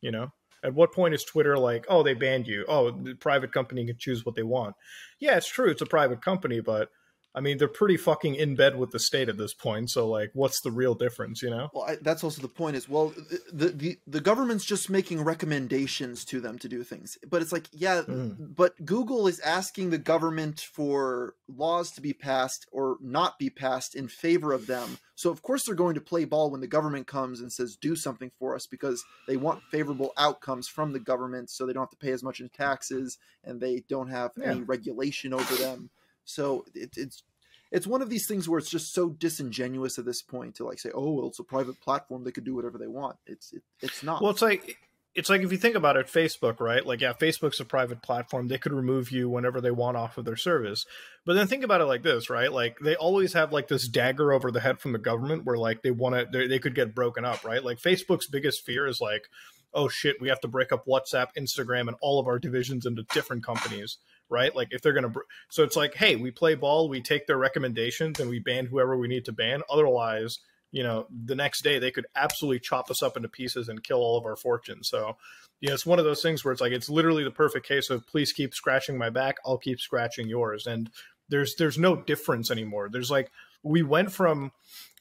[0.00, 2.64] You know, at what point is Twitter like, oh, they banned you?
[2.68, 4.76] Oh, the private company can choose what they want.
[5.18, 6.90] Yeah, it's true, it's a private company, but
[7.36, 9.90] I mean, they're pretty fucking in bed with the state at this point.
[9.90, 11.42] So, like, what's the real difference?
[11.42, 11.68] You know?
[11.74, 12.76] Well, I, that's also the point.
[12.76, 13.12] Is well,
[13.52, 17.68] the, the the government's just making recommendations to them to do things, but it's like,
[17.72, 18.54] yeah, Mm.
[18.54, 23.94] but Google is asking the government for laws to be passed or not be passed
[23.94, 24.98] in favor of them.
[25.14, 27.96] So of course they're going to play ball when the government comes and says do
[27.96, 31.90] something for us because they want favorable outcomes from the government, so they don't have
[31.90, 35.90] to pay as much in taxes and they don't have any regulation over them.
[36.24, 37.22] So it, it's
[37.70, 40.78] it's one of these things where it's just so disingenuous at this point to like
[40.78, 43.16] say, oh, well, it's a private platform; they could do whatever they want.
[43.26, 44.22] It's it, it's not.
[44.22, 44.78] Well, it's like
[45.14, 46.84] it's like if you think about it, Facebook, right?
[46.84, 50.24] Like, yeah, Facebook's a private platform; they could remove you whenever they want off of
[50.24, 50.86] their service.
[51.24, 52.52] But then think about it like this, right?
[52.52, 55.82] Like, they always have like this dagger over the head from the government, where like
[55.82, 57.64] they want to, they, they could get broken up, right?
[57.64, 59.28] Like, Facebook's biggest fear is like,
[59.72, 63.04] oh shit, we have to break up WhatsApp, Instagram, and all of our divisions into
[63.12, 63.98] different companies.
[64.30, 65.20] Right, like if they're gonna, br-
[65.50, 68.96] so it's like, hey, we play ball, we take their recommendations, and we ban whoever
[68.96, 69.62] we need to ban.
[69.68, 70.38] Otherwise,
[70.72, 73.98] you know, the next day they could absolutely chop us up into pieces and kill
[73.98, 74.82] all of our fortune.
[74.82, 75.16] So,
[75.60, 77.90] you know, it's one of those things where it's like it's literally the perfect case
[77.90, 80.66] of please keep scratching my back, I'll keep scratching yours.
[80.66, 80.90] And
[81.28, 82.88] there's there's no difference anymore.
[82.90, 83.30] There's like
[83.62, 84.50] we went from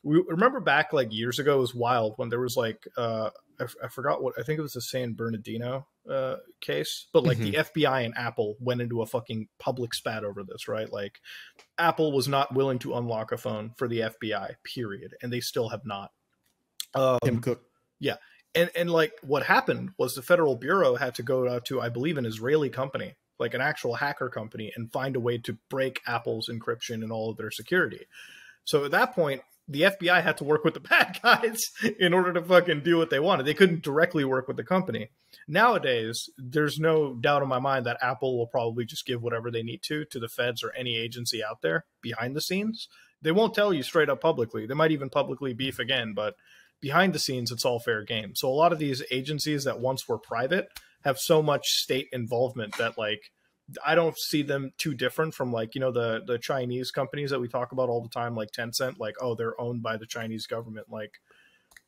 [0.04, 3.30] we remember back like years ago it was wild when there was like uh
[3.60, 7.24] I, f- I forgot what I think it was the San Bernardino uh case, but
[7.24, 10.92] like the FBI and Apple went into a fucking public spat over this, right?
[10.92, 11.20] Like
[11.78, 15.70] Apple was not willing to unlock a phone for the FBI, period, and they still
[15.70, 16.12] have not.
[16.94, 17.62] Um, Tim Cook.
[18.00, 18.18] Yeah.
[18.56, 21.90] And and like what happened was the federal bureau had to go out to I
[21.90, 26.02] believe an Israeli company, like an actual hacker company, and find a way to break
[26.06, 28.08] Apple's encryption and all of their security.
[28.66, 31.62] So at that point, the FBI had to work with the bad guys
[32.00, 33.46] in order to fucking do what they wanted.
[33.46, 35.10] They couldn't directly work with the company.
[35.48, 39.64] Nowadays, there's no doubt in my mind that Apple will probably just give whatever they
[39.64, 42.88] need to to the feds or any agency out there behind the scenes.
[43.22, 44.66] They won't tell you straight up publicly.
[44.66, 46.36] They might even publicly beef again, but
[46.82, 48.36] behind the scenes, it's all fair game.
[48.36, 50.68] So a lot of these agencies that once were private
[51.06, 53.32] have so much state involvement that like
[53.86, 57.40] I don't see them too different from like you know the the Chinese companies that
[57.40, 59.00] we talk about all the time, like Tencent.
[59.00, 60.88] Like oh, they're owned by the Chinese government.
[60.90, 61.12] Like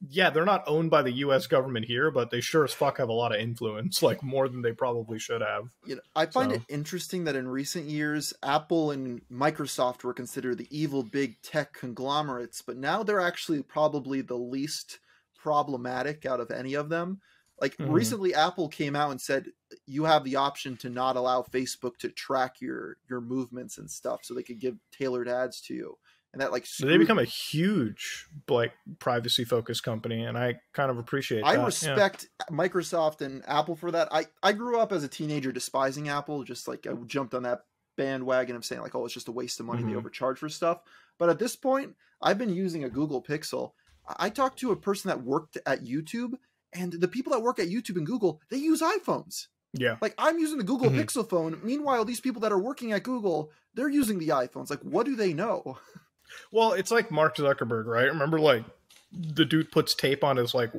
[0.10, 1.48] yeah, they're not owned by the U.S.
[1.48, 4.62] government here, but they sure as fuck have a lot of influence, like more than
[4.62, 5.64] they probably should have.
[5.86, 10.14] you know, I find So- it interesting that in recent years, Apple and Microsoft were
[10.14, 15.00] considered the evil big tech conglomerates, but now they're actually probably the least
[15.38, 17.20] problematic out of any of them.
[17.62, 17.92] Like Mhm.
[17.94, 19.48] recently, Apple came out and said
[19.86, 24.26] you have the option to not allow Facebook to track your your movements and stuff,
[24.26, 25.98] so they could give tailored ads to you,
[26.34, 30.92] and that like So they become a huge like privacy focused company, and I kind
[30.92, 31.44] of appreciate.
[31.44, 31.60] I that.
[31.60, 31.66] Yeah.
[31.66, 34.10] respect Microsoft and Apple for that.
[34.12, 37.66] I, I grew up as a teenager despising Apple, just like I jumped on that
[37.96, 39.82] bandwagon of saying like, oh, it's just a waste of money.
[39.84, 39.92] Mhm.
[39.92, 40.82] They overcharge for stuff.
[41.18, 43.72] But at this point, I've been using a Google Pixel.
[44.20, 46.34] I talked to a person that worked at YouTube,
[46.76, 49.48] and the people that work at YouTube and Google, they use iPhones.
[49.74, 49.98] Yeah.
[50.02, 51.04] Like I'm using the Google Mhm.
[51.04, 51.60] Pixel phone.
[51.64, 54.70] Meanwhile, these people that are working at Google, they're using the iPhones.
[54.70, 55.78] Like, what do they know?
[56.52, 58.08] Well, it's like Mark Zuckerberg, right?
[58.08, 58.66] Remember, like
[59.12, 60.72] the dude puts tape on his like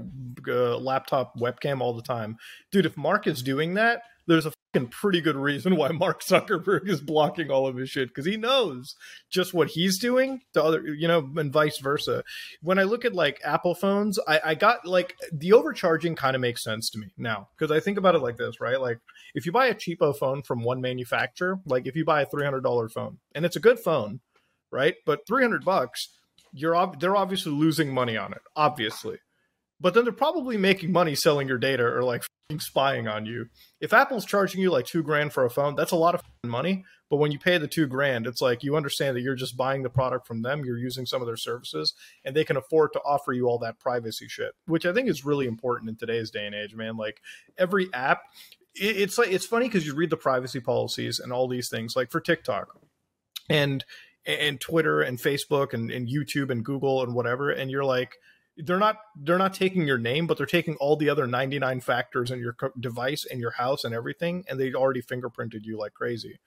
[0.49, 2.37] uh, laptop webcam all the time.
[2.73, 4.53] Dude, if Mark is doing that, there's a
[4.85, 8.95] pretty good reason why Mark Zuckerberg is blocking all of his shit because he knows
[9.31, 12.23] just what he's doing to other, you know, and vice versa.
[12.61, 16.43] When I look at like Apple phones, I, I got like the overcharging kind of
[16.43, 18.81] makes sense to me now because I think about it like this, right?
[18.81, 18.99] Like
[19.35, 22.45] if you buy a cheapo phone from one manufacturer, like if you buy a three
[22.45, 24.21] hundred dollar phone and it's a good phone
[24.71, 24.95] right?
[25.05, 26.09] But 300 bucks,
[26.53, 29.19] you're they're obviously losing money on it, obviously.
[29.81, 32.25] But then they're probably making money selling your data or like
[32.59, 33.49] spying on you.
[33.81, 36.85] If Apple's charging you like 2 grand for a phone, that's a lot of money,
[37.09, 39.83] But when you pay the two grand, it's like you understand that you're just buying
[39.83, 41.95] the product from them, you're using some of their services,
[42.25, 45.25] and they can afford to offer you all that privacy shit, which I think is
[45.25, 46.97] really important in today's day and age, man.
[46.97, 47.21] Like
[47.57, 48.23] every app,
[48.75, 52.11] it's like it's funny because you read the privacy policies and all these things, like
[52.11, 52.79] for TikTok
[53.49, 53.85] and
[54.27, 58.17] and Twitter and Facebook and, and YouTube and Google and whatever, and you're like
[58.59, 62.31] they're not they're not taking your name but they're taking all the other 99 factors
[62.31, 65.95] in your co- device and your house and everything and they already fingerprinted you like
[65.95, 66.39] crazy.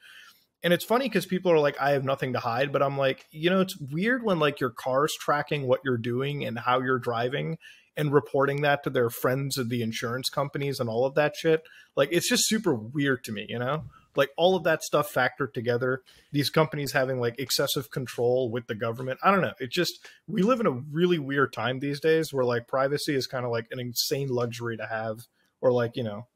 [0.61, 3.25] And it's funny because people are like i have nothing to hide but i'm like
[3.31, 6.99] you know it's weird when like your car's tracking what you're doing and how you're
[6.99, 7.57] driving
[7.95, 11.63] and reporting that to their friends of the insurance companies and all of that shit.
[11.97, 13.83] Like it's just super weird to me you know
[14.19, 16.01] like all of that stuff factored together
[16.31, 20.41] these companies having like excessive control with the government i don't know it just we
[20.41, 23.67] live in a really weird time these days where like privacy is kind of like
[23.71, 25.21] an insane luxury to have
[25.61, 26.27] or like you know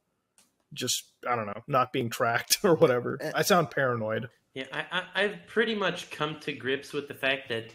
[0.73, 3.31] just i don't know not being tracked or whatever eh.
[3.35, 7.49] i sound paranoid Yeah, I, I, I've pretty much come to grips with the fact
[7.49, 7.73] that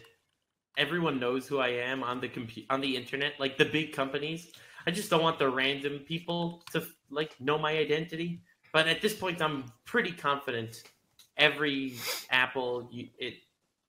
[0.77, 4.49] everyone knows who I am on the compu- on the internet, like the big companies.
[4.87, 8.41] I just don't want the random people to like know my identity.
[8.73, 10.83] But at this point, I'm pretty confident.
[11.37, 11.93] Every
[12.29, 13.35] Apple, you, it,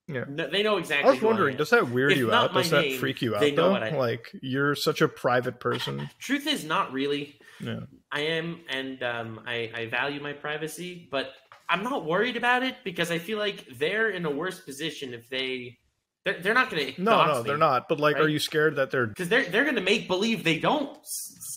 [0.06, 0.24] Yeah.
[0.28, 1.08] no, they know exactly.
[1.08, 1.58] i was wondering am.
[1.58, 3.70] does that weird If you out does my that name, freak you out they know
[3.70, 7.38] though I- like you're such a private person Truth is, not really.
[7.60, 7.80] yeah
[8.12, 11.30] I am, and um, I, I value my privacy, but
[11.68, 15.28] I'm not worried about it because I feel like they're in a worse position if
[15.28, 15.78] they
[16.24, 18.90] they're, they're not going to no no they're not but like are you scared that
[18.90, 20.98] they're because they're they're going to make believe they don't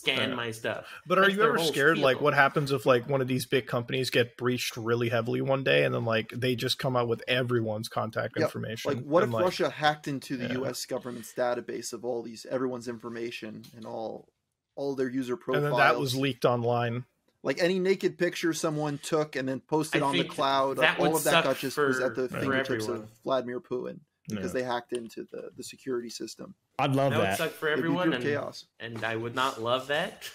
[0.04, 0.86] scan my stuff.
[1.06, 3.66] But are you ever whole scared like what happens if like one of these big
[3.66, 7.22] companies get breached really heavily one day and then like they just come out with
[7.26, 8.94] everyone's contact Yeah, information?
[8.94, 10.52] Like, what and, if Russia hacked into the yeah.
[10.54, 10.84] U.S.
[10.86, 14.28] government's database of all these everyone's information and all
[14.76, 15.64] all their user and profiles?
[15.64, 17.04] then that was leaked online?
[17.42, 20.78] like any naked picture someone took and then posted I on the cloud.
[20.78, 23.02] that Like, all of that got just was at the fingertips everyone.
[23.02, 24.60] of Vladimir Putin because Yeah.
[24.60, 26.54] they hacked into the the security system.
[26.78, 27.38] I'd love That would that.
[27.38, 28.66] suck for everyone, and, chaos.
[28.80, 30.28] and I would not love that.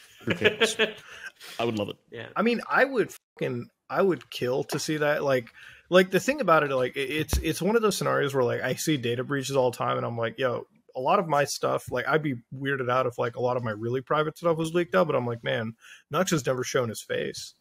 [1.59, 1.97] I would love it.
[2.11, 5.23] yeah, I mean, I would fucking I would kill to see that.
[5.23, 5.49] Like,
[5.89, 8.75] like the thing about it, like it's it's one of those scenarios where like I
[8.75, 11.91] see data breaches all the time, and I'm like, yo, a lot of my stuff,
[11.91, 14.73] like I'd be weirded out if like a lot of my really private stuff was
[14.73, 15.07] leaked out.
[15.07, 15.73] But I'm like, man,
[16.11, 17.53] Nux has never shown his face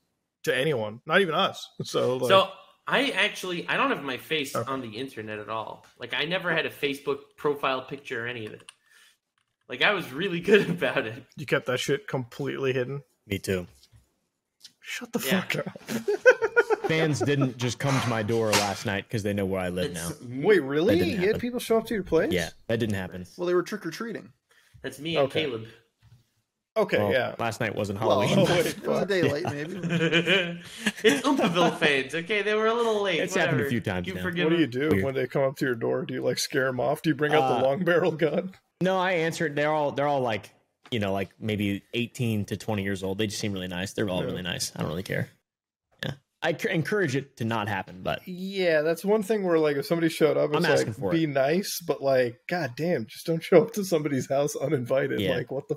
[0.44, 1.68] to anyone, not even us.
[1.84, 2.50] So, like, so
[2.90, 4.70] I actually I don't have my face Okay.
[4.70, 5.84] on the internet at all.
[5.98, 8.64] Like I never had a Facebook profile picture or any of it.
[9.68, 11.22] Like I was really good about it.
[11.36, 13.02] you kept that shit completely hidden.
[13.26, 13.66] Me too.
[14.80, 15.42] Shut the Yeah.
[15.42, 15.80] fuck up.
[16.88, 19.92] Fans didn't just come to my door last night because they know where I live
[19.92, 20.08] now.
[20.26, 20.98] Wait, really?
[20.98, 22.32] That didn't You had people show up to your place?
[22.32, 23.26] Yeah, that didn't happen.
[23.36, 24.32] Well, they were trick or treating.
[24.82, 25.42] That's me and Okay.
[25.44, 25.66] Caleb.
[26.82, 27.34] Okay, Well, yeah.
[27.38, 28.46] Last night wasn't Well, Halloween.
[28.48, 29.08] Oh, wait, it was a fuck.
[29.08, 29.74] day late, maybe.
[31.04, 32.14] it's Oompaville fans.
[32.14, 33.20] Okay, they were a little late.
[33.20, 34.22] It's happened a few times You now.
[34.22, 35.04] forgive What do you do Weird.
[35.04, 36.04] when they come up to your door?
[36.04, 37.02] Do you like scare them off?
[37.02, 38.52] Do you bring out Uh, the long barrel gun?
[38.80, 39.56] No, I answered.
[39.56, 40.50] They're all they're all like
[40.90, 43.18] you know like maybe eighteen to twenty years old.
[43.18, 43.92] They just seem really nice.
[43.92, 44.26] They're all Yeah.
[44.26, 44.72] really nice.
[44.76, 45.28] I don't really care.
[46.04, 49.76] Yeah, I c- encourage it to not happen, but Yeah, that's one thing where like
[49.76, 53.06] if somebody showed up, I'm it's asking like for be nice, but like, god damn,
[53.06, 55.20] just don't show up to somebody's house uninvited.
[55.20, 55.34] Yeah.
[55.34, 55.76] Like, what the?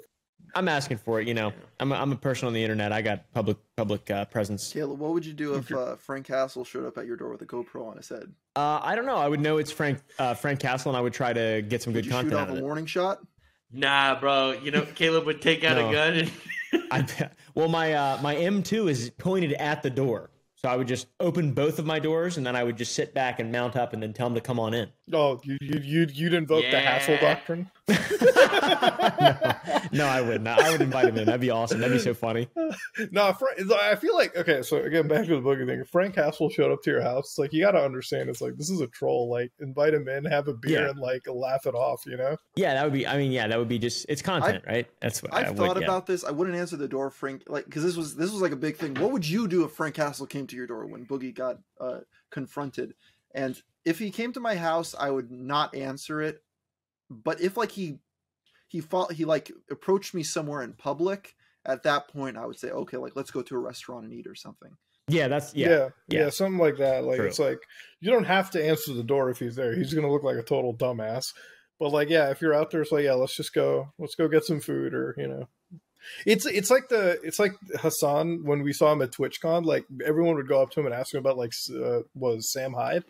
[0.53, 1.27] F- I'm asking for it.
[1.27, 2.91] You know, I'm a, I'm a person on the internet.
[2.91, 4.71] I got public public uh, presence.
[4.73, 7.41] Caleb, what would you do if uh, Frank Hassle showed up at your door with
[7.41, 8.31] a GoPro on his head?
[8.55, 9.17] Uh, I don't know.
[9.17, 11.93] I would know it's Frank uh, Frank Hassle, and I would try to get some
[11.93, 12.63] Would good you shoot content off out of a it.
[12.63, 13.19] warning shot?
[13.71, 14.51] Nah, bro.
[14.51, 15.89] You know Caleb would take out No.
[15.89, 16.31] a gun and
[16.91, 21.07] I, well, my uh, my M2 is pointed at the door, so I would just
[21.19, 23.91] open both of my doors, and then I would just sit back and mount up,
[23.93, 24.89] and then tell them to come on in.
[25.13, 27.69] oh, you you you you'd invoke the hassle doctrine?
[29.93, 30.47] No, I wouldn't.
[30.47, 31.25] I would invite him in.
[31.25, 31.79] That'd be awesome.
[31.79, 32.47] That'd be so funny.
[33.11, 34.61] no, Fra- I feel like okay.
[34.61, 35.81] So again, back to the boogie thing.
[35.81, 38.29] If Frank Hassle showed up to your house, it's like you got to understand.
[38.29, 39.29] It's like this is a troll.
[39.29, 40.89] Like invite him in, have a beer, Yeah.
[40.89, 42.03] and like laugh it off.
[42.05, 42.37] You know?
[42.55, 43.05] Yeah, that would be.
[43.05, 44.05] I mean, yeah, that would be just.
[44.07, 44.87] It's content, right?
[45.01, 45.85] That's what I I've would, thought yeah.
[45.85, 46.23] about this.
[46.23, 48.77] I wouldn't answer the door, Frank, like because this was this was like a big
[48.77, 48.95] thing.
[48.95, 51.99] What would you do if Frank Hassle came to your door when Boogie got uh,
[52.29, 52.93] confronted?
[53.33, 56.41] And if he came to my house, I would not answer it.
[57.11, 57.99] But if like he
[58.67, 61.35] he fought, he like approached me somewhere in public,
[61.65, 64.27] at that point I would say, okay, like let's go to a restaurant and eat
[64.27, 64.71] or something.
[65.07, 65.77] Yeah, that's Yeah, yeah.
[66.07, 66.29] yeah, yeah.
[66.29, 67.03] something like that.
[67.03, 67.27] Like True.
[67.27, 67.59] it's like
[67.99, 69.75] you don't have to answer the door if he's there.
[69.75, 71.25] He's gonna look like a total dumbass.
[71.79, 74.27] But like, yeah, if you're out there, it's like, yeah, let's just go, let's go
[74.27, 75.47] get some food, or you know,
[76.25, 79.65] it's it's like the it's like Hassan when we saw him at TwitchCon.
[79.65, 82.73] Like everyone would go up to him and ask him about like uh, was Sam
[82.73, 83.03] Hyde,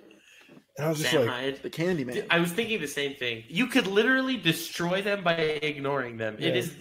[0.77, 1.59] and I was just Sam like, Hyde.
[1.63, 2.25] The Candyman.
[2.29, 3.43] I was thinking the same thing.
[3.47, 6.35] You could literally destroy them by ignoring them.
[6.39, 6.61] It Yeah.
[6.61, 6.73] is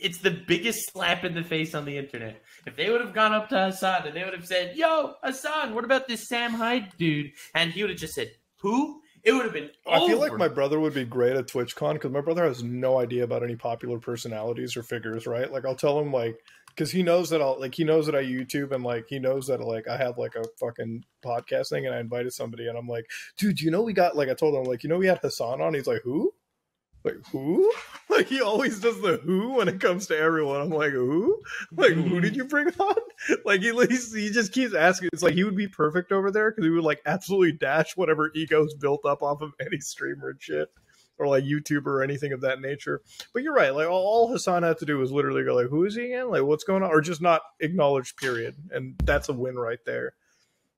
[0.00, 2.40] it's the biggest slap in the face on the internet.
[2.66, 5.74] If they would have gone up to Hassan and they would have said, "Yo, Hassan,
[5.74, 8.30] what about this Sam Hyde dude?" and he would have just said,
[8.60, 9.70] "Who?" It would have been.
[9.90, 13.00] I feel like my brother would be great at TwitchCon because my brother has no
[13.00, 15.50] idea about any popular personalities or figures, right?
[15.52, 16.38] Like I'll tell him like
[16.78, 19.48] because he knows that I'll like he knows that I YouTube and like he knows
[19.48, 22.86] that like I have like a fucking podcast thing and I invited somebody and I'm
[22.86, 25.18] like, dude, you know we got like I told him like you know we had
[25.18, 25.74] Hassan on.
[25.74, 26.32] He's like, who?
[27.02, 27.72] Like who?
[28.10, 30.62] Like he always does the who when it comes to everyone.
[30.62, 31.42] I'm like, who?
[31.76, 32.34] Like who did mm-hmm.
[32.36, 32.96] you bring on?
[33.44, 35.10] Like he he just keeps asking.
[35.12, 38.30] It's like he would be perfect over there because he would like absolutely dash whatever
[38.34, 40.68] egos built up off of any streamer and shit,
[41.18, 43.00] or like YouTuber or anything of that nature.
[43.34, 43.74] But you're right.
[43.74, 46.30] Like all, all Hassan had to do was literally go like, who is he again?
[46.30, 46.90] Like what's going on?
[46.90, 48.16] Or just not acknowledge.
[48.16, 48.54] Period.
[48.70, 50.14] And that's a win right there.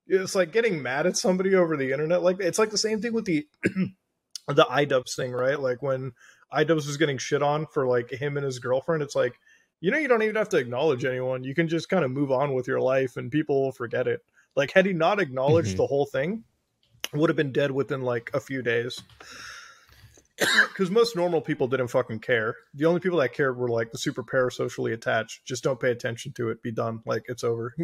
[0.07, 2.21] It's like getting mad at somebody over the internet.
[2.23, 5.59] Like it's like the same thing with the the iDubbbz thing, right?
[5.59, 6.11] Like when
[6.53, 9.39] iDubbbz was getting shit on for like him and his girlfriend, it's like,
[9.79, 11.43] you know, you don't even have to acknowledge anyone.
[11.43, 14.21] You can just kind of move on with your life and people will forget it.
[14.55, 15.77] Like, had he not acknowledged Mhm.
[15.77, 16.43] the whole thing,
[17.13, 19.01] would have been dead within like a few days.
[20.71, 22.55] Because most normal people didn't fucking care.
[22.73, 25.45] The only people that cared were like the super parasocially attached.
[25.45, 26.63] Just don't pay attention to it.
[26.63, 27.01] Be done.
[27.05, 27.75] Like it's over.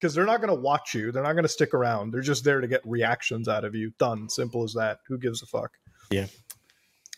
[0.00, 1.12] Because they're not going to watch you.
[1.12, 2.10] They're not going to stick around.
[2.12, 3.92] They're just there to get reactions out of you.
[3.98, 4.28] Done.
[4.28, 4.98] Simple as that.
[5.08, 5.72] Who gives a fuck?
[6.10, 6.26] Yeah.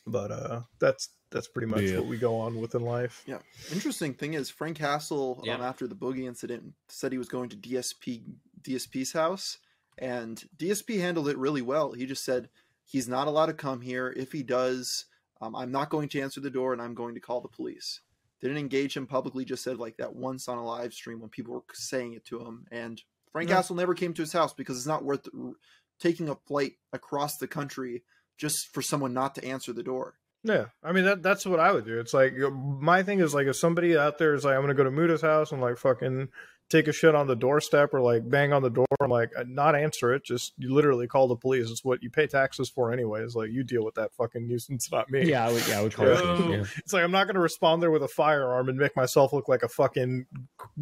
[0.07, 1.99] But uh, that's that's pretty much Yeah.
[1.99, 3.23] what we go on with in life.
[3.27, 3.39] Yeah.
[3.73, 7.57] Interesting thing is Frank Hassle um, after the boogie incident said he was going to
[7.57, 8.23] DSP
[8.61, 9.59] DSP's house
[9.99, 11.93] and DSP handled it really well.
[11.93, 12.49] He just said
[12.85, 14.13] he's not allowed to come here.
[14.17, 15.07] If he does,
[15.41, 18.01] um, I'm not going to answer the door and I'm going to call the police.
[18.41, 21.55] Didn't engage him publicly, just said like that once on a live stream when people
[21.55, 22.67] were saying it to him.
[22.73, 23.01] And
[23.31, 23.57] Frank Yeah.
[23.57, 25.53] Hassle never came to his house because it's not worth r-
[26.01, 28.03] taking a flight across the country
[28.37, 30.15] just for someone not to answer the door.
[30.45, 32.01] Yeah, I mean that that's what I would do.
[32.01, 34.83] It's like my thing is like if somebody out there is like I'm gonna go
[34.83, 36.31] to Muda's house and like fucking
[36.73, 39.45] take a shit on the doorstep or like bang on the door, I'm like uh,
[39.47, 40.25] not answer it.
[40.25, 41.71] Just you literally call the police.
[41.71, 43.37] It's what you pay taxes for anyways.
[43.37, 45.29] Like you deal with that fucking nuisance, not me.
[45.29, 45.69] Yeah, I would.
[45.69, 46.15] Yeah, I would call True.
[46.15, 46.51] it.
[46.51, 46.65] Yeah.
[46.79, 49.63] It's like I'm not gonna respond there with a firearm and make myself look like
[49.63, 50.27] a fucking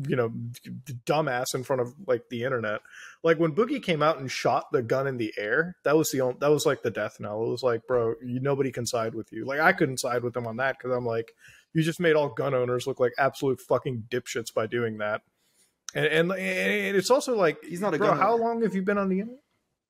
[0.09, 0.33] you know
[1.05, 2.81] dumbass in front of like the internet.
[3.25, 6.21] Like when Boogie came out and shot the gun in the air, that was the
[6.21, 7.43] only, that was like the death knell.
[7.43, 9.45] It was like, bro, you, nobody can side with you.
[9.45, 11.33] Like I couldn't side with them on that because I'm like,
[11.75, 15.23] you just made all gun owners look like absolute fucking dipshits by doing that.
[15.95, 18.09] And and, and it's also like, He's not a bro.
[18.09, 19.41] gun How long have you been on the internet?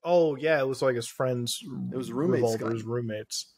[0.02, 1.60] Oh yeah, it was like his friends.
[1.92, 3.52] It was roommates' his roommates,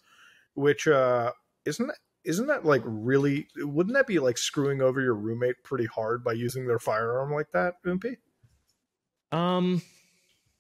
[0.55, 1.33] which uh
[1.65, 5.87] isn't that isn't that like really wouldn't that be like screwing over your roommate pretty
[5.87, 8.17] hard by using their firearm like that Oompi?
[9.31, 9.83] Um,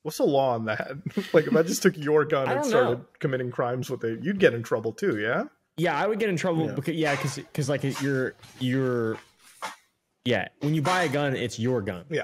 [0.02, 0.92] what's the law on that
[1.32, 3.04] like if i just took your gun and started know.
[3.20, 5.44] committing crimes with it you'd get in trouble too yeah
[5.78, 6.72] yeah, I would get in trouble Yeah.
[6.72, 9.16] because yeah, because because like you're you're
[10.24, 12.04] yeah, when you buy a gun, it's your gun.
[12.10, 12.22] Yeah.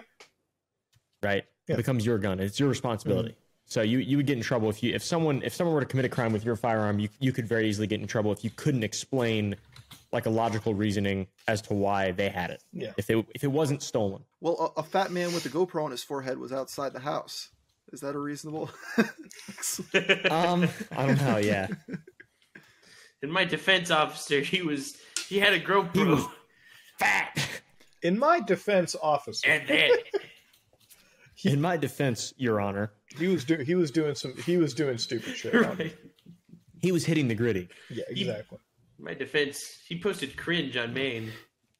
[1.22, 1.44] Right.
[1.66, 1.74] Yeah.
[1.74, 2.40] It becomes your gun.
[2.40, 3.36] It's your responsibility.
[3.66, 5.86] So you you would get in trouble if you if someone if someone were to
[5.86, 8.42] commit a crime with your firearm, you you could very easily get in trouble if
[8.42, 9.56] you couldn't explain
[10.10, 12.62] like a logical reasoning as to why they had it.
[12.72, 12.92] Yeah.
[12.96, 14.24] If it if it wasn't stolen.
[14.40, 17.50] Well, a, a fat man with a GoPro on his forehead was outside the house.
[17.92, 18.70] Is that a reasonable?
[20.30, 21.38] Um, I don't know.
[21.38, 21.68] Yeah.
[23.22, 24.96] In my defense officer, he was
[25.28, 25.94] he had a GoPro.
[25.94, 26.24] He was
[26.98, 27.36] Fat.
[28.02, 29.48] In my defense officer.
[29.48, 29.90] And then
[31.44, 34.98] In my defense, Your Honor, he was doing he was doing some he was doing
[34.98, 35.54] stupid shit.
[35.54, 35.96] Right.
[36.80, 37.68] he was hitting the gritty.
[37.90, 38.58] yeah exactly.
[38.98, 41.30] In my defense, he posted cringe on Maine.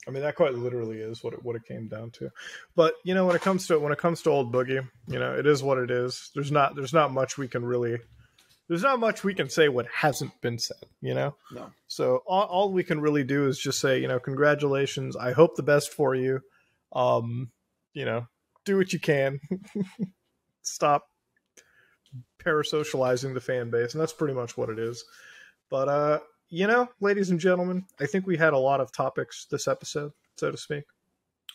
[0.07, 2.31] i mean that quite literally is what it what it came down to.
[2.77, 5.35] But you know when it comes to when it comes to old boogie you know
[5.35, 6.31] it is what it is.
[6.36, 7.99] There's not there's not much we can really
[8.69, 11.70] there's not much we can say what hasn't been said you know no.
[11.89, 15.16] So all, all we can really do is just say, you know, congratulations.
[15.16, 16.40] I hope the best for you.
[16.93, 17.51] Um,
[17.95, 18.28] you know,
[18.65, 19.40] do what you can.
[20.62, 21.09] Stop
[22.45, 25.03] parasocializing the fan base, and that's pretty much what it is.
[25.70, 26.19] But uh,
[26.51, 30.12] you know, ladies and gentlemen, I think we had a lot of topics this episode,
[30.36, 30.85] so to speak.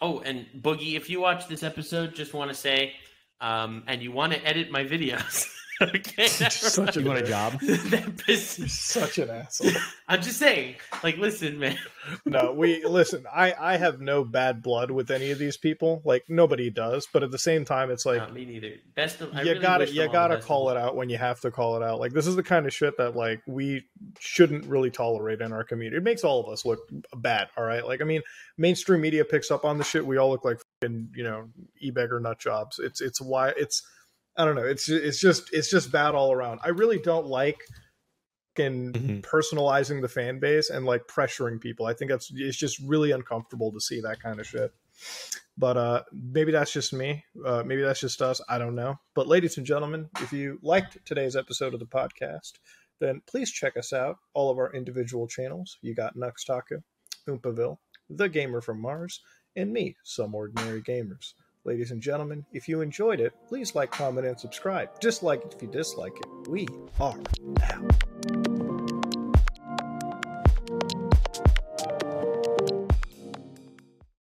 [0.01, 2.93] Oh, and Boogie, if you watch this episode, just want to say,
[3.39, 5.47] um, and you want to edit my videos,
[5.81, 6.27] okay?
[6.27, 7.53] Such You want a a job?
[7.61, 8.69] that pisses.
[8.69, 9.71] such an asshole.
[10.07, 11.77] I'm just saying, like, listen, man.
[12.25, 13.25] no, we listen.
[13.33, 16.01] I I have no bad blood with any of these people.
[16.05, 17.07] Like nobody does.
[17.11, 18.73] But at the same time, it's like Not me neither.
[18.95, 19.33] Best of.
[19.33, 21.39] I you really gotta you them all the gotta call it out when you have
[21.41, 23.85] to call it out like this is the kind of shit that like we
[24.19, 26.79] shouldn't really tolerate in our community it makes all of us look
[27.15, 28.21] bad all right like i mean
[28.57, 32.19] mainstream media picks up on the shit we all look like fucking, you know e-beggar
[32.19, 33.83] nut jobs it's it's why it's
[34.37, 37.59] i don't know it's it's just it's just bad all around i really don't like
[38.57, 39.21] and Mhm.
[39.23, 41.87] personalizing the fan base and like pressuring people.
[41.87, 44.71] I think that's it's just really uncomfortable to see that kind of shit.
[45.57, 47.25] But uh maybe that's just me.
[47.43, 48.39] Uh maybe that's just us.
[48.47, 48.99] I don't know.
[49.15, 52.53] But ladies and gentlemen, if you liked today's episode of the podcast,
[52.99, 54.17] then please check us out.
[54.35, 55.79] All of our individual channels.
[55.81, 56.79] You got Nux Taku,
[57.27, 57.79] Oompaville,
[58.11, 59.21] The Gamer from Mars,
[59.55, 61.33] and me, Some Ordinary Gamers.
[61.65, 64.99] Ladies and gentlemen, if you enjoyed it, please like, comment, and subscribe.
[64.99, 66.49] Dislike it if you dislike it.
[66.49, 66.67] We
[66.99, 67.15] are
[67.61, 68.12] out.